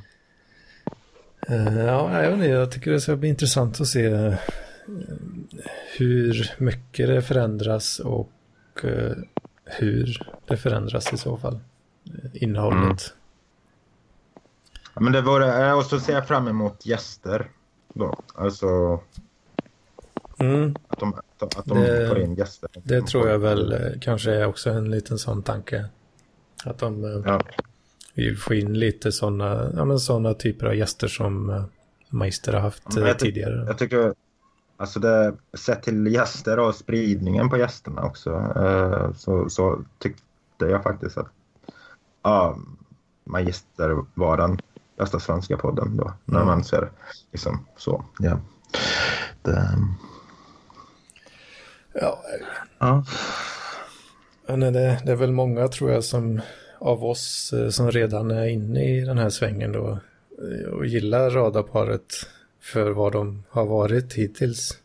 Uh, 1.49 1.79
ja, 1.79 2.23
jag, 2.23 2.29
vet 2.29 2.33
inte, 2.33 2.47
jag 2.47 2.71
tycker 2.71 2.91
det 2.91 3.01
ska 3.01 3.15
bli 3.15 3.29
intressant 3.29 3.81
att 3.81 3.87
se 3.87 4.09
uh, 4.09 4.33
hur 5.97 6.51
mycket 6.57 7.07
det 7.07 7.21
förändras 7.21 7.99
och 7.99 8.31
hur 9.65 10.27
det 10.47 10.57
förändras 10.57 11.13
i 11.13 11.17
så 11.17 11.37
fall 11.37 11.59
innehållet. 12.33 12.81
Mm. 12.81 13.19
Ja, 14.93 15.01
men 15.01 15.13
det 15.13 15.21
vore, 15.21 15.73
och 15.73 15.85
så 15.85 15.99
ser 15.99 16.13
jag 16.13 16.27
fram 16.27 16.47
emot 16.47 16.85
gäster 16.85 17.49
då. 17.93 18.19
Alltså 18.35 18.99
mm. 20.37 20.75
att 20.87 20.99
de, 20.99 21.13
att 21.39 21.65
de 21.65 21.81
det, 21.81 22.07
får 22.07 22.19
in 22.19 22.35
gäster. 22.35 22.69
Det 22.83 23.01
tror 23.01 23.29
jag 23.29 23.39
väl 23.39 23.71
eh, 23.71 23.99
kanske 24.01 24.31
är 24.31 24.45
också 24.45 24.69
en 24.69 24.91
liten 24.91 25.17
sån 25.17 25.43
tanke. 25.43 25.85
Att 26.65 26.77
de 26.77 27.03
eh, 27.03 27.21
ja. 27.25 27.41
vill 28.13 28.37
få 28.37 28.53
in 28.53 28.79
lite 28.79 29.11
sådana 29.11 29.71
ja, 29.75 29.97
såna 29.97 30.33
typer 30.33 30.65
av 30.65 30.75
gäster 30.75 31.07
som 31.07 31.63
Meister 32.09 32.53
har 32.53 32.59
haft 32.59 32.83
ja, 32.95 33.07
jag 33.07 33.19
tidigare. 33.19 33.65
Jag 33.67 33.77
tycker, 33.77 34.13
alltså 34.77 34.99
det, 34.99 35.35
sett 35.53 35.83
till 35.83 36.07
gäster 36.07 36.59
och 36.59 36.75
spridningen 36.75 37.49
på 37.49 37.57
gästerna 37.57 38.03
också, 38.03 38.53
så, 39.17 39.49
så 39.49 39.83
tyckte 39.99 40.65
jag 40.65 40.83
faktiskt 40.83 41.17
att 41.17 41.27
ja, 42.23 42.57
Magister 43.23 44.05
var 44.13 44.37
den 44.37 44.59
bästa 44.97 45.19
svenska 45.19 45.57
podden 45.57 45.97
då. 45.97 46.13
När 46.25 46.41
mm. 46.41 46.47
man 46.47 46.63
ser 46.63 46.91
liksom 47.31 47.65
så. 47.77 48.05
Ja. 48.19 48.39
Det... 49.41 49.77
Ja. 51.93 52.23
ja. 52.79 53.03
Men 54.47 54.73
det, 54.73 55.01
det 55.05 55.11
är 55.11 55.15
väl 55.15 55.31
många 55.31 55.67
tror 55.67 55.91
jag 55.91 56.03
som 56.03 56.41
av 56.79 57.05
oss 57.05 57.53
eh, 57.53 57.69
som 57.69 57.91
redan 57.91 58.31
är 58.31 58.47
inne 58.47 58.97
i 58.97 59.01
den 59.01 59.17
här 59.17 59.29
svängen 59.29 59.71
då 59.71 59.99
eh, 60.41 60.69
och 60.69 60.85
gillar 60.85 61.29
radarparet 61.29 62.13
för 62.61 62.91
vad 62.91 63.11
de 63.11 63.43
har 63.49 63.65
varit 63.65 64.13
hittills. 64.13 64.77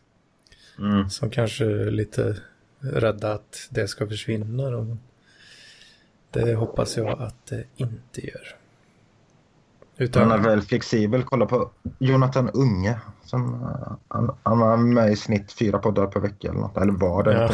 Mm. 0.79 1.09
Som 1.09 1.29
kanske 1.29 1.65
är 1.65 1.91
lite 1.91 2.37
rädda 2.79 3.33
att 3.33 3.67
det 3.69 3.87
ska 3.87 4.07
försvinna. 4.07 4.69
Då. 4.69 4.97
Det 6.35 6.55
hoppas 6.55 6.97
jag 6.97 7.21
att 7.21 7.45
det 7.45 7.63
inte 7.75 8.27
gör. 8.27 8.55
Han 10.13 10.31
är 10.31 10.37
väl 10.37 10.61
flexibel. 10.61 11.23
Kolla 11.23 11.45
på 11.45 11.69
Jonathan 11.99 12.49
Unge. 12.49 12.99
Som, 13.23 13.53
eh, 13.63 13.95
han, 14.07 14.37
han 14.43 14.59
var 14.59 14.77
med 14.77 15.11
i 15.11 15.15
snitt 15.15 15.51
fyra 15.51 15.79
poddar 15.79 16.07
per 16.07 16.19
vecka 16.19 16.47
eller 16.47 16.59
något. 16.59 16.77
Eller 16.77 16.93
var 16.93 17.23
det. 17.23 17.33
Ja. 17.33 17.49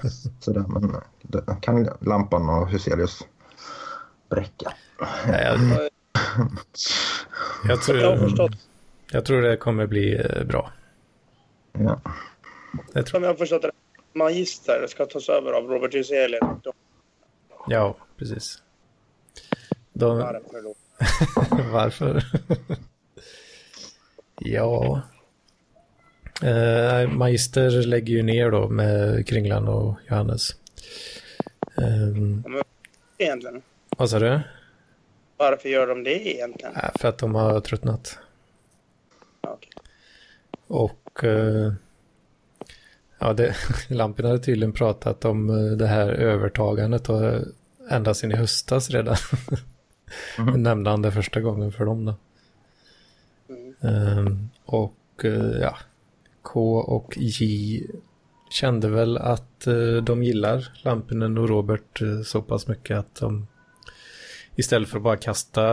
Sådär, 0.40 0.64
men 0.68 0.96
det 1.22 1.56
kan 1.60 1.88
Lampan 2.00 2.48
och 2.48 2.68
Huselius 2.68 3.26
bräcka. 4.30 4.72
Nej, 5.26 5.44
jag, 5.44 5.90
jag, 7.68 7.82
tror, 7.82 7.98
Jag 7.98 8.50
jag 9.10 9.24
tror 9.24 9.42
det 9.42 9.56
kommer 9.56 9.86
bli 9.86 10.16
eh, 10.16 10.44
bra. 10.44 10.72
Ja. 11.72 12.00
Det 12.92 13.02
tror, 13.02 13.04
som 13.04 13.22
jag 13.22 13.30
har 13.30 13.36
förstått 13.36 13.62
det, 13.62 13.70
Magister 14.12 14.86
ska 14.88 15.06
tas 15.06 15.28
över 15.28 15.52
av 15.52 15.64
Robert 15.64 15.94
Hyselius. 15.94 16.40
ja, 17.66 17.96
precis. 18.18 18.62
De, 19.92 20.18
Varför 20.18 20.62
då? 20.62 20.74
Varför? 21.72 22.24
ja. 24.40 25.02
Eh, 26.42 27.08
Magister 27.10 27.70
lägger 27.70 28.14
ju 28.14 28.22
ner 28.22 28.50
då 28.50 28.68
med 28.68 29.26
Kringlan 29.28 29.68
och 29.68 29.94
Johannes. 30.08 30.50
Eh, 31.78 32.08
Egentligen. 33.18 33.62
vad 33.96 34.10
sa 34.10 34.18
du? 34.18 34.40
Varför 35.36 35.68
gör 35.68 35.86
de 35.86 36.04
det 36.04 36.28
egentligen? 36.28 36.76
Äh, 36.76 36.90
för 37.00 37.08
att 37.08 37.18
de 37.18 37.34
har 37.34 37.60
tröttnat. 37.60 38.18
Okej. 39.40 39.70
Och 40.66 41.24
eh, 41.24 41.72
ja, 43.18 43.32
det, 43.32 43.54
Lampin 43.88 44.26
hade 44.26 44.38
tydligen 44.38 44.72
pratat 44.72 45.24
om 45.24 45.50
eh, 45.50 45.76
det 45.76 45.86
här 45.86 46.08
övertagandet 46.08 47.08
och 47.08 47.24
eh, 47.24 47.40
ända 47.90 48.14
sedan 48.14 48.32
i 48.32 48.36
höstas 48.36 48.90
redan. 48.90 49.16
Mhm. 50.38 50.62
Nämnde 50.62 50.90
han 50.90 51.02
det 51.02 51.12
första 51.12 51.40
gången 51.40 51.72
för 51.72 51.84
dem 51.84 52.04
då. 52.04 52.14
Mm. 53.48 53.74
Ehm, 53.80 54.48
och 54.64 55.24
eh, 55.24 55.58
ja, 55.60 55.76
K 56.42 56.78
och 56.78 57.14
J 57.16 57.86
kände 58.50 58.88
väl 58.88 59.16
att 59.16 59.66
eh, 59.66 59.96
de 60.02 60.22
gillar 60.22 60.72
Lampinen 60.82 61.38
och 61.38 61.48
Robert 61.48 62.02
eh, 62.02 62.20
så 62.22 62.42
pass 62.42 62.68
mycket 62.68 62.98
att 62.98 63.14
de 63.14 63.46
istället 64.56 64.88
för 64.88 64.96
att 64.96 65.02
bara 65.02 65.16
kasta 65.16 65.64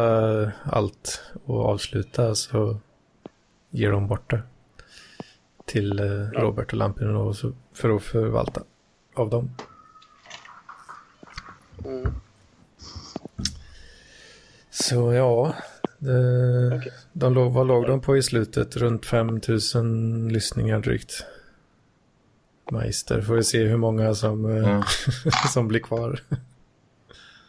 allt 0.64 1.22
och 1.46 1.66
avsluta 1.66 2.36
så 2.36 2.78
ger 3.70 3.92
de 3.92 4.08
bort 4.08 4.30
det 4.30 4.42
till. 5.66 6.00
Robert 6.34 6.74
och 6.74 6.78
Lampinen 6.78 7.16
och 7.16 7.36
så, 7.36 7.54
för 7.74 7.96
att 7.96 8.04
förvalta 8.04 8.62
av 9.14 9.30
dem. 9.30 9.52
Mm. 11.86 12.12
Så 14.70 15.14
ja, 15.14 15.56
det, 16.00 16.76
Okej. 16.78 16.92
de 17.14 17.34
låg, 17.34 17.54
vad 17.54 17.68
låg 17.68 17.88
de 17.88 18.02
på 18.02 18.18
i 18.18 18.24
slutet? 18.24 18.76
Runt 18.78 19.06
5000 19.06 20.30
lyssningar 20.34 20.80
drygt. 20.80 21.26
Meister, 22.72 23.22
får 23.22 23.36
vi 23.36 23.44
se 23.44 23.64
hur 23.64 23.78
många 23.78 24.16
som, 24.16 24.46
Ja. 24.56 24.84
som 25.54 25.68
blir 25.68 25.80
kvar. 25.80 26.20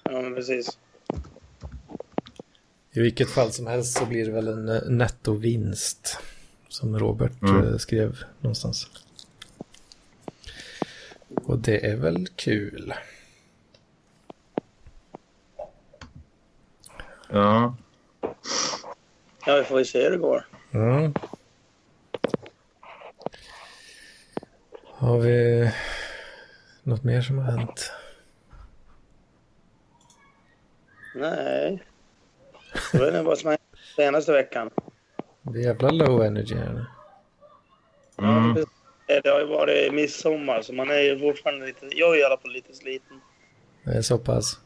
Ja, 0.03 0.21
men 0.23 0.35
precis. 0.35 0.79
I 2.93 3.01
vilket 3.01 3.31
fall 3.31 3.53
som 3.53 3.67
helst 3.67 3.99
så 3.99 4.07
blir 4.07 4.25
det 4.27 4.33
väl 4.33 4.49
en 4.49 4.69
eh, 4.69 4.83
nettovinst. 4.89 6.19
Som 6.69 6.99
Robert 6.99 7.43
Mm. 7.43 7.67
eh, 7.67 7.77
skrev 7.77 8.19
någonstans. 8.41 8.87
Och 11.35 11.59
det 11.59 11.87
är 11.91 11.97
väl 11.97 12.27
kul. 12.37 12.95
Ja. 17.35 17.75
Ja, 19.47 19.57
vi 19.57 19.65
får 19.65 19.79
ju 19.79 19.85
se 19.85 20.03
hur 20.03 20.11
det 20.11 20.17
går. 20.17 20.47
Mm. 20.73 21.15
Har 24.85 25.19
vi 25.19 25.71
något 26.83 27.05
mer 27.05 27.21
som 27.23 27.39
har 27.39 27.53
hänt? 27.53 27.93
Nej. 31.15 31.83
Jag 32.93 33.01
vet 33.01 33.09
inte 33.09 33.23
vad 33.23 33.39
som 33.39 33.47
har 33.47 33.53
hänt 33.53 33.81
senaste 33.97 34.33
veckan. 34.33 34.71
Det 35.43 35.59
är 35.59 35.63
jävla 35.63 35.91
low 35.91 36.23
energy 36.23 36.55
här 36.55 36.73
nu. 36.73 36.87
Mm. 38.19 38.57
Ja, 39.07 39.21
Det 39.23 39.29
har 39.31 39.41
ju 39.41 39.47
varit 39.47 39.95
midsommar, 39.95 40.63
så 40.63 40.73
man 40.73 40.91
är 40.91 41.01
ju 41.01 41.19
fortfarande 41.19 41.67
lite... 41.67 41.87
Jag 41.91 42.15
är 42.15 42.21
i 42.21 42.25
alla 42.25 42.37
fall 42.39 42.53
lite 42.53 42.75
sliten. 42.75 43.21
Det 43.85 43.93
är 43.93 44.03
så 44.03 44.19
pass. 44.19 44.61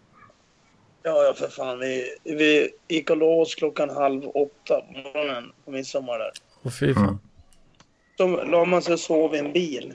Ja, 1.03 1.25
ja 1.25 1.35
för 1.35 1.49
fan. 1.49 1.79
Vi, 1.79 2.17
vi 2.25 2.71
gick 2.89 3.11
och 3.11 3.17
la 3.17 3.27
oss 3.27 3.55
klockan 3.55 3.91
halv 3.91 4.25
åtta 4.29 4.81
på 4.81 4.93
morgonen 4.93 5.53
på 5.65 5.71
midsommar 5.71 6.19
där. 6.19 6.31
Och 6.63 6.75
fy 6.75 6.95
fan. 6.95 7.05
Mm. 7.05 7.19
Så 8.17 8.45
la 8.45 8.65
man 8.65 8.83
sig 8.83 8.93
och 8.95 9.01
sov 9.01 9.35
i 9.35 9.39
en 9.39 9.53
bil. 9.53 9.95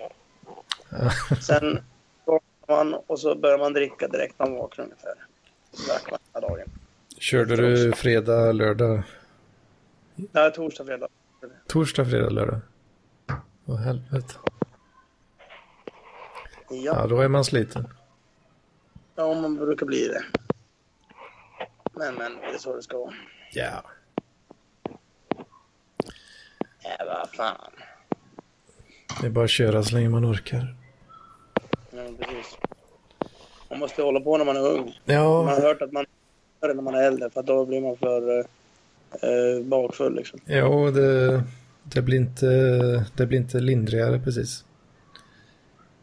Sen 1.42 1.80
vaknade 2.26 2.44
man 2.68 2.94
och 3.08 3.20
så 3.20 3.36
började 3.36 3.64
man 3.64 3.74
dricka 3.74 4.08
direkt 4.08 4.40
när 4.40 4.46
man 4.50 4.56
vaknade 4.58 4.90
ungefär. 4.90 5.14
Så 5.72 5.92
drack 5.92 6.12
man 6.12 6.20
hela 6.34 6.48
dagen. 6.48 6.70
Körde 7.20 7.56
du 7.56 7.92
fredag, 7.92 8.52
lördag? 8.52 9.04
Nej, 10.16 10.52
torsdag, 10.54 10.86
fredag. 10.86 11.08
Torsdag, 11.68 12.06
fredag, 12.06 12.30
lördag? 12.30 12.60
Åh 13.66 13.76
helvete. 13.78 14.34
Ja, 16.70 16.76
Ja, 16.86 17.08
då 17.08 17.22
är 17.22 17.28
man 17.28 17.44
sliten. 17.46 17.88
ja, 19.16 19.34
man 19.34 19.56
brukar 19.58 19.86
bli 19.86 20.08
det. 20.08 20.24
Men, 21.96 22.16
men, 22.16 22.32
det 22.36 22.48
är 22.54 22.58
så 22.58 22.76
det 22.76 22.84
ska 22.84 22.98
vara. 22.98 23.14
Ja. 23.54 23.84
Ja, 26.84 27.06
vad 27.06 27.30
fan. 27.30 27.72
Det 29.22 29.28
är 29.28 29.32
bara 29.32 29.46
att 29.46 29.52
köra 29.52 29.84
så 29.84 29.96
länge 29.96 30.10
man 30.10 30.32
orkar. 30.32 30.76
Ja, 31.92 32.04
precis. 32.20 32.58
Man 33.70 33.80
måste 33.80 34.02
hålla 34.02 34.20
på 34.20 34.38
när 34.38 34.46
man 34.46 34.56
är 34.58 34.68
ung. 34.68 34.84
Man 35.06 35.16
Ja, 35.16 35.44
har 35.44 35.62
hört 35.62 35.82
att 35.82 35.92
man 35.92 36.06
gör 36.62 36.68
det 36.68 36.74
när 36.74 36.82
man 36.84 36.96
är 36.96 37.04
äldre 37.04 37.30
för 37.30 37.44
då 37.44 37.66
blir 37.66 37.82
man 37.82 37.98
för 37.98 38.40
eh, 38.40 38.46
eh, 39.30 39.64
bakfull 39.64 40.16
liksom. 40.16 40.40
jo, 40.46 40.92
det, 40.92 41.44
det, 41.84 42.02
blir 42.02 42.18
inte, 42.18 42.46
det 43.16 43.26
blir 43.26 43.38
inte 43.40 43.60
lindrigare 43.60 44.20
precis. 44.20 44.66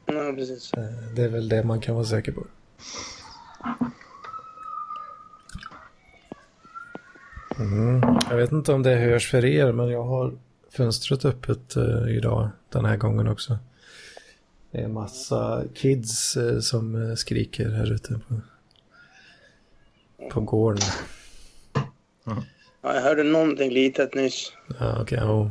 Ja, 0.07 0.33
precis. 0.37 0.73
Eh, 0.73 0.83
Det 1.17 1.23
är 1.23 1.29
väl 1.29 1.49
det 1.49 1.63
man 1.65 1.81
kan 1.81 1.95
vara 1.95 2.05
säker 2.05 2.33
på. 2.33 2.47
Mm. 7.61 8.01
Jag 8.31 8.37
vet 8.37 8.53
inte 8.53 8.73
om 8.73 8.83
det 8.83 8.95
hörs 8.95 9.31
för 9.31 9.45
er, 9.45 9.73
men 9.73 9.89
jag 9.89 10.05
har 10.05 10.33
fönstret 10.71 11.25
öppet 11.25 11.77
eh, 11.77 12.17
idag, 12.17 12.51
den 12.69 12.85
här 12.85 12.97
gången 12.97 13.29
också. 13.29 13.59
Det 14.71 14.79
är 14.79 14.89
massa 14.89 15.65
kids 15.75 16.37
eh, 16.37 16.59
som 16.59 17.11
eh, 17.11 17.15
skriker 17.15 17.69
här 17.69 17.93
ute 17.93 18.21
på, 18.29 18.41
på 20.31 20.41
gården. 20.41 20.83
Ja, 22.25 22.95
jag 22.95 23.03
hörde 23.03 23.23
någonting 23.23 23.71
litet 23.71 24.15
nyss. 24.15 24.53
Ja, 24.79 25.03
okej. 25.03 25.19
ja. 25.19 25.51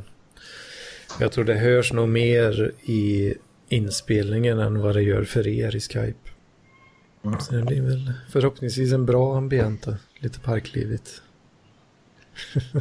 Jag 1.20 1.32
tror 1.32 1.46
det 1.46 1.54
hörs 1.54 1.94
nog 1.94 2.10
mer 2.10 2.72
i 2.84 3.34
inspelningen 3.70 4.60
än 4.60 4.82
vad 4.82 4.96
det 4.96 5.02
gör 5.02 5.24
för 5.24 5.48
er 5.48 5.76
i 5.76 5.80
Skype. 5.80 6.30
Mm. 7.26 7.40
Så 7.40 7.56
det 7.56 7.64
blir 7.64 7.82
väl 7.82 8.14
förhoppningsvis 8.32 8.94
en 8.94 9.06
bra 9.06 9.38
ambiente. 9.38 9.98
Lite 10.20 10.40
parklivigt. 10.40 11.22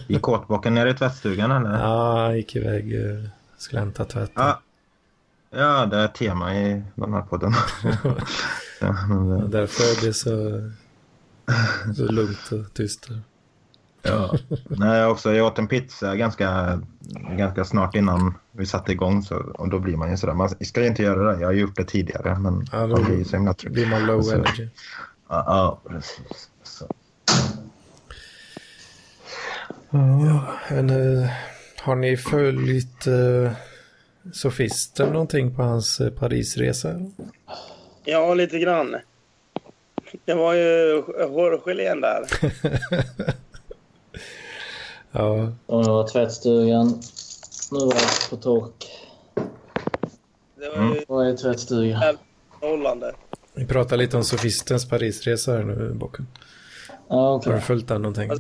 I 0.08 0.18
kåtbocken 0.18 0.74
nere 0.74 0.90
i 0.90 0.94
tvättstugan 0.94 1.50
eller? 1.50 1.78
Ja, 1.78 2.22
jag 2.26 2.36
gick 2.36 2.56
iväg. 2.56 2.94
eh, 2.94 3.24
Skulle 3.58 3.80
hämta 3.80 4.04
tvätten. 4.04 4.32
Ja. 4.44 4.60
Ja, 5.50 5.86
det 5.86 5.96
är 5.96 6.08
tema 6.08 6.54
i 6.56 6.82
den 6.94 7.12
här 7.12 7.20
podden. 7.22 7.52
ja, 8.80 8.92
men 9.08 9.32
Och 9.32 9.40
det, 9.50 9.58
därför 9.58 9.82
är 9.84 10.06
det 10.06 10.14
så, 10.14 10.70
så 11.96 12.12
lugnt 12.12 12.52
och 12.52 12.74
tyst. 12.74 13.08
ja. 14.02 14.34
Nej, 14.68 14.98
jag, 14.98 15.10
också, 15.10 15.32
jag 15.32 15.46
åt 15.46 15.58
en 15.58 15.68
pizza 15.68 16.16
ganska, 16.16 16.80
ganska 17.36 17.64
snart 17.64 17.94
innan 17.94 18.34
vi 18.52 18.66
satte 18.66 18.92
igång. 18.92 19.22
Så, 19.22 19.36
och 19.36 19.68
då 19.68 19.78
blir 19.78 19.96
man 19.96 20.10
ju 20.10 20.16
sådär. 20.16 20.34
Man 20.34 20.48
ska 20.60 20.80
ju 20.80 20.86
inte 20.86 21.02
göra 21.02 21.32
det. 21.32 21.40
Jag 21.40 21.48
har 21.48 21.52
gjort 21.52 21.76
det 21.76 21.84
tidigare. 21.84 22.38
Men 22.38 22.66
Ja, 22.72 22.80
då 22.80 22.86
man 22.86 23.04
blir 23.04 23.24
så 23.24 23.36
himla 23.36 23.54
blir 23.64 23.86
man 23.86 24.06
low 24.06 24.22
Så- 24.22 24.34
energy. 24.34 24.68
Ja, 25.28 25.44
ja, 25.46 25.90
precis. 25.90 26.50
Så. 26.62 26.86
Ja, 29.90 30.46
men, 30.70 30.90
eh, 30.90 31.30
har 31.80 31.96
ni 31.96 32.16
följt 32.16 33.06
uh, 33.06 33.50
Sofisten 34.32 35.08
någonting 35.12 35.56
på 35.56 35.62
hans 35.62 36.00
uh, 36.00 36.10
Parisresa? 36.10 36.94
Ja, 38.04 38.34
lite 38.34 38.58
grann. 38.58 38.96
Det 40.24 40.34
var 40.34 40.54
ju 40.54 41.02
hårgelén 41.28 42.00
där. 42.00 42.22
ja, 45.12 45.52
Och 45.66 45.80
nu 45.84 45.88
var 45.90 46.08
tvättstugan. 46.08 46.86
Nu 47.72 47.78
var 47.78 47.94
jag 47.94 48.30
på 48.30 48.36
tork. 48.36 48.86
Det 50.60 50.68
var 50.68 50.76
Mm. 50.76 50.94
ju 50.94 51.04
Vad 51.08 51.26
är 51.28 51.36
tvättstugan? 51.36 52.18
underhållande. 52.60 53.12
vi 53.54 53.66
pratar 53.66 53.96
lite 53.96 54.16
om 54.16 54.24
Sofistens 54.24 54.88
Parisresa 54.88 55.52
här 55.52 55.62
nu, 55.62 55.92
Bocken. 55.94 56.26
Ja, 57.08 57.16
Har 57.16 57.34
okej. 57.36 57.52
du 57.52 57.60
följt 57.60 57.88
den 57.88 58.02
någonting? 58.02 58.30
Om 58.30 58.38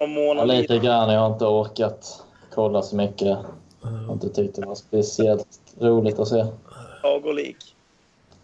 Ja, 0.00 0.44
lite 0.44 0.78
grann. 0.78 1.10
Jag 1.10 1.20
har 1.20 1.32
inte 1.32 1.44
orkat 1.44 2.22
kolla 2.54 2.82
så 2.82 2.96
mycket. 2.96 3.38
Jag 3.82 3.88
har 4.06 4.12
inte 4.12 4.28
tyckt 4.28 4.56
det 4.56 4.66
var 4.66 4.74
speciellt 4.74 5.46
roligt 5.80 6.18
att 6.18 6.28
se. 6.28 6.46
Sagolik. 7.02 7.56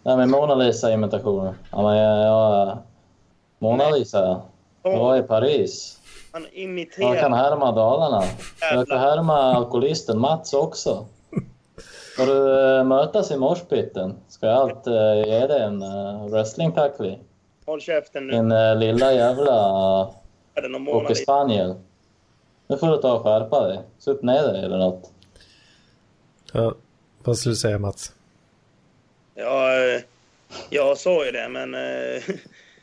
Nej, 0.03 0.17
men 0.17 0.31
Mona 0.31 0.55
Lisa-imitationen. 0.55 1.55
Ja, 1.71 1.83
men 1.83 1.97
jag, 1.97 2.27
jag, 2.27 2.79
Mona 3.59 3.91
Lisa, 3.91 4.41
jag 4.83 4.99
var 4.99 5.17
i 5.17 5.23
Paris. 5.23 6.01
Han 6.33 6.43
Jag 6.43 6.53
kan 6.53 6.63
imiterar. 6.63 7.31
härma 7.31 7.73
Dalarna. 7.73 8.23
Jag 8.61 8.89
kan 8.89 8.99
härma 8.99 9.37
alkoholisten 9.37 10.19
Mats 10.21 10.55
också. 10.55 11.05
Ska 12.13 12.25
du 12.25 12.77
eh, 12.79 12.85
mötas 12.85 13.31
i 13.31 13.37
morspitten 13.37 14.15
ska 14.29 14.47
jag 14.47 14.57
allt 14.57 14.87
eh, 14.87 15.15
ge 15.27 15.47
dig 15.47 15.63
en 15.63 15.83
uh, 15.83 16.27
wrestlingtackling. 16.27 17.19
Håll 17.67 17.81
käften 17.81 18.27
nu. 18.27 18.33
Din 18.33 18.53
eh, 18.53 18.77
lilla 18.77 19.13
jävla 19.13 20.09
Är 20.57 20.63
det 20.63 20.69
någon 20.69 20.83
Mona 20.83 20.97
Åke 20.97 21.09
Lisa? 21.09 21.23
Spaniel. 21.23 21.75
Nu 22.67 22.77
får 22.77 22.91
du 22.91 22.97
ta 22.97 23.13
och 23.13 23.23
skärpa 23.23 23.69
dig. 23.69 23.81
Sup 23.99 24.23
ner 24.23 24.43
dig 24.43 24.65
eller 24.65 24.79
något. 24.79 25.11
Ja, 26.53 26.75
vad 27.25 27.39
skulle 27.39 27.53
du 27.53 27.57
säga 27.57 27.79
Mats? 27.79 28.13
Ja, 29.35 29.73
eh, 29.73 30.03
jag 30.71 30.99
sa 30.99 31.25
ju 31.25 31.33
det, 31.33 31.49
men 31.49 31.75
eh, 31.75 32.23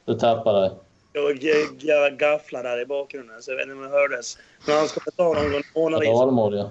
Du 0.06 0.14
tappar 0.14 0.62
dig. 0.62 0.72
jag 1.80 2.18
gafflar 2.18 2.64
där 2.64 2.82
i 2.82 2.86
bakgrunden 2.86 3.42
så 3.42 3.52
jag 3.52 3.56
vet 3.56 3.64
inte 3.64 3.76
om 3.76 3.82
det 3.82 3.90
hördes. 3.90 4.38
Men 4.68 4.78
han 4.78 4.88
ska 4.88 5.12
ta 5.18 5.24
någon 5.24 5.52
gång 5.52 5.62
Mona 5.76 5.98
Lisa. 5.98 6.12
Dalmål, 6.12 6.56
ja. 6.56 6.70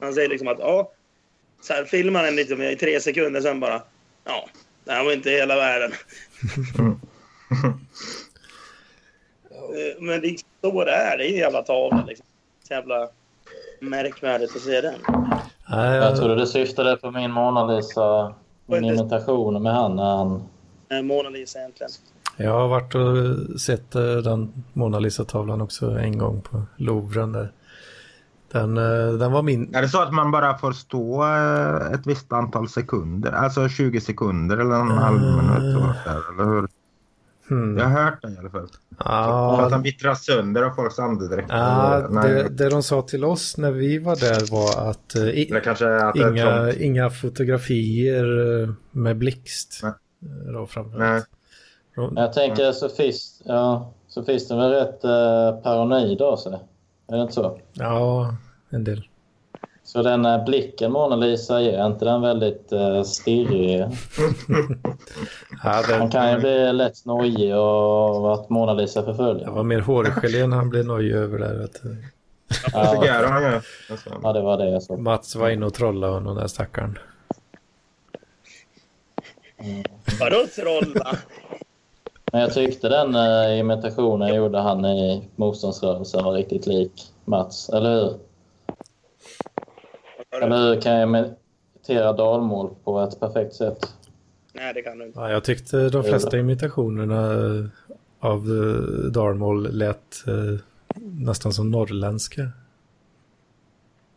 Han 0.00 0.14
säger 0.14 0.28
liksom 0.28 0.48
att 0.48 0.58
ja, 0.58 0.90
så 1.62 1.72
här 1.72 1.84
filmar 1.84 2.22
den 2.22 2.36
liksom 2.36 2.62
i 2.62 2.76
tre 2.76 3.00
sekunder 3.00 3.40
sen 3.40 3.60
bara 3.60 3.82
ja, 4.24 4.48
det 4.84 4.92
här 4.92 5.04
var 5.04 5.12
inte 5.12 5.30
hela 5.30 5.56
världen. 5.56 5.92
Eh, 9.72 10.02
Men 10.02 10.20
det 10.20 10.28
är 10.28 10.36
så 10.60 10.84
det 10.84 10.92
är. 10.92 11.18
Det 11.18 11.24
är 11.24 11.32
en 11.32 11.38
jävla 11.38 11.62
tavla 11.62 12.04
liksom. 12.06 12.26
Så 12.68 12.74
jävla 12.74 13.08
märkvärdigt 13.80 14.56
att 14.56 14.62
se 14.62 14.80
den. 14.80 14.94
Jag 15.68 15.96
jag, 15.96 16.16
trodde 16.16 16.34
du 16.36 16.46
syftade 16.46 16.96
på 16.96 17.10
min 17.10 17.30
Mona 17.30 17.66
Lisa, 17.66 18.34
min 18.66 18.84
imitation 18.84 19.62
med 19.62 19.74
han 19.74 19.96
när 19.96 20.16
han... 20.16 20.42
Eh, 20.90 21.02
Mona 21.02 21.28
Lisa 21.28 21.58
egentligen. 21.58 21.90
jag 22.36 22.52
har 22.52 22.68
varit 22.68 22.94
och 22.94 23.60
sett 23.60 23.94
eh, 23.94 24.16
den 24.16 24.64
Mona 24.72 24.98
Lisa-tavlan 24.98 25.60
också 25.60 25.86
en 25.90 26.18
gång 26.18 26.40
på 26.40 26.62
Louvren 26.76 27.32
där. 27.32 27.52
Den, 28.52 28.76
eh, 28.76 29.12
den 29.12 29.32
var 29.32 29.42
min... 29.42 29.74
Är 29.74 29.82
det 29.82 29.88
så 29.88 30.02
att 30.02 30.12
man 30.14 30.30
bara 30.30 30.58
får 30.58 30.72
stå 30.72 31.22
eh, 31.24 31.92
ett 31.94 32.06
visst 32.06 32.32
antal 32.32 32.68
sekunder? 32.68 33.32
Alltså 33.32 33.68
20 33.68 34.00
sekunder 34.00 34.56
eller 34.56 34.74
en 34.74 34.90
halv 34.90 35.20
minut? 35.20 35.74
Så, 35.74 36.10
där, 36.10 36.20
eller 36.32 36.44
hur? 36.44 36.68
Hmm. 37.52 37.78
Jag 37.78 37.84
har 37.84 38.04
hört 38.04 38.22
den 38.22 38.34
i 38.34 38.38
alla 38.38 38.50
fall. 38.50 38.68
Så 38.68 38.74
Ja, 38.98 39.60
att 39.62 39.70
den 39.70 39.82
vittras 39.82 40.24
sönder 40.24 40.62
av 40.62 40.70
folks 40.74 40.98
andedräkt. 40.98 41.46
ja 41.50 42.06
nej. 42.10 42.32
det, 42.32 42.48
det 42.48 42.68
de 42.70 42.82
sa 42.82 43.02
till 43.02 43.24
oss 43.24 43.56
när 43.56 43.70
vi 43.70 43.98
var 43.98 44.16
där 44.16 44.52
var 44.52 44.90
att 44.90 45.14
eh, 45.14 45.22
i, 45.22 45.48
Eller 45.50 45.60
kanske 45.60 45.96
att 45.96 46.16
inga, 46.16 46.72
inga 46.72 47.10
fotografier 47.10 48.60
eh, 48.62 48.68
med 48.90 49.16
blixt. 49.18 49.80
Nej. 49.82 49.92
eh, 50.46 50.52
Då 50.52 50.66
framförallt. 50.66 50.98
Nej. 50.98 51.22
De- 52.08 52.16
Jag 52.16 52.32
tänker 52.32 52.72
Sofist, 52.72 53.42
ja, 53.44 53.92
Sofisten 54.08 54.58
är 54.58 54.68
väl 54.68 54.86
rätt 54.86 55.04
eh, 55.04 55.62
paranoid 55.62 56.22
av 56.22 56.36
sig. 56.36 56.52
Är 57.08 57.16
det 57.16 57.22
inte 57.22 57.34
så? 57.34 57.58
Ja, 57.72 58.34
en 58.70 58.84
del. 58.84 59.04
Så 59.92 60.02
den 60.02 60.24
eh, 60.26 60.44
blicken 60.44 60.92
Mona 60.92 61.16
Lisa 61.16 61.60
ger, 61.60 61.78
är 61.78 61.86
inte 61.86 62.04
den 62.04 62.22
väldigt 62.22 62.72
eh, 62.72 63.02
stirrig? 63.02 63.80
Ja, 65.64 65.82
Han 65.88 66.00
det, 66.06 66.12
kan 66.12 66.30
ju 66.32 66.38
bli 66.38 66.72
lätt 66.72 67.04
nojig 67.04 67.56
och 67.56 68.34
att 68.34 68.50
Mona 68.50 68.74
Lisa 68.74 69.00
det 69.00 69.06
förföljer. 69.06 69.50
var 69.50 69.62
mer 69.62 69.80
hårgelé 69.80 70.46
när 70.46 70.56
han 70.56 70.70
blev 70.70 70.84
nojig 70.84 71.12
över 71.12 71.38
det. 71.38 71.46
här, 71.46 71.64
Att, 71.64 71.80
Ja. 72.72 73.60
Alltså. 73.90 74.10
ja, 74.22 74.32
det 74.32 74.40
var 74.40 74.56
det 74.58 74.70
jag 74.70 74.82
sa. 74.82 74.96
Mats 74.96 75.36
var 75.36 75.50
inne 75.50 75.66
och 75.66 75.74
trollade 75.74 76.12
honom, 76.12 76.34
den 76.34 76.42
där 76.42 76.48
stackaren. 76.48 76.98
Vadå 80.20 80.46
trolla? 80.56 81.16
Men 82.32 82.40
jag 82.40 82.54
tyckte 82.54 82.88
den 82.88 83.14
eh, 83.14 83.58
imitationen 83.58 84.34
gjorde 84.34 84.58
han 84.58 84.84
i 84.84 85.28
motståndsrörelsen 85.36 86.24
var 86.24 86.32
riktigt 86.32 86.66
lik 86.66 86.92
Mats, 87.24 87.68
eller 87.68 87.94
hur? 87.94 88.14
Eller 90.32 90.56
hur 90.58 90.80
kan 90.80 90.92
jag 90.92 91.02
imitera 91.08 92.12
dalmål 92.12 92.70
på 92.84 93.00
ett 93.00 93.20
perfekt 93.20 93.54
sätt? 93.54 93.88
Nej, 94.52 94.74
det 94.74 94.82
kan 94.82 94.98
du 94.98 95.06
inte. 95.06 95.20
Ja, 95.20 95.30
jag 95.30 95.44
tyckte 95.44 95.88
de 95.88 96.02
flesta 96.04 96.38
imitationerna 96.38 97.32
eh, 97.32 97.64
av 98.20 98.36
eh, 98.38 99.10
Darmål 99.10 99.68
lät 99.72 100.26
eh, 100.26 100.60
nästan 101.02 101.52
som 101.52 101.70
norrländska. 101.70 102.48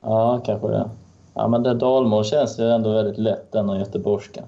Ja, 0.02 0.42
kanske 0.46 0.68
det. 0.68 0.90
Ja, 1.34 1.48
men 1.48 1.64
det 1.64 1.74
dalmål 1.74 2.26
känns 2.26 2.60
ju 2.60 2.64
ändå 2.72 2.94
väldigt 2.94 3.18
lätt 3.18 3.56
än 3.56 3.70
göteborgska. 3.80 4.44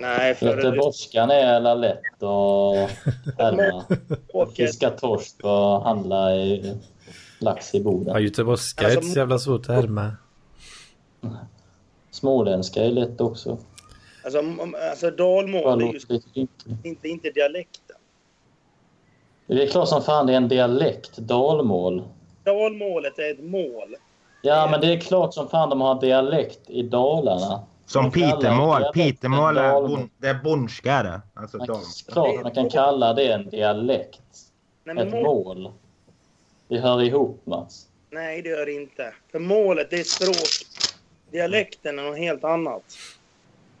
Nej, 0.00 0.34
för 0.34 0.46
Göteborgskan 0.46 1.30
är 1.30 1.54
alla 1.54 1.74
lätt 1.74 2.22
och 2.22 2.74
härma. 3.38 3.84
Fiska 4.56 4.90
torsk 4.90 5.36
och 5.42 5.82
handla 5.82 6.34
i 6.36 6.74
lax 7.38 7.74
i 7.74 7.78
Ja, 7.78 7.84
Boden. 7.84 8.22
göteborgska 8.22 8.84
är 8.84 8.86
Alltså, 8.86 9.00
ett 9.00 9.12
så 9.12 9.18
jävla 9.18 9.38
svårt 9.38 9.60
att 9.68 9.74
härma. 9.74 10.12
Småländska 12.10 12.84
är 12.84 12.90
lätt 12.90 13.20
också. 13.20 13.58
alltså, 14.24 14.42
alltså 14.90 15.10
dalmål 15.10 15.82
är 15.82 15.86
ju 16.34 16.46
inte, 16.82 17.08
inte 17.08 17.30
dialekten. 17.30 17.96
Det 19.46 19.62
är 19.62 19.66
klart 19.66 19.88
som 19.88 20.02
fan 20.02 20.26
det 20.26 20.32
är 20.32 20.36
en 20.36 20.48
dialekt, 20.48 21.16
dalmål. 21.18 22.02
Dalmålet 22.44 23.18
är 23.18 23.30
ett 23.30 23.44
mål. 23.44 23.96
Ja, 24.42 24.68
men 24.70 24.80
det 24.80 24.86
är 24.92 25.00
klart 25.00 25.34
som 25.34 25.48
fan 25.48 25.70
de 25.70 25.80
har 25.80 26.00
dialekt 26.00 26.70
i 26.70 26.82
Dalarna. 26.82 27.62
Som 27.86 28.10
Pitemål. 28.10 28.82
Pitemål 28.94 29.56
är, 29.56 29.72
bon, 29.72 30.10
det 30.18 30.28
är 30.28 30.34
bondska 30.44 31.02
det. 31.02 31.20
Alltså 31.34 31.56
Man, 31.58 31.66
klart 32.08 32.42
man 32.42 32.52
kan 32.52 32.70
kalla 32.70 33.14
det 33.14 33.32
en 33.32 33.48
dialekt. 33.50 34.20
Nej, 34.84 34.94
men 34.94 35.08
Ett 35.08 35.12
mål, 35.14 35.58
mål. 35.62 35.72
Det 36.68 36.78
hör 36.78 37.02
ihop, 37.02 37.40
Mats. 37.46 37.86
nej, 38.10 38.42
det 38.42 38.48
gör 38.48 38.66
det 38.66 38.72
inte. 38.72 39.14
För 39.32 39.38
målet, 39.38 39.90
det 39.90 40.00
är 40.00 40.04
språk. 40.04 40.67
Dialekten 41.30 41.98
är 41.98 42.02
något 42.02 42.18
helt 42.18 42.44
annat. 42.44 42.82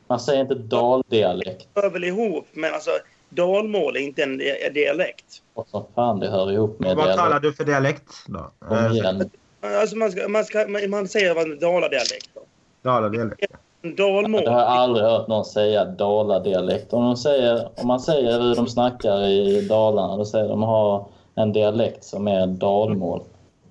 Man 0.06 0.20
säger 0.20 0.40
inte 0.40 0.54
daldialekt. 0.54 1.68
Det 1.74 1.80
hör 1.80 1.90
väl 1.90 2.04
ihop, 2.04 2.46
men 2.52 2.74
alltså 2.74 2.90
dalmål 3.28 3.96
är 3.96 4.00
inte 4.00 4.22
en 4.22 4.38
di- 4.38 4.70
dialekt. 4.74 5.24
Och 5.54 5.68
som 5.68 5.84
fan 5.94 6.20
det 6.20 6.28
hör 6.30 6.52
ihop 6.52 6.78
med 6.80 6.96
Vad 6.96 7.06
dialekt. 7.16 7.42
du 7.42 7.52
för 7.52 7.64
dialekt 7.64 8.04
då? 8.26 8.50
Kom 8.68 8.76
Eh, 8.78 8.92
igen. 8.92 9.30
Alltså 9.60 9.96
man, 9.96 10.10
ska, 10.12 10.28
man, 10.28 10.44
ska, 10.44 10.66
man- 10.88 11.08
säger 11.08 11.34
vad 11.34 11.60
daladialekt 11.60 12.30
då. 12.34 12.40
Daladialekt. 12.82 13.44
En 13.82 13.94
Jag 13.96 14.04
har 14.12 14.22
dalmål. 14.22 14.48
aldrig 14.48 15.06
hört 15.06 15.28
någon 15.28 15.44
säga 15.44 15.84
daladialekt. 15.84 16.92
Om, 16.92 17.04
de 17.04 17.16
säger, 17.16 17.68
om 17.80 17.86
man 17.86 18.00
säger 18.00 18.40
hur 18.40 18.54
de 18.54 18.66
snackar 18.66 19.22
i 19.26 19.60
Dalarna, 19.68 20.16
då 20.16 20.24
säger 20.24 20.48
de 20.48 20.62
ha 20.62 21.08
en 21.34 21.52
dialekt 21.52 22.04
som 22.04 22.28
är 22.28 22.46
dalmål. 22.46 23.20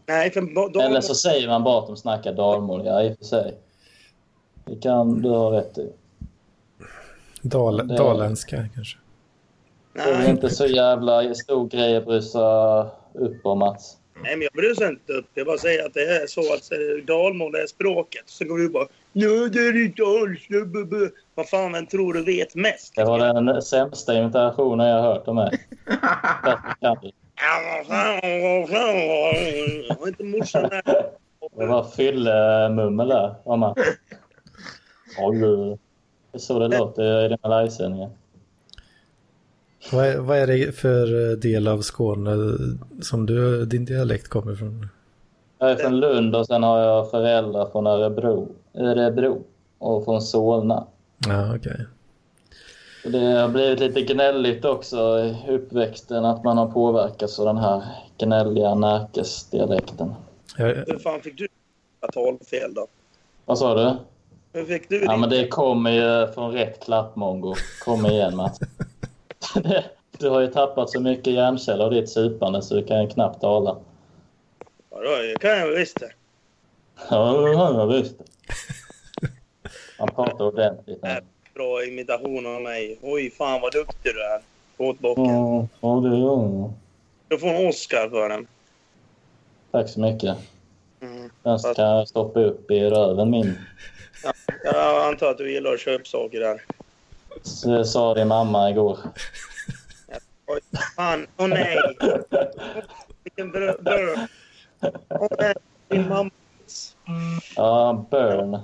Nej, 0.06 0.32
för 0.32 0.42
ba- 0.42 0.62
Eller 0.70 0.80
dalmål, 0.84 1.04
så 1.04 1.16
säger 1.16 1.48
man 1.48 1.64
bara 1.64 1.80
att 1.80 1.88
de 1.88 1.98
snackar 1.98 2.34
dalmål. 2.34 2.86
Ja, 2.86 3.04
i 3.04 3.14
och 3.14 3.18
för 3.18 3.26
sig. 3.26 3.54
Det 4.68 4.82
kan 4.82 5.22
du 5.22 5.30
ha 5.30 5.52
rätt 5.58 5.78
i. 5.78 5.90
Dal, 7.42 7.88
Det- 7.88 7.96
Daländska 7.98 8.66
kanske. 8.76 8.98
Det 9.94 10.02
är 10.02 10.30
inte 10.30 10.50
så 10.50 10.66
jävla 10.66 11.34
stor 11.36 11.68
grej 11.70 11.98
att 11.98 12.06
bry 12.06 12.22
sig 12.22 12.42
upp 13.14 13.46
om, 13.46 13.60
Mats. 13.60 13.98
nej, 14.24 14.36
men 14.36 14.42
jag 14.42 14.54
sig 14.76 14.88
inte 14.90 15.14
upp. 15.14 15.26
Jag 15.34 15.46
bara 15.48 15.58
säger 15.58 15.86
att 15.86 15.94
det 15.94 16.00
är 16.24 16.28
så 16.28 16.42
att 16.54 16.72
dalmål 17.08 17.56
är 17.56 17.68
språket. 17.68 18.24
Så 18.26 18.46
går 18.46 18.58
du 18.58 18.70
bara 18.70 18.88
Nej, 19.14 19.50
det 19.50 19.60
är 19.60 19.86
inte 19.86 20.02
alls. 20.04 20.48
bu, 20.50 20.66
bu, 20.66 20.86
bu." 20.86 21.10
Vad 21.36 21.50
fan, 21.50 21.72
vem 21.72 21.86
tror 21.86 22.14
du 22.14 22.24
vet 22.24 22.56
mest? 22.56 22.96
Det 22.96 23.04
var 23.06 23.20
den 23.34 23.62
sämsta 23.62 24.14
imitationen 24.20 24.88
jag 24.88 25.02
har 25.02 25.14
hört 25.14 25.28
om 25.28 25.36
mig. 25.36 25.60
Har 30.00 30.08
inte 30.08 30.24
morsan 30.24 30.70
här? 30.72 30.82
Det 31.58 31.66
var 31.66 31.84
fyllemummel 31.84 33.08
där. 33.08 33.36
Du. 35.18 35.78
Det 36.32 36.38
är 36.38 36.40
så 36.40 36.60
det 36.60 36.78
låter 36.78 37.26
i 37.26 37.28
dina 37.28 37.60
livesändningar. 37.60 38.10
Vad 39.92 40.06
är, 40.08 40.18
vad 40.18 40.38
är 40.38 40.48
det 40.48 40.76
för 40.76 41.32
eh, 41.32 41.38
del 41.38 41.68
av 41.68 41.82
Skåne 41.82 42.58
som 43.02 43.26
du, 43.26 43.66
din 43.66 43.86
dialekt 43.86 44.28
kommer 44.28 44.54
ifrån? 44.54 44.88
Jag 45.60 45.72
är 45.72 45.76
från 45.76 46.00
Lund 46.00 46.36
och 46.36 46.48
sen 46.48 46.64
har 46.64 46.80
jag 46.80 47.12
föräldrar 47.12 47.70
från 47.72 47.88
Örebro, 47.88 48.48
Örebro 48.74 49.44
och 49.78 50.06
från 50.06 50.22
Solna. 50.22 50.88
Ja, 51.28 51.56
okej. 51.56 51.86
Så 53.04 53.10
det 53.10 53.20
har 53.20 53.50
blivit 53.50 53.80
lite 53.80 54.14
gnälligt 54.14 54.66
också 54.66 55.20
i 55.20 55.52
uppväxten 55.52 56.26
att 56.26 56.44
man 56.44 56.58
har 56.58 56.68
påverkats 56.68 57.40
av 57.40 57.46
den 57.46 57.58
här 57.58 57.84
gnälliga 58.18 58.76
Närkesdialekten. 58.76 60.14
Jag, 60.58 60.68
Hur 60.68 61.00
fan 61.00 61.22
fick 61.22 61.38
du 61.38 61.48
talfel 62.14 62.74
då? 62.74 62.88
Vad 63.46 63.58
sa 63.58 63.76
du? 63.76 63.98
Hur 64.58 64.66
fick 64.66 64.90
du 64.90 65.04
Ja, 65.04 65.12
din- 65.12 65.20
men 65.20 65.30
det 65.30 65.48
kommer 65.48 65.92
ju 65.92 66.34
från 66.34 66.52
rätt 66.52 66.84
klappmongo. 66.84 67.56
Kom 67.80 68.06
igen, 68.06 68.36
Mats. 68.36 68.60
Du 70.20 70.30
har 70.30 70.42
ju 70.42 70.48
tappat 70.48 70.90
så 70.90 71.00
mycket 71.00 71.34
hjärnceller 71.34 71.86
av 71.86 71.92
ditt 71.92 72.10
supande 72.10 72.62
så 72.62 72.76
du 72.76 72.84
kan 72.84 73.04
ju 73.04 73.10
knappt 73.10 73.42
tala. 73.42 73.78
Ja, 74.90 74.98
då 75.34 75.40
kan 75.40 75.58
jag 75.58 75.68
visst 75.68 76.00
det. 76.00 76.12
Ja, 77.10 77.32
det 77.32 77.56
har 77.56 77.80
jag 77.80 77.88
visst. 77.88 78.16
Han 79.98 80.08
pratar 80.08 80.46
ordentligt 80.46 81.04
nu. 81.04 81.22
Bra 81.54 81.84
imitation 81.86 82.56
av 82.56 82.62
mig. 82.62 83.00
Oj, 83.02 83.32
fan 83.32 83.62
vad 83.62 83.74
duktig 83.74 84.12
du 84.16 84.24
är. 84.24 84.42
Båtbocken. 84.78 85.26
Ja, 85.26 85.68
ja, 85.82 86.10
det 86.10 86.18
gör 86.18 86.44
jag. 86.44 86.74
Du 87.28 87.38
får 87.40 87.48
en 87.48 87.68
Oscar 87.68 88.10
för 88.10 88.30
den. 88.30 88.48
Tack 89.72 89.90
så 89.90 90.00
mycket. 90.00 90.38
Mm. 91.02 91.30
Den 91.44 91.60
ska 91.60 91.82
jag 91.82 92.08
stoppa 92.08 92.40
upp 92.40 92.72
i 92.72 92.80
röven 92.80 93.30
min. 93.30 93.58
Jag 94.64 95.08
antar 95.08 95.32
att 95.32 95.38
du 95.38 95.52
gillar 95.52 95.74
att 95.74 95.80
köpa 95.80 96.06
saker 96.06 96.40
där. 96.40 96.62
Det 97.66 97.86
sa 97.86 98.14
din 98.14 98.28
mamma 98.28 98.70
igår. 98.70 99.00
Oj, 100.48 100.60
fan. 100.96 101.28
Åh 101.38 101.48
nej. 101.48 101.78
Vilken 103.24 103.52
bröd. 103.52 103.88
Åh 105.10 105.28
nej. 105.40 105.54
Din 105.88 106.10
mamma. 106.10 106.30
Ja, 107.56 108.06
burn. 108.12 108.60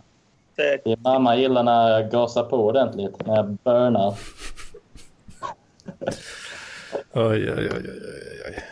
Din 0.83 1.01
mamma 1.01 1.35
gillar 1.35 1.63
när 1.63 1.89
jag 1.89 2.11
gasar 2.11 2.43
på 2.43 2.57
ordentligt. 2.57 3.25
När 3.25 3.35
jag 3.35 3.45
burnar. 3.45 4.17
Oj, 7.13 7.51
oj, 7.51 7.53
oj, 7.57 7.69
oj, 7.73 8.41
oj. 8.47 8.63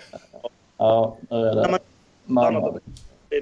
Ja, 0.77 1.17
då 1.29 1.35
är 1.35 1.55
det 1.55 1.79
mamma. 2.25 2.79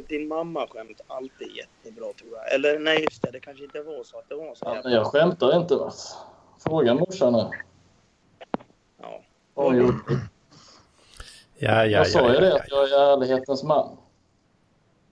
Din 0.07 0.27
mamma-skämt 0.27 1.01
alltid 1.07 1.47
jättebra 1.55 2.13
tror 2.13 2.31
jag. 2.33 2.53
Eller 2.53 2.79
nej, 2.79 3.03
just 3.03 3.21
det. 3.21 3.31
Det 3.31 3.39
kanske 3.39 3.63
inte 3.63 3.81
var 3.81 4.03
så 4.03 4.17
att 4.17 4.29
det 4.29 4.35
var 4.35 4.55
så. 4.55 4.79
Ja, 4.83 4.89
jag 4.89 5.05
skämtar 5.05 5.55
inte. 5.57 5.75
Mats. 5.75 6.15
Fråga 6.63 6.93
morsan 6.93 7.33
nu. 7.33 7.49
Ja. 9.01 9.21
Vad 9.53 9.65
har 9.65 9.71
hon 9.73 9.81
gjort? 9.87 10.05
Ja, 11.57 11.71
ja, 11.71 11.85
Jag 11.85 12.07
sa 12.07 12.19
ja, 12.19 12.33
ju 12.33 12.39
det 12.39 12.49
ja, 12.49 12.55
att 12.55 12.69
jag 12.69 12.89
är 12.91 13.13
ärlighetens 13.13 13.63
man. 13.63 13.97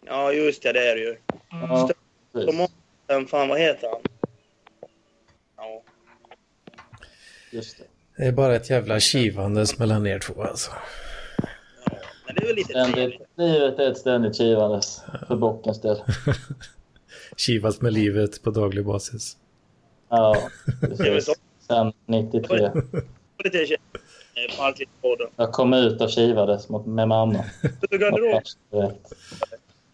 ja, 0.05 0.31
just 0.33 0.63
det. 0.63 0.73
Det 0.73 0.91
är 0.91 0.95
det 0.95 1.01
ju. 1.01 1.17
Ja. 1.49 1.89
Vem 3.07 3.25
fan, 3.25 3.49
vad 3.49 3.59
heter 3.59 3.87
han? 3.87 4.01
Ja. 5.57 5.81
Just 7.51 7.77
det. 7.77 7.83
Det 8.17 8.23
är 8.27 8.31
bara 8.31 8.55
ett 8.55 8.69
jävla 8.69 8.99
kivandes 8.99 9.79
mellan 9.79 10.07
er 10.07 10.19
två 10.19 10.43
alltså. 10.43 10.71
Men 12.27 12.35
det 12.35 12.41
är 12.41 12.47
väl 12.47 12.55
lite 12.55 12.69
Ständigt, 12.69 12.93
trevligt. 12.95 13.21
livet 13.35 13.79
är 13.79 13.91
ett 13.91 13.97
ständigt 13.97 14.35
kivandes 14.37 15.01
för 15.27 15.35
bockens 15.35 15.81
del. 15.81 15.97
Kivas 17.37 17.81
med 17.81 17.93
livet 17.93 18.43
på 18.43 18.49
daglig 18.51 18.85
basis. 18.85 19.37
Ja, 20.09 20.35
precis. 20.97 21.35
Sen 21.67 21.93
93. 22.05 22.57
Lite 23.43 23.57
tje- 23.57 23.73
eh. 23.73 25.27
Jag 25.35 25.51
kom 25.51 25.73
ut 25.73 26.01
och 26.01 26.09
kivades 26.09 26.69
med 26.85 27.07
mamma. 27.07 27.43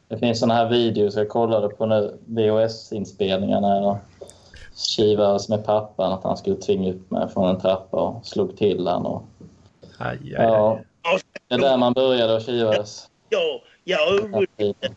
Det 0.07 0.17
finns 0.17 0.39
såna 0.39 0.53
här 0.53 0.69
videos 0.69 1.15
jag 1.15 1.29
kollade 1.29 1.69
på 1.69 1.85
nu, 1.85 2.17
VHS-inspelningar 2.25 3.61
när 3.61 3.81
jag 3.81 3.97
kivades 4.75 5.49
med 5.49 5.65
pappan 5.65 6.13
att 6.13 6.23
han 6.23 6.37
skulle 6.37 6.55
tvinga 6.55 6.93
upp 6.93 7.11
mig 7.11 7.29
från 7.29 7.49
en 7.55 7.61
trappa 7.61 8.01
och 8.01 8.25
slog 8.25 8.57
till 8.57 8.87
han. 8.87 9.05
Och, 9.05 9.23
Aj, 9.97 10.17
aj, 10.21 10.31
ja, 10.33 10.77
aj. 10.77 10.85
Det 11.47 11.55
är 11.55 11.59
där 11.59 11.77
man 11.77 11.93
började 11.93 12.33
och 12.33 12.41
kivades. 12.41 13.09
Ja, 13.29 13.61
jag 13.83 14.13
överlevde. 14.13 14.95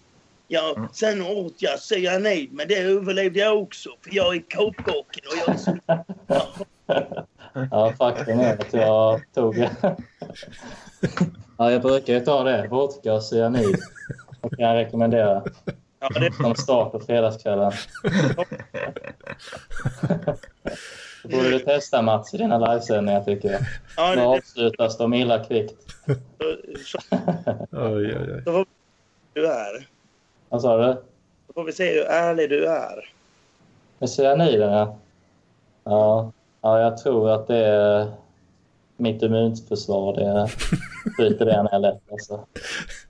Ja, 0.49 0.89
sen 0.93 1.23
åt 1.23 1.55
jag 1.59 1.81
cyanid, 1.81 2.53
men 2.53 2.69
det 2.69 2.77
överlevde 2.79 3.39
jag 3.39 3.63
också. 3.63 3.91
För 4.01 4.15
jag 4.15 4.37
är 4.37 4.43
kåkbocken 4.51 5.25
och 5.27 5.39
jag 5.47 5.55
är 5.55 5.59
så... 5.59 5.77
Ja, 7.71 7.93
faktum 7.99 8.41
är 8.41 8.53
att 8.53 8.73
jag 8.73 9.21
tog... 9.35 9.69
Ja, 11.59 11.71
jag 11.71 11.83
brukar 11.83 12.13
ju 12.13 12.21
ta 12.21 12.45
det. 12.45 12.69
Vodka 12.71 13.15
och 13.15 13.23
cyanid. 13.23 13.77
Det 14.43 14.57
kan 14.57 14.67
jag 14.67 14.77
rekommendera 14.77 15.43
Ja, 16.01 16.09
det, 16.09 16.33
som 16.35 16.55
start 16.55 16.93
på 16.93 17.01
fredagskvällen. 17.01 17.73
Borde 21.31 21.51
du 21.51 21.59
testa 21.59 22.03
Mats 22.03 22.35
i 22.35 22.37
dina 22.37 22.59
livesändningar 22.59 23.25
tycker 23.25 23.53
jag. 23.53 23.61
ja, 23.97 24.11
Nu 24.11 24.17
det, 24.17 24.27
avslutas 24.27 24.99
de 24.99 25.15
illa 25.15 25.45
kvickt. 25.45 25.75
Oj, 27.71 28.17
oj, 28.17 28.17
oj. 28.35 28.43
så 28.45 28.53
får 28.53 28.59
vi 28.59 28.65
se 28.65 29.35
hur 29.35 29.43
du 29.43 29.47
är. 29.49 29.89
Vad 30.49 30.63
sa 30.63 30.77
du? 30.77 31.03
Då 31.47 31.53
får 31.55 31.65
vi 31.65 31.73
se 31.73 31.93
hur 31.93 32.05
ärlig 32.05 32.51
du 32.51 32.67
är. 32.67 33.11
Med 33.99 34.11
cyaniden 34.11 34.73
ja. 34.73 34.99
ja. 35.85 36.33
Ja, 36.61 36.81
jag 36.81 36.99
tror 36.99 37.31
att 37.31 37.47
det 37.47 37.67
är 37.67 38.13
mitt 38.97 39.23
immunförsvar. 39.23 40.17
Det 40.17 40.51
bryter 41.17 41.45
det 41.45 41.63
ner 41.63 41.79
lätt. 41.79 42.13
Alltså. 42.13 42.47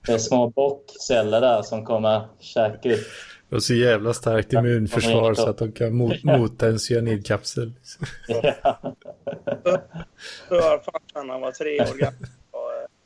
Det 0.05 0.13
är 0.13 0.17
små 0.17 0.49
bockceller 0.49 1.41
där 1.41 1.61
som 1.61 1.85
kommer 1.85 2.21
käka 2.39 2.93
upp. 2.93 3.07
Och 3.49 3.63
så 3.63 3.73
jävla 3.73 4.13
starkt 4.13 4.53
immunförsvar 4.53 5.33
så 5.33 5.49
att 5.49 5.57
de 5.57 5.71
kan 5.71 5.95
mot, 5.95 6.23
mota 6.23 6.67
en 6.67 6.79
cyanidkapsel. 6.79 7.73
Ja. 8.27 8.77
För 10.47 10.77
farsan 10.77 11.29
han 11.29 11.41
var 11.41 11.51
tre 11.51 11.81
år 11.81 11.97
gammal. 11.97 12.13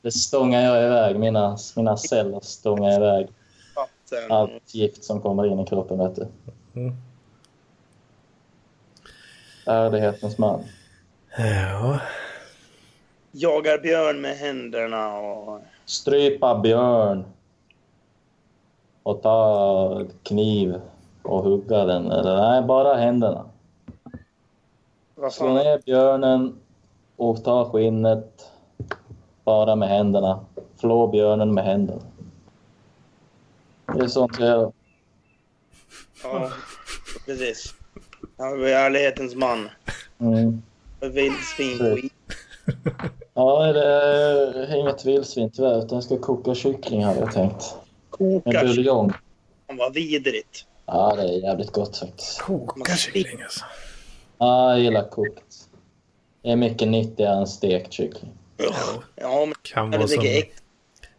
Det 0.01 0.11
stångar 0.11 0.61
jag 0.61 0.85
iväg. 0.85 1.19
Mina, 1.19 1.57
mina 1.75 1.97
celler 1.97 2.39
stångar 2.39 2.95
iväg 2.95 3.27
vatten. 3.75 4.31
allt 4.31 4.75
gift 4.75 5.03
som 5.03 5.21
kommer 5.21 5.45
in 5.45 5.59
i 5.59 5.65
kroppen. 5.65 5.97
Vet 5.97 6.15
du. 6.15 6.27
Mm. 6.75 6.95
Ärlighetens 9.65 10.37
man. 10.37 10.63
Ja, 11.37 11.99
Jagar 13.31 13.77
björn 13.77 14.21
med 14.21 14.37
händerna 14.37 15.17
och... 15.17 15.61
Strypa 15.85 16.59
björn. 16.59 17.25
Och 19.03 19.21
ta 19.21 20.05
kniv 20.23 20.81
och 21.23 21.43
hugga 21.43 21.85
den. 21.85 22.11
Eller 22.11 22.35
nej, 22.37 22.61
bara 22.61 22.95
händerna. 22.95 23.45
Slå 25.31 25.53
ner 25.53 25.81
björnen 25.85 26.55
och 27.15 27.43
ta 27.43 27.69
skinnet 27.71 28.49
bara 29.43 29.75
med 29.75 29.89
händerna. 29.89 30.39
Flå 30.77 31.07
björnen 31.07 31.53
med 31.53 31.63
händerna. 31.63 32.01
Det 33.93 34.03
är 34.03 34.07
sånt 34.07 34.39
jag 34.39 34.47
gör. 34.47 34.71
Ja, 36.23 36.49
precis. 37.25 37.73
Han 38.37 38.59
var 38.59 38.67
ärlighetens 38.67 39.35
man. 39.35 39.69
Mm. 40.19 40.61
Vildsvin 40.99 41.77
på 41.77 41.97
is. 41.97 42.11
Ja, 43.33 43.73
det 43.73 43.85
är 43.85 44.75
inget 44.75 45.05
vildsvin 45.05 45.49
tyvärr, 45.49 45.77
utan 45.77 45.95
jag 45.95 46.03
ska 46.03 46.17
koka 46.17 46.55
kyckling 46.55 47.03
hade 47.03 47.19
jag 47.19 47.31
tänkt. 47.31 47.75
Kokar. 48.21 48.65
buljong. 48.65 49.11
Han 49.67 49.77
var 49.77 49.89
vidrigt. 49.89 50.65
Ja, 50.85 51.13
det 51.15 51.21
är 51.21 51.43
jävligt 51.43 51.71
gott 51.71 51.97
faktiskt. 51.97 52.41
koka 52.41 52.95
kyckling 52.95 53.41
alltså. 53.41 53.65
Ja, 54.37 54.71
jag 54.71 54.79
gillar 54.79 55.09
kokt. 55.09 55.67
Det 56.41 56.51
är 56.51 56.55
mycket 56.55 56.87
nyttigare 56.87 57.37
än 57.37 57.47
stekt 57.47 57.93
kyckling. 57.93 58.31
Ugh. 58.57 59.03
Ja, 59.15 59.45
men 59.45 59.55
Kan 59.61 59.91
det 59.91 59.97
vara 59.97 60.03
är 60.03 60.41
som... 60.41 60.51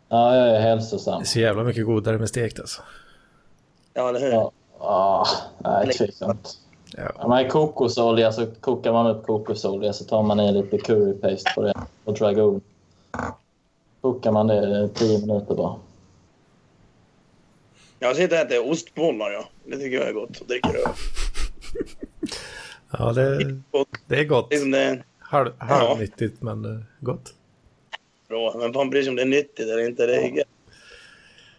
Ja, 0.08 0.36
jag 0.36 0.56
är 0.56 0.60
hälsosam. 0.60 1.18
Det 1.18 1.24
är 1.24 1.26
så 1.26 1.40
jävla 1.40 1.62
mycket 1.64 1.86
godare 1.86 2.18
med 2.18 2.28
stekt 2.28 2.60
alltså. 2.60 2.82
Ja, 3.94 4.08
eller 4.08 4.20
hur? 4.20 4.32
Ja. 4.32 4.52
Ah, 4.78 5.26
nej, 5.58 5.92
tveksamt. 5.92 6.58
Ja. 6.96 7.12
Ja, 7.18 7.28
men 7.28 7.48
kokosolja 7.48 8.32
så 8.32 8.46
kokar 8.60 8.92
man 8.92 9.06
upp 9.06 9.26
kokosolja 9.26 9.92
så 9.92 10.04
tar 10.04 10.22
man 10.22 10.40
i 10.40 10.52
lite 10.52 10.78
curry 10.78 11.12
paste 11.12 11.52
på 11.54 11.62
det 11.62 11.74
och 12.04 12.14
dragon. 12.14 12.60
Kokar 14.00 14.32
man 14.32 14.46
det 14.46 14.84
i 14.84 14.88
10 14.94 15.18
minuter 15.18 15.54
bara. 15.54 15.76
Jag 18.02 18.16
sitter 18.16 18.36
och 18.36 18.46
äter 18.46 18.70
ostbollar, 18.70 19.30
ja. 19.30 19.44
Det 19.66 19.76
tycker 19.76 19.98
jag 19.98 20.08
är 20.08 20.12
gott. 20.12 20.40
Och 20.40 20.46
dricker 20.46 20.74
öl. 20.74 20.92
Ja, 22.98 23.12
det, 23.12 23.60
Gott. 23.70 23.88
det 24.06 24.16
är 24.16 24.24
gott. 24.24 24.50
Liksom 24.50 24.70
det 24.70 25.02
Halv, 25.18 25.50
halvnyttigt 25.58 26.42
men 26.42 26.64
eh, 26.64 26.82
gott. 27.00 27.34
bra. 28.28 28.54
Men 28.58 28.72
fan 28.72 28.90
bryr 28.90 29.02
sig 29.02 29.10
om 29.10 29.16
det 29.16 29.22
är 29.22 29.26
nyttigt 29.26 29.68
eller 29.68 29.86
inte. 29.86 30.06
Det 30.06 30.16
är 30.16 30.28
gött. 30.36 30.46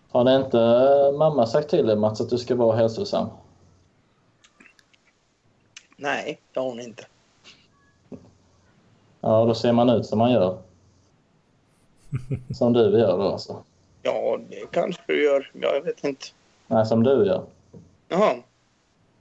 Har 0.10 0.24
det 0.24 0.36
inte 0.36 0.60
eh, 0.60 1.18
mamma 1.18 1.48
sagt 1.48 1.70
till 1.70 1.86
dig 1.88 1.96
Mats 1.96 2.22
att 2.22 2.30
du 2.30 2.38
ska 2.38 2.56
vara 2.56 2.76
hälsosam? 2.78 3.30
Nej, 5.98 6.42
det 6.54 6.60
har 6.60 6.68
hon 6.68 6.80
inte. 6.80 7.06
Ja, 9.22 9.46
då 9.46 9.54
ser 9.54 9.72
man 9.72 9.90
ut 9.90 10.06
som 10.06 10.20
man 10.20 10.32
gör. 10.32 10.62
Som 12.54 12.74
du 12.74 12.80
gör 12.80 13.18
då 13.18 13.24
alltså. 13.24 13.64
Ja, 14.04 14.40
det 14.50 14.72
kanske 14.72 15.02
du 15.08 15.24
gör. 15.24 15.52
Ja, 15.54 15.74
jag 15.74 15.82
vet 15.82 16.04
inte. 16.04 16.26
Nej, 16.68 16.86
som 16.86 17.04
du 17.04 17.26
gör. 17.26 17.44
Jaha. 18.10 18.34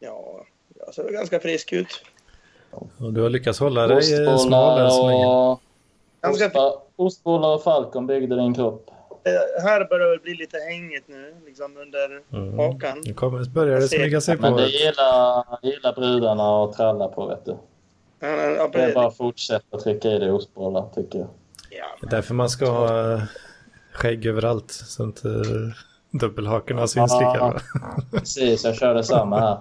Ja, 0.00 0.44
jag 0.78 0.94
ser 0.94 1.02
väl 1.04 1.12
ganska 1.12 1.40
frisk 1.40 1.72
ut. 1.72 2.04
Och 2.98 3.12
du 3.12 3.20
har 3.22 3.30
lyckats 3.30 3.60
hålla 3.60 3.86
dig 3.86 4.02
smal 4.38 4.80
än 4.80 4.90
så 4.90 5.08
länge. 5.08 5.26
och... 5.26 5.60
Ganska 6.20 6.50
ostbollar 6.96 7.54
och 7.54 7.62
Falcon 7.62 8.06
byggde 8.06 8.36
din 8.36 8.54
kropp. 8.54 8.90
Eh, 9.24 9.62
här 9.64 9.84
börjar 9.88 10.12
det 10.12 10.18
bli 10.22 10.34
lite 10.34 10.56
hängigt 10.58 11.04
nu, 11.08 11.34
liksom 11.46 11.76
under 11.76 12.22
Mm. 12.32 12.58
hakan. 12.58 13.02
Nu 13.04 13.14
kommer, 13.14 13.44
börjar 13.44 13.80
det 13.80 13.88
smyga 13.88 14.20
sig 14.20 14.36
Men 14.36 14.52
på. 14.52 14.58
det 14.58 14.66
gillar, 14.68 15.58
gillar 15.62 15.92
brudarna 15.92 16.64
att 16.64 16.72
tralla 16.72 17.08
på, 17.08 17.26
vet 17.26 17.44
du. 17.44 17.56
Ja, 18.20 18.28
ja, 18.28 18.68
Det 18.72 18.82
är 18.82 18.94
bara 18.94 19.06
att 19.06 19.16
fortsätta 19.16 19.78
trycka 19.78 20.08
i 20.08 20.18
dig 20.18 20.30
ostbollar, 20.30 20.88
tycker 20.94 21.18
jag. 21.18 21.28
Ja, 21.70 21.84
Det 22.00 22.06
är 22.06 22.10
därför 22.10 22.34
man 22.34 22.50
ska 22.50 22.66
ha 22.66 23.20
skägg 23.93 24.26
överallt. 24.26 24.70
Så 24.70 25.05
inte, 25.05 25.28
Dubbelhakorna 26.11 26.86
syns 26.86 27.12
lika 27.12 27.24
Ja. 27.24 27.51
bra. 27.51 27.61
Precis, 28.18 28.64
jag 28.64 28.74
körde 28.76 29.05
samma 29.05 29.40
här. 29.40 29.59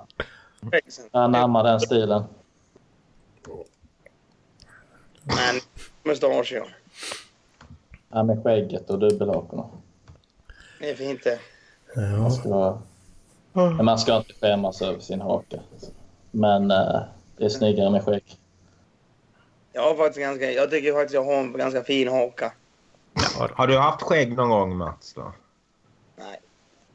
Jag 1.11 1.23
anammar 1.23 1.63
den 1.63 1.79
stilen. 1.79 2.23
Men 5.23 5.59
mustasch, 6.03 6.51
ja. 6.53 6.65
Ja, 8.09 8.23
med 8.23 8.43
skägget 8.43 8.89
och 8.89 8.99
dubbelhakorna. 8.99 9.65
Det 10.79 10.89
är 10.89 10.95
fint 10.95 11.23
det. 11.23 11.39
Ja. 11.95 12.01
Man 12.17 12.31
ska, 12.31 12.77
men 13.53 13.85
man 13.85 13.99
ska 13.99 14.17
inte 14.17 14.33
skämmas 14.41 14.81
över 14.81 14.99
sin 14.99 15.21
haka. 15.21 15.59
Men 16.31 16.71
eh, 16.71 17.01
det 17.37 17.45
är 17.45 17.49
snyggare 17.49 17.89
med 17.89 18.03
skägg. 18.03 18.23
Jag 19.73 19.81
har 19.81 19.95
faktiskt 19.95 20.19
ganska... 20.19 20.51
Jag 20.51 20.69
tycker 20.71 20.93
faktiskt 20.93 21.13
jag 21.13 21.23
har 21.25 21.33
en 21.33 21.53
ganska 21.57 21.83
fin 21.83 22.07
haka. 22.07 22.53
Har 23.49 23.67
du 23.67 23.77
haft 23.77 24.01
skägg 24.01 24.37
någon 24.37 24.49
gång 24.49 24.77
Mats? 24.77 25.13
Då? 25.13 25.33
Nej. 26.17 26.39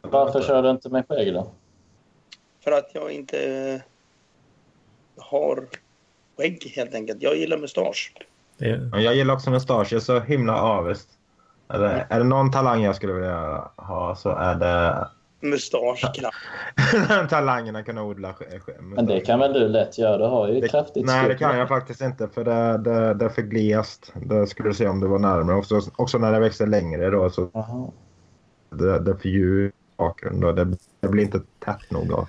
Varför 0.01 0.43
kör 0.43 0.63
du 0.63 0.71
inte 0.71 0.89
med 0.89 1.05
skägg 1.09 1.35
då? 1.35 1.51
För 2.65 2.73
att 2.73 2.91
jag 2.95 3.11
inte 3.11 3.39
eh, 3.73 3.81
har 5.25 5.67
skägg 6.37 6.73
helt 6.77 6.95
enkelt. 6.95 7.23
Jag 7.23 7.37
gillar 7.37 7.59
mustasch. 7.59 8.13
Det 8.59 8.71
är, 8.71 8.91
Ja, 8.93 9.01
Jag 9.01 9.15
gillar 9.15 9.35
också 9.35 9.51
mustasch. 9.51 9.93
Jag 9.93 9.97
är 9.97 10.05
så 10.05 10.21
himla 10.21 10.61
aviskt. 10.61 11.09
Eller, 11.69 12.07
är 12.11 12.19
det 12.19 12.25
någon 12.25 12.51
talang 12.51 12.83
jag 12.83 12.97
skulle 12.97 13.13
vilja 13.13 13.71
ha 13.77 14.17
så 14.17 14.31
är 14.31 14.55
det 14.55 15.09
Mustasch. 15.41 16.05
den 17.09 17.29
talangen 17.29 17.77
att 17.77 17.85
kunna 17.85 18.03
odla 18.03 18.33
sk- 18.33 18.59
sk- 18.61 18.81
Men 18.81 19.07
det 19.07 19.21
kan 19.21 19.39
väl 19.39 19.53
du 19.53 19.69
lätt 19.69 19.99
göra? 19.99 20.19
Du 20.19 20.25
har 20.25 20.49
ju 20.49 20.61
Det- 20.61 20.69
kraftigt 20.69 21.07
Nej, 21.07 21.29
det 21.29 21.35
kan 21.35 21.59
jag 21.59 21.69
faktiskt 21.69 22.01
inte 22.01 22.29
för 22.29 22.45
det, 22.45 22.79
det, 22.79 23.15
det 23.15 23.25
är 23.25 23.29
för 23.29 23.43
glest. 23.43 24.13
Det 24.15 24.47
skulle 24.47 24.69
du 24.69 24.75
se 24.75 24.89
om 24.89 25.01
det 25.01 25.07
var 25.07 25.19
närmare. 25.19 25.57
Också, 25.57 25.81
också 25.97 26.19
när 26.19 26.33
det 26.33 26.41
växer 26.41 26.67
längre 26.67 27.11
då 27.11 27.31
så 27.31 27.51
det, 28.71 28.99
det 28.99 29.11
är 29.11 29.15
för 29.17 29.29
djup 29.29 29.75
bakgrund. 29.99 30.41
Då. 30.43 30.53
Det, 30.53 30.77
det 31.01 31.09
blir 31.09 31.23
inte 31.25 31.41
tätt 31.65 31.91
nog. 31.91 32.09
Då. 32.09 32.27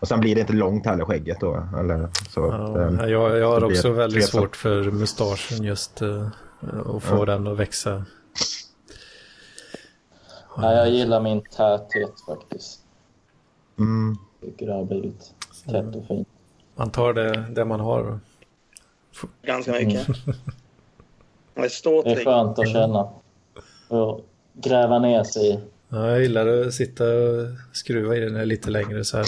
Och 0.00 0.08
sen 0.08 0.20
blir 0.20 0.34
det 0.34 0.40
inte 0.40 0.52
långt 0.52 0.86
heller 0.86 1.04
skägget 1.04 1.40
då. 1.40 1.66
Eller, 1.78 2.08
så, 2.28 2.50
det, 2.50 2.98
ja, 3.00 3.06
jag, 3.08 3.38
jag 3.38 3.48
har 3.50 3.60
det 3.60 3.66
också 3.66 3.90
väldigt 3.92 4.24
svårt 4.28 4.56
för 4.56 4.82
mustaschen 4.90 5.64
just 5.64 6.02
uh, 6.02 6.26
att 6.96 7.02
få 7.02 7.16
Ja. 7.16 7.24
den 7.24 7.46
att 7.46 7.58
växa. 7.58 8.04
Nej, 10.58 10.76
jag 10.76 10.90
gillar 10.90 11.20
min 11.20 11.42
täthet 11.42 12.20
faktiskt. 12.26 12.80
mm, 13.78 14.18
Tycker 14.40 14.66
det 14.66 14.72
har 14.72 14.84
blivit 14.84 15.34
tätt 15.68 15.96
och 15.96 16.06
fint. 16.06 16.28
Man 16.74 16.90
tar 16.90 17.12
det, 17.12 17.44
det 17.50 17.64
man 17.64 17.80
har. 17.80 18.20
Ganska 19.42 19.72
mycket. 19.72 20.08
Mm. 20.08 20.38
Jag 21.54 21.64
är 21.64 22.04
Det 22.04 22.10
är 22.20 22.24
skönt 22.24 22.58
att 22.58 22.68
känna. 22.68 23.08
Och 23.88 24.20
gräva 24.54 24.98
ner 24.98 25.24
sig 25.24 25.50
i. 25.50 25.60
Ja, 25.88 26.10
jag 26.10 26.20
gillar 26.20 26.46
att 26.46 26.74
sitta 26.74 27.04
och 27.04 27.46
skruva 27.72 28.16
i 28.16 28.20
den 28.20 28.36
här 28.36 28.44
lite 28.44 28.70
längre 28.70 29.04
så 29.04 29.16
här. 29.16 29.26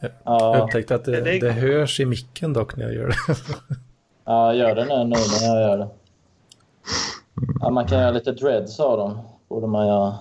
Jag 0.00 0.10
Ja, 0.24 0.64
upptäckte 0.64 0.94
att 0.94 1.04
det, 1.04 1.20
Det 1.20 1.38
det 1.38 1.52
hörs 1.52 2.00
i 2.00 2.04
micken 2.04 2.52
dock 2.52 2.76
när 2.76 2.84
jag 2.84 2.94
gör 2.94 3.08
det. 3.08 3.14
ja, 4.24 4.54
gör 4.54 4.74
det 4.74 4.84
nu, 4.84 4.96
nu 5.04 5.16
när 5.40 5.46
jag 5.46 5.60
gör 5.60 5.78
det. 5.78 5.88
Ja, 7.60 7.70
man 7.70 7.86
kan 7.86 8.00
göra 8.00 8.10
lite 8.10 8.32
dreads 8.32 8.80
av 8.80 8.98
dem. 8.98 9.18
Borde 9.48 9.66
man 9.66 9.86
göra. 9.86 10.14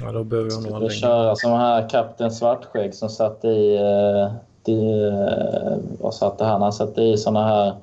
Ja, 0.00 0.12
då 0.12 0.24
behöver 0.24 0.50
jag 0.50 0.62
nog 0.62 0.72
ha 0.72 0.90
köra 0.90 1.36
som 1.36 1.52
här 1.52 1.88
Kapten 1.88 2.30
Svartskägg 2.30 2.94
som 2.94 3.08
satte 3.08 3.48
i... 3.48 3.76
Eh, 3.76 4.32
de, 4.62 4.72
eh, 4.72 5.78
vad 6.00 6.14
satte 6.14 6.44
han? 6.44 6.62
Han 6.62 6.72
satte 6.72 7.02
i 7.02 7.16
såna 7.16 7.46
här 7.46 7.74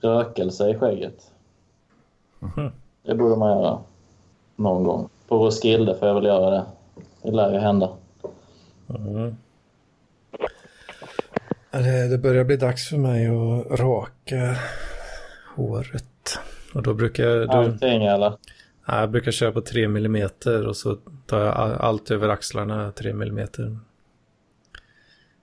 rökelser 0.00 0.68
i 0.68 0.78
skägget. 0.78 1.30
Mhm. 2.38 2.72
Det 3.02 3.14
borde 3.14 3.36
man 3.36 3.50
göra 3.50 3.78
någon 4.56 4.84
gång. 4.84 5.08
På 5.28 5.36
Roskilde 5.36 5.94
får 5.94 6.08
jag 6.08 6.14
väl 6.14 6.24
göra 6.24 6.50
det. 6.50 6.64
Det 7.22 7.30
lär 7.30 7.52
ju 7.52 7.58
hända. 7.58 7.88
Mm. 8.88 9.36
Det, 11.70 12.08
det 12.08 12.18
börjar 12.18 12.44
bli 12.44 12.56
dags 12.56 12.88
för 12.88 12.96
mig 12.96 13.26
att 13.26 13.80
raka 13.80 14.56
håret. 15.56 16.38
Och 16.74 16.82
då 16.82 16.94
brukar 16.94 17.24
jag... 17.24 17.48
Då, 17.48 17.52
Allting 17.52 18.04
eller? 18.04 18.32
Ja, 18.86 19.00
jag 19.00 19.10
brukar 19.10 19.30
köra 19.32 19.52
på 19.52 19.60
3 19.60 19.84
mm 19.84 20.28
och 20.66 20.76
så 20.76 20.96
tar 21.26 21.40
jag 21.40 21.54
all- 21.54 21.74
allt 21.74 22.10
över 22.10 22.28
axlarna 22.28 22.92
3 22.92 23.10
mm. 23.10 23.46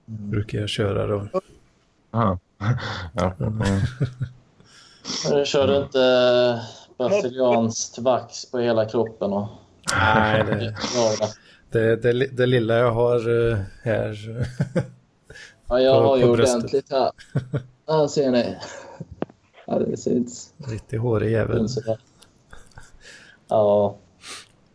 Brukar 0.04 0.58
jag 0.58 0.68
köra 0.68 1.06
då. 1.06 1.28
aha. 2.10 2.38
ja, 3.14 3.34
mm. 3.40 3.62
Du 5.30 5.44
inte 5.82 6.00
eh, 6.02 6.62
brasilianskt 6.98 7.98
vax 7.98 8.50
på 8.50 8.58
hela 8.58 8.84
kroppen? 8.88 9.32
Och... 9.32 9.48
Nej, 9.96 10.44
det, 10.44 10.76
Ja, 10.94 11.28
det, 11.70 11.96
det, 11.96 12.12
det 12.12 12.46
lilla 12.46 12.74
jag 12.74 12.92
har 12.92 13.48
eh, 13.50 13.58
här. 13.82 14.18
Ja, 15.68 15.80
jag 15.80 16.02
På- 16.02 16.08
har 16.08 16.16
ju 16.16 16.24
ordentligt 16.24 16.90
här. 16.90 17.10
Här 17.86 18.06
ser 18.08 18.30
ni. 18.30 18.56
Ja, 19.66 19.78
det 19.78 19.96
syns. 19.96 20.52
Riktigt 20.68 21.00
hårig 21.00 21.32
jävel. 21.32 21.68
Ja. 23.50 23.96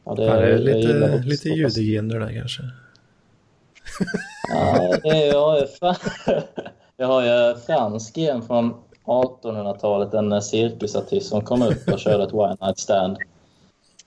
ja, 0.06 0.16
det, 0.16 0.24
Ja, 0.24 0.36
det 0.36 0.54
är 0.54 0.58
lite, 0.58 1.22
lite 1.26 1.50
ljudgener 1.50 2.20
där 2.20 2.40
kanske. 2.40 2.64
Ja, 4.54 4.84
jag, 5.04 5.60
är 5.60 5.66
jag 6.98 7.08
har 7.08 7.24
ju 7.24 7.56
fransk 7.56 8.18
gen 8.18 8.42
från 8.42 8.74
1800-talet. 9.06 10.14
En 10.14 10.32
eh, 10.32 10.40
cirkusartist 10.40 11.30
som 11.30 11.42
kom 11.42 11.62
upp 11.62 11.88
och 11.94 12.00
körde 12.00 12.24
ett 12.24 12.34
one 12.34 12.58
night 12.62 12.80
stand. 12.80 13.18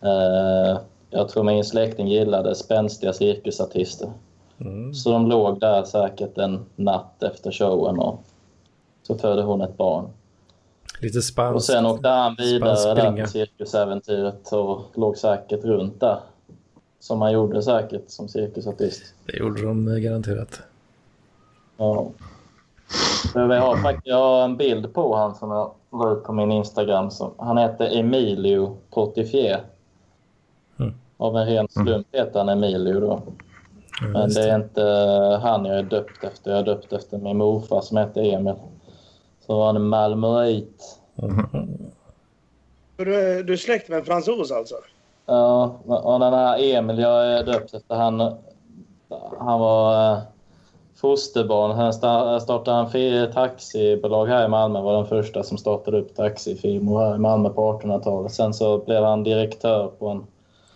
Eh, 0.03 0.81
jag 1.11 1.29
tror 1.29 1.43
min 1.43 1.65
släkting 1.65 2.09
gillade 2.09 2.55
spänstiga 2.55 3.13
cirkusartister. 3.13 4.13
Mm. 4.61 4.95
Så 4.95 5.13
de 5.13 5.27
låg 5.27 5.61
där 5.61 5.85
säkert 5.85 6.39
en 6.39 6.67
natt 6.77 7.23
efter 7.23 7.53
showen 7.53 7.99
och 7.99 8.23
så 9.03 9.19
födde 9.19 9.43
hon 9.43 9.61
ett 9.61 9.77
barn. 9.77 10.09
Lite 11.01 11.23
spanskt. 11.23 11.55
Och 11.55 11.63
sen 11.63 11.87
åkte 11.87 12.09
han 12.09 12.35
vidare 12.39 12.77
Spansk 12.77 13.03
där 13.03 13.23
på 13.23 13.29
cirkusäventyret 13.29 14.53
och 14.53 14.81
låg 14.95 15.17
säkert 15.17 15.65
runt 15.65 16.01
där. 16.01 16.21
Som 17.01 17.19
man 17.19 17.33
gjorde 17.33 17.63
säkert 17.63 18.11
som 18.11 18.29
cirkusartist. 18.29 19.15
Det 19.27 19.37
gjorde 19.37 19.63
de 19.63 19.89
eh, 19.89 19.95
garanterat. 19.95 20.61
Ja. 21.77 22.11
Jag 23.35 23.61
har, 23.61 23.77
faktiskt, 23.77 24.07
jag 24.07 24.17
har 24.17 24.45
en 24.45 24.57
bild 24.57 24.95
på 24.95 25.17
han 25.17 25.35
som 25.35 25.51
jag 25.51 25.75
la 25.93 26.13
ut 26.13 26.25
på 26.25 26.33
min 26.33 26.53
Instagram. 26.53 27.11
Som, 27.11 27.31
han 27.39 27.59
heter 27.59 27.99
Emilio 27.99 28.77
Portifier. 28.91 29.61
Mm. 30.79 30.95
Av 31.17 31.37
en 31.37 31.47
ren 31.47 31.69
slump 31.69 32.07
heter 32.13 32.39
han 32.39 32.49
Emilio 32.49 33.01
då. 33.01 33.23
Men 34.13 34.31
det 34.31 34.51
är 34.51 34.57
inte 34.57 34.83
han 35.43 35.65
jag 35.65 35.79
är 35.79 35.83
döpt 35.83 36.25
efter. 36.25 36.51
Jag 36.51 36.61
är 36.61 36.65
döpt 36.65 36.93
efter 36.93 37.19
min 37.19 37.37
morfar 37.37 37.81
som 37.81 37.97
heter 37.97 38.23
Emil. 38.23 38.55
Så 39.49 39.65
han 39.67 39.77
är 39.77 39.81
malmöit. 39.81 40.99
Mhm. 41.15 41.79
Du, 42.97 43.05
du 43.43 43.53
är 43.53 43.57
släkt 43.57 43.89
med 43.89 43.99
en 43.99 44.05
fransos 44.05 44.51
alltså? 44.51 44.75
Ja, 45.27 45.77
och 45.87 46.21
den 46.21 46.33
här 46.35 46.59
Emil 46.63 46.99
jag 46.99 47.27
är 47.27 47.45
döpt 47.45 47.75
efter, 47.75 47.95
han, 47.95 48.21
han 49.39 49.61
var 49.61 50.13
eh, 50.13 50.19
fosterbarn. 50.97 51.71
Han 51.71 51.93
sta- 51.93 52.39
startade 52.41 52.79
en 52.79 52.91
fi- 52.91 53.33
taxibolag 53.35 54.27
här 54.27 54.45
i 54.45 54.49
Malmö. 54.49 54.81
var 54.81 54.93
den 54.97 55.07
första 55.07 55.43
som 55.43 55.59
startade 55.59 55.99
upp 55.99 56.15
taxifirmor 56.17 57.01
här 57.01 57.15
i 57.15 57.19
Malmö 57.19 57.49
på 57.51 57.73
1800-talet. 57.81 58.33
Sen 58.33 58.55
så 58.55 58.79
blev 58.79 59.05
han 59.05 59.23
direktör 59.25 59.87
på 59.99 60.09
en 60.09 60.27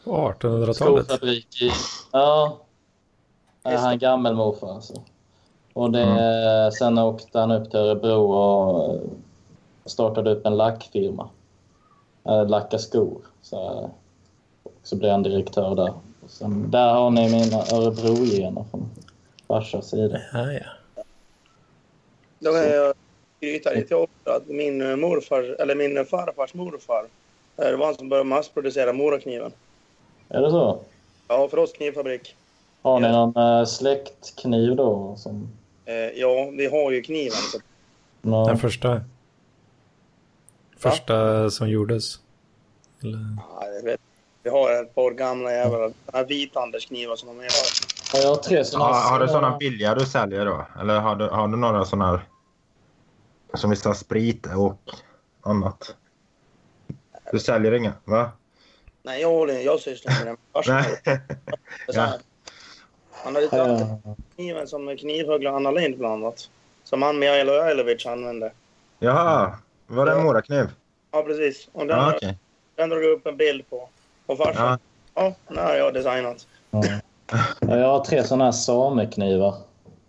På 0.04 0.10
1800-talet. 0.40 0.76
skofabrik 0.76 1.62
i... 1.62 1.70
Ja. 2.12 2.56
Han 3.62 3.72
är 3.92 3.96
gammelmorfar 3.96 4.68
alltså. 4.74 4.94
Och 5.72 5.90
det, 5.90 6.70
sen 6.78 6.98
åkte 6.98 7.38
han 7.38 7.50
upp 7.50 7.70
till 7.70 7.80
Örebro 7.80 8.32
och 8.32 9.00
startade 9.84 10.30
upp 10.30 10.46
en 10.46 10.56
lackfirma. 10.56 11.28
Äh, 12.24 12.48
lacka 12.48 12.78
skor. 12.78 13.18
Så, 13.42 13.90
så 14.82 14.96
blev 14.96 15.10
han 15.10 15.22
direktör 15.22 15.74
där. 15.74 15.92
Och 16.20 16.30
sen, 16.30 16.70
där 16.70 16.94
har 16.94 17.10
ni 17.10 17.28
mina 17.30 17.56
Örebro-gener 17.56 18.64
från 18.70 18.90
farsas 19.48 19.90
sida. 19.90 20.20
Ja, 20.32 20.52
ja. 20.52 21.02
Då 22.38 22.52
kan 22.52 22.64
jag 22.64 22.94
skryta 23.36 23.70
lite 23.70 23.94
också 23.94 24.30
att 24.30 24.46
min 24.46 24.90
eh, 24.90 24.96
morfar, 24.96 25.56
eller 25.60 25.74
min 25.74 26.06
farfars 26.06 26.54
morfar, 26.54 27.06
eh, 27.56 27.64
det 27.64 27.76
var 27.76 27.86
han 27.86 27.94
som 27.94 28.08
började 28.08 28.28
massproducera 28.28 28.92
morakniven. 28.92 29.52
Är 30.28 30.42
det 30.42 30.50
så? 30.50 30.78
Ja, 31.28 31.48
för 31.48 31.58
oss 31.58 31.72
knivfabrik. 31.72 32.36
Har 32.82 33.00
ni 33.00 33.12
någon 33.12 33.66
släktkniv 33.66 34.76
då? 34.76 35.14
Som, 35.16 35.48
Eh, 35.52 35.61
ja, 36.14 36.50
vi 36.50 36.66
har 36.66 36.90
ju 36.90 37.02
kniven. 37.02 37.32
Så, 37.52 37.58
nå- 38.22 38.46
Den 38.46 38.58
första. 38.58 39.00
Första 40.78 41.50
som 41.50 41.68
gjordes. 41.68 42.14
Eller, 43.02 43.18
ja, 43.36 43.66
jag 43.76 43.82
vet. 43.82 44.00
Vi 44.42 44.50
har 44.50 44.82
ett 44.82 44.94
par 44.94 45.10
gamla 45.10 45.52
jävla 45.52 45.90
vitandersknivar 46.28 47.16
som 47.16 47.28
de 47.28 47.36
har. 47.36 47.44
Ja, 48.12 48.18
jag 48.22 48.28
har 48.28 48.36
tre 48.36 48.64
såna. 48.64 48.84
har, 48.84 49.10
har 49.10 49.20
du 49.20 49.28
sådana 49.28 49.56
billiga 49.56 49.94
du 49.94 50.06
säljer 50.06 50.44
då? 50.46 50.66
Eller 50.80 51.00
har 51.00 51.16
du, 51.16 51.28
har 51.28 51.48
du 51.48 51.56
några 51.56 51.84
sådana 51.84 52.06
här 52.10 52.20
som 53.54 53.70
visst 53.70 53.84
har 53.84 53.94
sprit 53.94 54.46
och 54.56 54.78
annat? 55.40 55.96
Du 57.32 57.38
säljer 57.38 57.72
inga, 57.72 57.92
va? 58.04 58.30
Nej, 59.02 59.20
jag, 59.20 59.28
håller, 59.28 59.58
jag 59.60 59.80
sysslar 59.80 60.24
med 60.24 60.26
det. 60.32 60.36
Farsan 60.52 60.74
Nej. 60.74 61.00
har 61.04 61.12
det. 61.86 61.92
Så 61.92 62.00
här. 62.00 62.18
Han 63.24 63.34
hade 63.34 63.48
Ja, 63.52 63.64
tagit 63.78 63.88
kniven 64.36 64.66
som 64.66 64.96
knivhögg 64.96 65.46
Anna 65.46 65.70
Lind 65.70 65.98
bland 65.98 66.24
annat. 66.24 66.50
Som 66.84 67.02
han 67.02 67.18
Mijailo 67.18 67.52
Jailovic 67.52 68.06
använde. 68.06 68.52
Jaha, 68.98 69.54
var 69.86 70.06
det 70.06 70.12
en 70.12 70.22
morakniv? 70.24 70.66
Ja, 71.10 71.22
precis. 71.22 71.68
Och 71.72 71.86
den, 71.86 71.98
Ja, 71.98 72.12
okej. 72.16 72.38
den 72.76 72.88
drog 72.88 73.02
jag 73.04 73.10
upp 73.10 73.26
en 73.26 73.36
bild 73.36 73.70
på. 73.70 73.88
Och 74.26 74.38
farsan, 74.38 74.78
Ja. 75.14 75.22
ja, 75.22 75.34
den 75.54 75.64
har 75.64 75.74
jag 75.74 75.94
designat. 75.94 76.46
Ja. 76.70 76.82
Ja, 77.60 77.76
Jag 77.78 77.88
har 77.88 78.04
tre 78.04 78.24
sådana 78.24 78.44
här 78.44 78.52
sameknivar. 78.52 79.54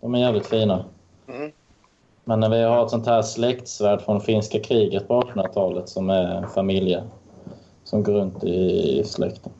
De 0.00 0.14
är 0.14 0.18
jävligt 0.18 0.46
fina. 0.46 0.84
Mm. 1.28 1.52
Men 2.24 2.40
när 2.40 2.48
vi 2.48 2.62
har 2.62 2.84
ett 2.84 2.90
sånt 2.90 3.06
här 3.06 3.22
släktsvärd 3.22 4.00
från 4.02 4.20
finska 4.20 4.60
kriget 4.60 5.08
på 5.08 5.20
1800-talet 5.22 5.88
som 5.88 6.10
är 6.10 6.46
familje 6.54 7.04
som 7.84 8.02
går 8.02 8.12
runt 8.12 8.44
i 8.44 9.02
släkten. 9.04 9.52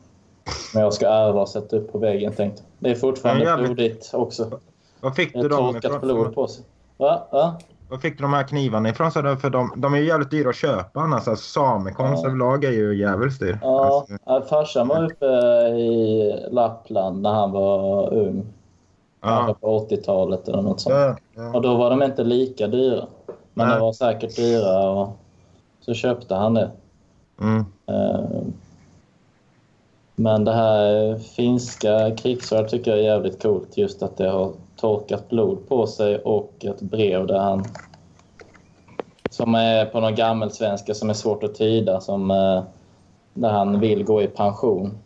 Men 0.73 0.83
jag 0.83 0.93
ska 0.93 1.07
ärva 1.07 1.41
och 1.41 1.49
sätta 1.49 1.75
upp 1.75 1.91
på 1.91 1.97
väggen 1.97 2.33
tänkte. 2.33 2.61
Det 2.79 2.89
är 2.91 2.95
fortfarande 2.95 3.43
Ja, 3.43 3.49
jävligt. 3.49 3.67
blodigt 3.75 4.09
också. 4.13 4.59
Var 5.01 5.11
fick 5.11 5.33
du 5.33 5.47
dem 5.49 5.75
ifrån? 5.77 5.99
blod 6.01 6.35
på 6.35 6.47
sig. 6.47 6.63
Va? 6.97 7.27
Va? 7.31 7.55
Var 7.89 7.97
fick 7.97 8.17
du 8.17 8.21
de 8.21 8.33
här 8.33 8.43
knivarna 8.43 8.89
ifrån? 8.89 9.11
Så 9.11 9.35
för 9.35 9.49
de, 9.49 9.73
de 9.77 9.93
är 9.93 9.97
ju 9.97 10.05
jävligt 10.05 10.31
dyra 10.31 10.49
att 10.49 10.55
köpa 10.55 10.99
annars. 10.99 11.27
Alltså, 11.27 11.45
samekonst 11.53 12.23
Ja. 12.23 12.29
överlag 12.29 12.63
är 12.63 12.71
ju 12.71 12.95
jävligt 12.97 13.39
dyr. 13.39 13.59
Ja, 13.61 14.05
Alltså, 14.25 14.49
farsan 14.49 14.87
var 14.87 15.03
uppe 15.11 15.25
i 15.67 16.33
Lappland 16.51 17.21
när 17.21 17.33
han 17.33 17.51
var 17.51 18.13
ung. 18.13 18.45
Ja. 19.21 19.55
på 19.61 19.87
80-talet 19.89 20.47
eller 20.47 20.61
något 20.61 20.81
sånt. 20.81 20.95
Ja, 20.95 21.15
ja. 21.35 21.53
Och 21.55 21.61
då 21.61 21.75
var 21.75 21.89
de 21.89 22.03
inte 22.03 22.23
lika 22.23 22.67
dyra. 22.67 23.05
Men 23.53 23.67
Nej. 23.67 23.75
de 23.75 23.81
var 23.81 23.93
säkert 23.93 24.35
dyra 24.35 24.89
och 24.89 25.17
så 25.81 25.93
köpte 25.93 26.35
han 26.35 26.53
det. 26.53 26.71
Mm. 27.41 27.65
Eh, 27.87 28.19
Men 30.15 30.43
det 30.43 30.53
här 30.53 31.17
finska 31.17 32.15
krigssvärd 32.15 32.69
tycker 32.69 32.91
jag 32.91 32.99
är 32.99 33.03
jävligt 33.03 33.41
coolt. 33.41 33.77
Just 33.77 34.03
att 34.03 34.17
det 34.17 34.29
har 34.29 34.53
torkat 34.75 35.29
blod 35.29 35.67
på 35.67 35.87
sig 35.87 36.17
och 36.17 36.65
ett 36.65 36.81
brev 36.81 37.27
där 37.27 37.39
han... 37.39 37.65
Som 39.29 39.55
är 39.55 39.85
på 39.85 39.99
någon 39.99 40.15
gammelsvenska 40.15 40.93
som 40.93 41.09
är 41.09 41.13
svårt 41.13 41.43
att 41.43 41.55
tyda. 41.55 42.01
Som, 42.01 42.31
eh, 42.31 42.63
där 43.33 43.49
han 43.49 43.79
vill 43.79 44.03
gå 44.03 44.21
i 44.21 44.27
pension. 44.27 44.97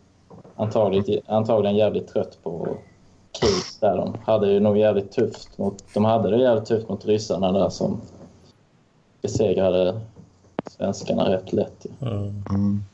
Antagligen, 0.56 1.22
antagligen 1.26 1.76
jävligt 1.76 2.08
trött 2.08 2.38
på 2.42 2.68
krig 3.40 3.62
där 3.80 3.96
de 3.96 4.16
hade 4.24 4.52
det 4.52 4.60
nog 4.60 4.78
jävligt 4.78 5.12
tufft 5.12 5.58
mot, 5.58 5.84
de 5.94 6.04
hade 6.04 6.30
det 6.30 6.42
jävligt 6.42 6.66
tufft 6.66 6.88
mot 6.88 7.06
ryssarna 7.06 7.52
där 7.52 7.68
som 7.68 8.00
besegrade 9.22 10.00
svenskarna 10.66 11.30
rätt 11.30 11.52
lätt. 11.52 11.86
ju. 12.00 12.08
Mm. 12.08 12.84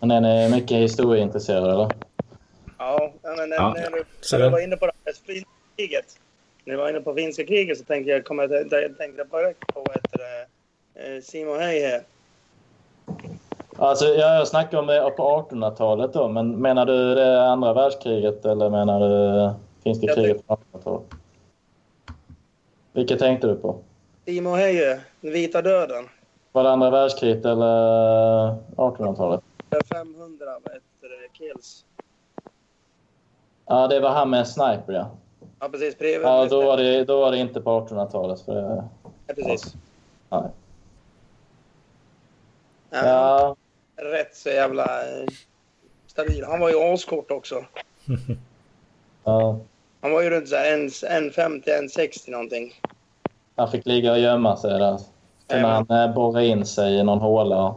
Men 0.00 0.10
är 0.10 0.20
ni 0.20 0.48
mycket 0.56 0.76
historieintresserade 0.76 1.72
eller? 1.72 1.88
Ja, 2.78 3.12
men 3.22 3.48
när, 3.48 3.56
Ja. 3.56 3.74
när, 3.76 3.90
du, 3.90 4.04
när 4.32 4.38
du 4.44 4.50
var 4.50 4.60
inne 4.60 4.76
på 4.76 4.86
det 4.86 4.92
här 5.04 5.14
kriget. 5.76 6.18
När 6.64 6.74
du 6.74 6.80
var 6.80 6.88
inne 6.90 7.00
på 7.00 7.14
finska 7.14 7.44
kriget 7.46 7.78
så 7.78 7.84
tänkte 7.84 8.10
jag, 8.10 8.24
kom 8.24 8.38
jag, 8.38 8.52
jag 8.52 8.70
tänkte 8.98 9.24
direkt 9.24 9.66
på 9.74 9.80
vad 9.86 9.90
heter 9.96 10.18
det, 10.18 11.16
eh, 11.16 11.20
Simon 11.22 11.60
Heihe. 11.60 12.00
Alltså, 13.76 14.04
ja, 14.04 14.34
jag 14.34 14.48
snackar 14.48 14.78
om 14.78 14.86
det 14.86 15.10
på 15.16 15.46
1800-talet 15.50 16.12
då, 16.12 16.28
men 16.28 16.50
menar 16.56 16.86
du 16.86 17.14
det 17.14 17.42
andra 17.42 17.72
världskriget 17.72 18.44
eller 18.44 18.70
menar 18.70 19.00
du 19.00 19.50
finska 19.82 20.06
Jag 20.06 20.16
kriget 20.16 20.46
på 20.46 20.54
1800-talet? 20.72 21.02
Vilket 22.92 23.18
tänkte 23.18 23.46
du 23.46 23.54
på? 23.56 23.76
Simon 24.24 24.58
Heihe, 24.58 25.00
den 25.20 25.32
vita 25.32 25.62
döden. 25.62 26.08
Var 26.52 26.64
det 26.64 26.70
andra 26.70 26.90
världskriget 26.90 27.44
eller 27.44 27.66
1800-talet? 28.76 29.40
500 29.92 30.46
vad 30.64 30.72
heter 30.74 31.08
det, 31.22 31.28
kills. 31.38 31.84
Ja, 33.66 33.88
det 33.88 34.00
var 34.00 34.10
han 34.10 34.30
med 34.30 34.48
sniper 34.48 34.92
ja. 34.92 35.10
Ja, 35.60 35.68
precis. 35.68 35.98
Bredvid. 35.98 36.26
Ja, 36.28 36.46
då 36.46 36.62
var 36.62 36.76
det, 36.76 37.04
då 37.04 37.20
var 37.20 37.30
det 37.30 37.38
inte 37.38 37.60
på 37.60 37.70
1800-talet. 37.80 38.40
För 38.40 38.54
det, 38.54 38.84
Ja, 39.26 39.34
precis. 39.34 39.74
nej. 40.28 40.42
Ja. 42.90 43.06
Ja, 43.06 43.56
Rätt 43.96 44.36
så 44.36 44.48
jävla 44.48 44.84
eh, 44.84 45.26
stabil. 46.06 46.44
Han 46.44 46.60
var 46.60 46.68
ju 46.68 46.92
askort 46.94 47.30
också. 47.30 47.64
ja, 49.24 49.58
Han 50.00 50.12
var 50.12 50.22
ju 50.22 50.30
runt 50.30 50.48
så 50.48 50.56
här 50.56 50.72
en- 50.74 50.88
1,50, 50.88 51.62
1,60 51.64 52.30
någonting. 52.30 52.72
han 53.56 53.70
fick 53.70 53.86
ligga 53.86 54.12
och 54.12 54.18
gömma 54.18 54.56
sig 54.56 54.70
där. 54.70 54.78
Kunde 55.48 55.66
Jajamän. 55.68 55.86
han 55.88 56.08
eh, 56.08 56.14
borra 56.14 56.42
in 56.42 56.66
sig 56.66 56.94
i 56.94 57.02
någon 57.02 57.18
håla. 57.18 57.74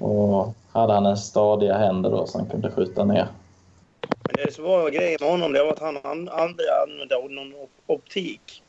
Och 0.00 0.54
hade 0.72 0.92
han 0.92 1.06
en 1.06 1.16
stadiga 1.16 1.78
händer 1.78 2.10
då 2.10 2.26
så 2.26 2.38
han 2.38 2.48
kunde 2.48 2.70
skjuta 2.70 3.04
ner. 3.04 3.26
Men 4.26 4.36
det 4.36 4.54
som 4.54 4.64
var 4.64 4.90
grejen 4.90 5.18
med 5.20 5.30
honom 5.30 5.52
det 5.52 5.64
var 5.64 5.72
att 5.72 5.78
han 5.78 5.96
an- 5.96 6.28
aldrig 6.28 6.68
använde 6.68 7.34
någon 7.34 7.54
op- 7.54 7.82
optik. 7.86 8.62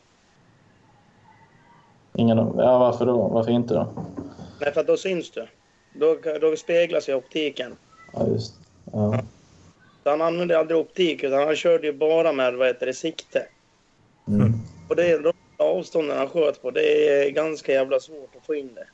Ingen, 2.16 2.38
ja, 2.38 2.78
varför 2.80 3.06
då? 3.06 3.28
Varför 3.28 3.52
inte 3.52 3.74
då? 3.74 3.88
Nej, 4.62 4.74
för 4.74 4.84
då 4.84 4.98
syns 4.98 5.32
du. 5.32 5.48
Då, 5.94 6.18
då 6.42 6.56
speglas 6.56 7.10
ju 7.10 7.16
optiken. 7.16 7.76
Ja, 8.14 8.28
just 8.28 8.54
ja. 8.92 9.20
Han 10.04 10.22
använde 10.22 10.60
aldrig 10.60 10.80
optik 10.80 11.24
utan 11.24 11.40
han 11.40 11.56
körde 11.56 11.88
ju 11.88 11.94
bara 11.94 12.34
med 12.34 12.54
vad 12.54 12.68
heter 12.68 12.86
det, 12.86 12.94
sikte. 12.94 13.46
Mm. 14.28 14.54
Och 14.90 14.96
det 14.96 15.12
är 15.12 15.20
de 15.20 15.34
avstånden 15.58 16.18
han 16.18 16.28
sköt 16.28 16.62
på. 16.62 16.72
Det 16.72 17.08
är 17.10 17.30
ganska 17.30 17.72
jävla 17.72 18.00
svårt 18.00 18.36
att 18.40 18.46
få 18.46 18.56
in 18.56 18.74
det. 18.76 18.88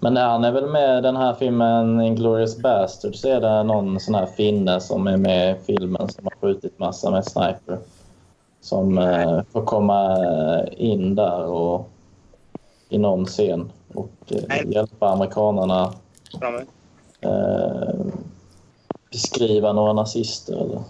Men 0.00 0.16
han 0.16 0.44
är 0.44 0.52
väl 0.52 0.66
med 0.66 0.98
i 0.98 1.00
den 1.00 1.16
här 1.16 1.34
filmen 1.34 2.00
Inglourious 2.00 2.58
Basterds 2.58 3.24
är 3.24 3.40
det 3.40 3.62
någon 3.62 4.00
sån 4.00 4.14
här 4.14 4.26
finne 4.26 4.80
som 4.80 5.06
är 5.06 5.16
med 5.16 5.56
i 5.56 5.64
filmen 5.64 6.08
som 6.08 6.24
har 6.24 6.34
skjutit 6.40 6.78
massa 6.78 7.10
med 7.10 7.24
sniper. 7.24 7.78
Som 8.60 8.98
eh, 8.98 9.42
får 9.52 9.64
komma 9.64 10.18
in 10.76 11.14
där 11.14 11.44
och 11.44 11.90
i 12.88 12.98
någon 12.98 13.26
scen 13.26 13.72
och 13.94 14.10
eh, 14.28 14.70
hjälpa 14.70 15.08
amerikanerna 15.08 15.92
eh, 17.20 18.06
beskriva 19.10 19.72
några 19.72 19.92
nazister. 19.92 20.52
Eller, 20.52 20.80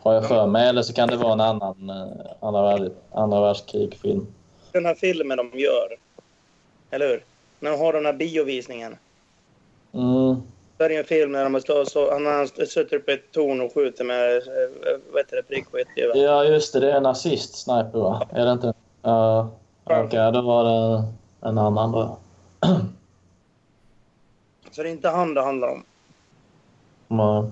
har 0.00 0.14
jag 0.14 0.28
för 0.28 0.46
mig. 0.46 0.68
Eller 0.68 0.82
så 0.82 0.92
kan 0.92 1.08
det 1.08 1.16
vara 1.16 1.32
en 1.32 1.40
annan 1.40 1.90
eh, 1.90 2.26
andra, 2.40 2.90
andra 3.12 3.40
världskrig-film. 3.40 4.26
Den 4.72 4.86
här 4.86 4.94
filmen 4.94 5.36
de 5.36 5.58
gör. 5.58 5.88
Eller 6.90 7.08
hur? 7.08 7.24
När 7.60 7.70
de 7.70 7.80
har 7.80 7.92
den 7.92 8.06
här 8.06 8.12
biovisningen. 8.12 8.96
Mm. 9.92 10.42
Så 10.78 10.84
är 10.84 10.90
en 10.90 11.04
film 11.04 11.32
när 11.32 11.50
de 11.50 11.60
står 11.60 11.84
så, 11.84 12.12
han 12.12 12.26
har 12.26 12.66
suttit 12.66 12.92
uppe 12.92 13.12
i 13.12 13.14
ett 13.14 13.32
torn 13.32 13.60
och 13.60 13.74
skjuter 13.74 14.04
med, 14.04 14.36
eh, 14.36 15.00
vad 15.12 15.20
heter 15.20 15.36
det, 15.36 15.42
prickskytte. 15.42 16.00
Ja, 16.18 16.44
just 16.44 16.72
det. 16.72 16.80
Det 16.80 16.92
är 16.92 16.96
en 16.96 17.02
nazist-sniper, 17.02 17.98
va? 17.98 18.28
Är 18.30 18.46
det 18.46 18.52
inte? 18.52 18.74
Ja. 19.02 19.50
Okej, 19.84 20.32
då 20.32 20.40
var 20.40 20.64
det 20.64 21.04
en 21.48 21.58
annan 21.58 21.92
då. 21.92 22.18
Så 24.70 24.82
det 24.82 24.88
är 24.88 24.92
inte 24.92 25.08
han 25.08 25.34
det 25.34 25.42
handlar 25.42 25.68
om. 25.68 25.84
Nej. 27.08 27.50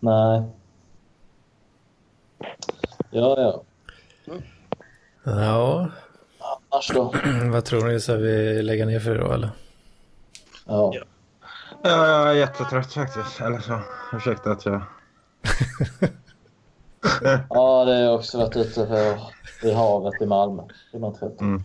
Nej. 0.00 0.42
Ja, 3.10 3.40
ja. 3.40 3.62
Ja, 5.24 5.88
Annars 6.76 6.88
då? 6.88 7.14
vad 7.50 7.64
tror 7.64 7.88
ni? 7.88 8.00
Så 8.00 8.16
vi 8.16 8.62
lägga 8.62 8.86
ner 8.86 9.00
för 9.00 9.18
då 9.18 9.32
eller? 9.32 9.50
Ja. 10.64 10.92
Ja. 10.94 11.02
Ja, 11.82 12.08
jag 12.08 12.30
är 12.30 12.32
jättetrött 12.32 12.92
faktiskt. 12.92 13.40
Eller 13.40 13.58
så. 13.58 13.80
Ursäkta 14.12 14.50
att 14.50 14.66
jag... 14.66 14.82
ja, 17.50 17.84
det 17.84 17.94
har 17.94 18.14
också 18.14 18.38
varit 18.38 18.56
ute 18.56 18.86
för, 18.86 19.18
i 19.68 19.72
havet 19.72 20.22
i 20.22 20.26
Malmö. 20.26 20.62
Det 20.92 20.98
var 20.98 21.12
trött. 21.12 21.40
Mm. 21.40 21.64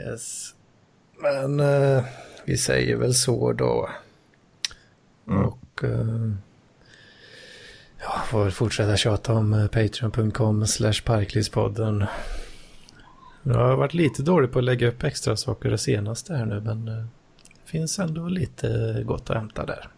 Yes. 0.00 0.54
Men 1.18 1.60
eh, 1.60 2.04
vi 2.44 2.56
säger 2.56 2.96
väl 2.96 3.14
så 3.14 3.52
då. 3.52 3.90
Mm. 5.28 5.44
Och 5.44 5.84
eh, 5.84 6.32
ja, 8.02 8.22
får 8.26 8.42
väl 8.42 8.52
fortsätta 8.52 8.96
tjata 8.96 9.32
om 9.32 9.52
eh, 9.52 9.66
patreon.com 9.66 10.66
slash 10.66 11.02
parklivspodden. 11.04 12.06
Jag 13.42 13.54
har 13.54 13.76
varit 13.76 13.94
lite 13.94 14.22
dålig 14.22 14.52
på 14.52 14.58
att 14.58 14.64
lägga 14.64 14.88
upp 14.88 15.02
extra 15.04 15.36
saker 15.36 15.70
det 15.70 15.78
senaste 15.78 16.34
här 16.34 16.44
nu 16.46 16.60
men 16.60 16.88
eh, 16.88 16.94
det 17.64 17.70
finns 17.70 17.98
ändå 17.98 18.28
lite 18.28 19.02
gott 19.06 19.30
att 19.30 19.36
hämta 19.36 19.66
där. 19.66 19.88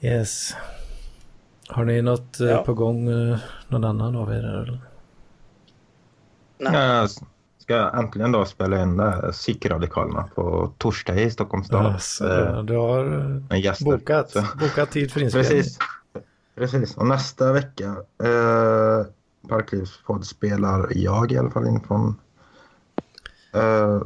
Yes. 0.00 0.56
Har 1.68 1.84
ni 1.84 2.02
något 2.02 2.40
eh, 2.40 2.46
Ja. 2.46 2.62
på 2.64 2.74
gång, 2.74 3.08
eh, 3.08 3.38
någon 3.68 3.84
annan 3.84 4.16
av 4.16 4.32
er? 4.32 4.44
Eller? 4.44 4.78
Nej. 6.58 6.72
Jag 6.86 7.10
ska 7.58 7.90
äntligen 7.98 8.32
då 8.32 8.44
spela 8.44 8.82
in 8.82 9.02
Sikradikalerna 9.32 10.28
på 10.34 10.72
torsdag 10.78 11.20
i 11.20 11.30
Stockholms 11.30 11.66
stad. 11.66 11.86
Alltså, 11.86 12.62
du 12.62 12.76
har 12.76 13.56
gäster. 13.56 13.84
bokat, 13.84 14.30
Så- 14.30 14.44
bokat 14.60 14.90
tid 14.90 15.12
för 15.12 15.20
inspelning. 15.22 15.50
Precis. 15.50 15.78
Precis. 16.54 16.96
Och 16.96 17.06
nästa 17.06 17.52
vecka, 17.52 17.84
eh, 18.24 19.06
Parklivspodd 19.48 20.26
spelar 20.26 20.88
jag 20.90 21.32
i 21.32 21.38
alla 21.38 21.50
fall 21.50 21.66
in 21.66 21.80
från 21.80 22.20
Uh, 23.56 24.02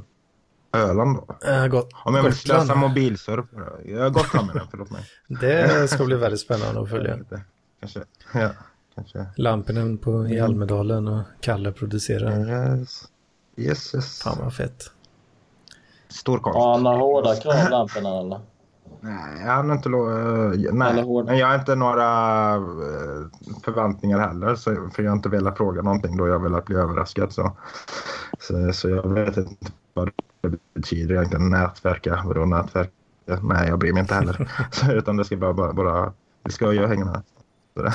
Öland 0.73 1.17
då? 1.17 1.27
Gott. 1.69 1.91
Om 2.05 2.15
jag 2.15 2.23
vill 2.23 2.33
läsa 2.47 2.75
mobilsurf. 2.75 3.45
Jag 3.85 4.13
Gotland 4.13 4.47
menar 4.47 4.61
jag, 4.61 4.69
förlåt 4.71 4.91
mig. 4.91 5.03
Det 5.29 5.91
ska 5.91 6.05
bli 6.05 6.17
väldigt 6.17 6.41
spännande 6.41 6.81
att 6.83 6.91
följa. 6.91 7.19
Kanske, 7.81 8.01
ja, 8.35 8.51
kanske. 8.95 9.27
Lampinen 9.37 9.99
på, 9.99 10.27
i 10.29 10.41
Almedalen 10.41 11.09
och 11.09 11.23
Kalle 11.41 11.73
producerar. 11.73 12.39
Yes, 12.39 13.09
yes. 13.57 13.95
yes. 13.95 14.23
Fan 14.23 14.39
vad 14.41 14.55
fett. 14.55 14.91
Stor 16.09 16.39
konst. 16.39 16.57
Har 16.57 16.73
han 16.73 16.83
några 16.83 16.97
hårda 16.97 17.37
krav, 17.37 17.71
lamporna 17.71 18.21
eller? 18.21 18.41
Nej, 19.01 19.43
jag 19.47 19.53
har 19.53 19.73
inte 19.73 19.89
lo- 19.89 20.11
eh, 20.53 20.73
Nej, 20.73 21.05
men 21.27 21.39
jag 21.39 21.47
har 21.47 21.55
inte 21.55 21.75
några 21.75 22.05
eh, 22.55 23.27
förväntningar 23.65 24.19
heller. 24.19 24.55
Så, 24.55 24.91
för 24.95 25.03
jag 25.03 25.11
har 25.11 25.17
inte 25.17 25.29
velat 25.29 25.57
fråga 25.57 25.83
någonting 25.83 26.17
då 26.17 26.27
jag 26.29 26.35
har 26.35 26.41
velat 26.41 26.65
bli 26.65 26.77
överraskad. 26.77 27.33
Så, 27.33 27.57
så, 28.41 28.73
så 28.73 28.89
jag 28.89 29.09
vet 29.09 29.37
inte 29.37 29.67
vad 29.95 30.11
det 30.41 30.59
betyder 30.75 31.15
egentligen. 31.15 31.51
Nätverka, 31.51 32.23
vadå 32.27 32.45
nätverka? 32.45 32.91
Nej, 33.43 33.69
jag 33.69 33.79
bryr 33.79 33.93
mig 33.93 34.01
inte 34.01 34.15
heller. 34.15 34.51
så, 34.71 34.93
utan 34.93 35.17
det 35.17 35.25
ska 35.25 35.37
bara, 35.37 35.53
bara, 35.53 35.73
bara 35.73 36.13
det 36.43 36.53
ska 36.53 36.73
jag 36.73 36.89
hänga 36.89 37.05
med. 37.05 37.23
Så 37.75 37.83
det, 37.83 37.95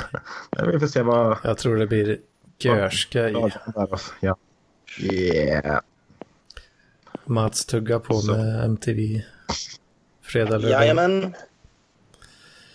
nej, 0.57 0.71
vi 0.71 0.79
får 0.79 0.87
se 0.87 1.01
vad... 1.01 1.37
Jag 1.43 1.57
tror 1.57 1.75
det 1.75 1.87
blir 1.87 2.17
görska 2.59 3.29
i. 3.29 3.51
Ja. 4.19 4.35
Yeah. 4.99 5.79
Mats 7.25 7.65
tuggar 7.65 7.99
på 7.99 8.13
Så. 8.13 8.31
med 8.31 8.65
MTV. 8.65 9.21
Fredag, 10.31 10.57
lördag. 10.57 10.69
Jajamän. 10.71 11.35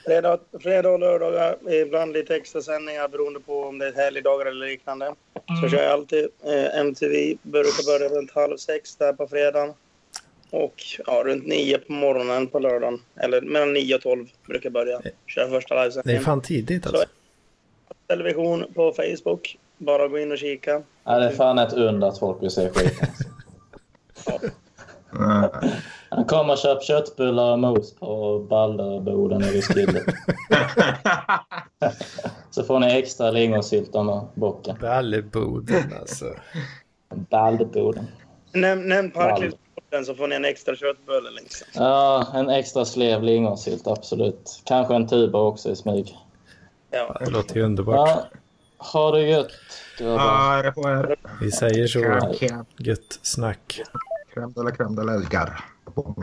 Fredag, 0.05 0.39
fredag 0.61 0.91
och 0.91 0.99
lördagar, 1.01 1.73
ibland 1.73 2.13
lite 2.13 2.37
extra 2.37 2.63
sändningar 2.63 3.09
beroende 3.09 3.41
på 3.41 3.63
om 3.65 3.79
det 3.79 3.87
är 3.89 3.93
helgdagar 3.93 4.47
eller 4.47 4.67
liknande. 4.67 5.15
Så 5.63 5.69
kör 5.69 5.83
jag 5.83 5.93
alltid 5.93 6.29
eh, 6.45 6.79
MTV. 6.81 7.37
Brukar 7.43 7.99
börja 7.99 8.19
runt 8.19 8.31
halv 8.31 8.57
sex 8.57 8.97
där 8.97 9.13
på 9.13 9.27
fredagen. 9.29 9.75
Och 10.51 10.75
ja, 11.07 11.23
runt 11.25 11.47
nio 11.47 11.79
på 11.79 11.93
morgonen 11.93 12.47
på 12.47 12.59
lördagen. 12.59 12.99
Eller 13.17 13.41
mellan 13.41 13.73
nio 13.73 13.95
och 13.95 14.01
tolv 14.03 14.27
brukar 14.47 14.67
jag 14.67 14.73
börja. 14.73 15.01
Köra 15.27 15.49
första 15.49 15.75
Det 15.75 15.81
är 15.81 15.85
livesändningen. 15.85 16.23
fan 16.25 16.43
tidigt 16.43 16.87
alltså. 16.87 17.05
Television 18.07 18.65
på 18.75 18.93
Facebook. 18.93 19.59
Bara 19.79 20.09
gå 20.09 20.19
in 20.19 20.33
och 20.33 20.39
kika. 20.39 20.83
Ja, 21.05 21.19
det 21.19 21.25
är 21.27 21.31
fan 21.33 21.59
ett 21.59 21.73
under 21.73 22.09
att 22.09 22.19
folk 22.19 22.43
vill 22.43 22.51
se 22.51 22.71
skiten. 22.71 23.09
Nej. 25.11 25.49
Han 26.11 26.25
kommer 26.25 26.53
och 26.53 26.59
köper 26.59 26.85
köttbullar 26.85 27.53
och 27.53 27.59
mos 27.59 27.95
på 27.95 28.39
Balderboden 28.51 29.43
i 29.43 29.59
Roskilde. 29.59 30.01
Så 32.51 32.65
får 32.65 32.81
ni 32.81 32.87
extra 32.99 33.31
lingonsylt 33.31 33.95
om 33.95 34.29
bocken. 34.35 34.77
Balleboden 34.81 35.93
alltså. 36.01 36.35
Balderboden. 37.15 38.07
Näm, 38.53 38.89
nämn 38.89 39.11
Parklivspodden 39.11 40.05
så 40.05 40.15
får 40.15 40.29
ni 40.29 40.37
en 40.37 40.45
extra 40.45 40.77
köttbulle 40.77 41.31
liksom. 41.31 41.67
Ja, 41.75 42.27
en 42.35 42.51
extra 42.51 42.85
slev 42.85 43.23
lingonsylt, 43.23 43.87
absolut. 43.87 44.63
Kanske 44.65 44.95
en 44.95 45.09
tuba 45.09 45.39
också 45.39 45.71
i 45.71 45.77
smyg. 45.77 46.17
Ja. 46.91 47.17
Det 47.21 47.31
låter 47.31 47.57
ju 47.57 47.63
underbart. 47.63 48.09
Ja, 48.09 48.27
ha 48.79 49.11
det 49.11 49.23
gött, 49.23 49.51
grabbar. 49.99 50.75
Ja. 50.77 51.17
Vi 51.41 51.53
säger 51.53 51.87
så. 51.87 52.01
Gött 52.79 53.19
snack. 53.23 53.81
crème 54.37 54.53
de 54.53 54.63
la 54.63 54.71
crème 54.71 54.95
de 54.95 55.03
la 55.03 55.13
Japón. 55.87 56.15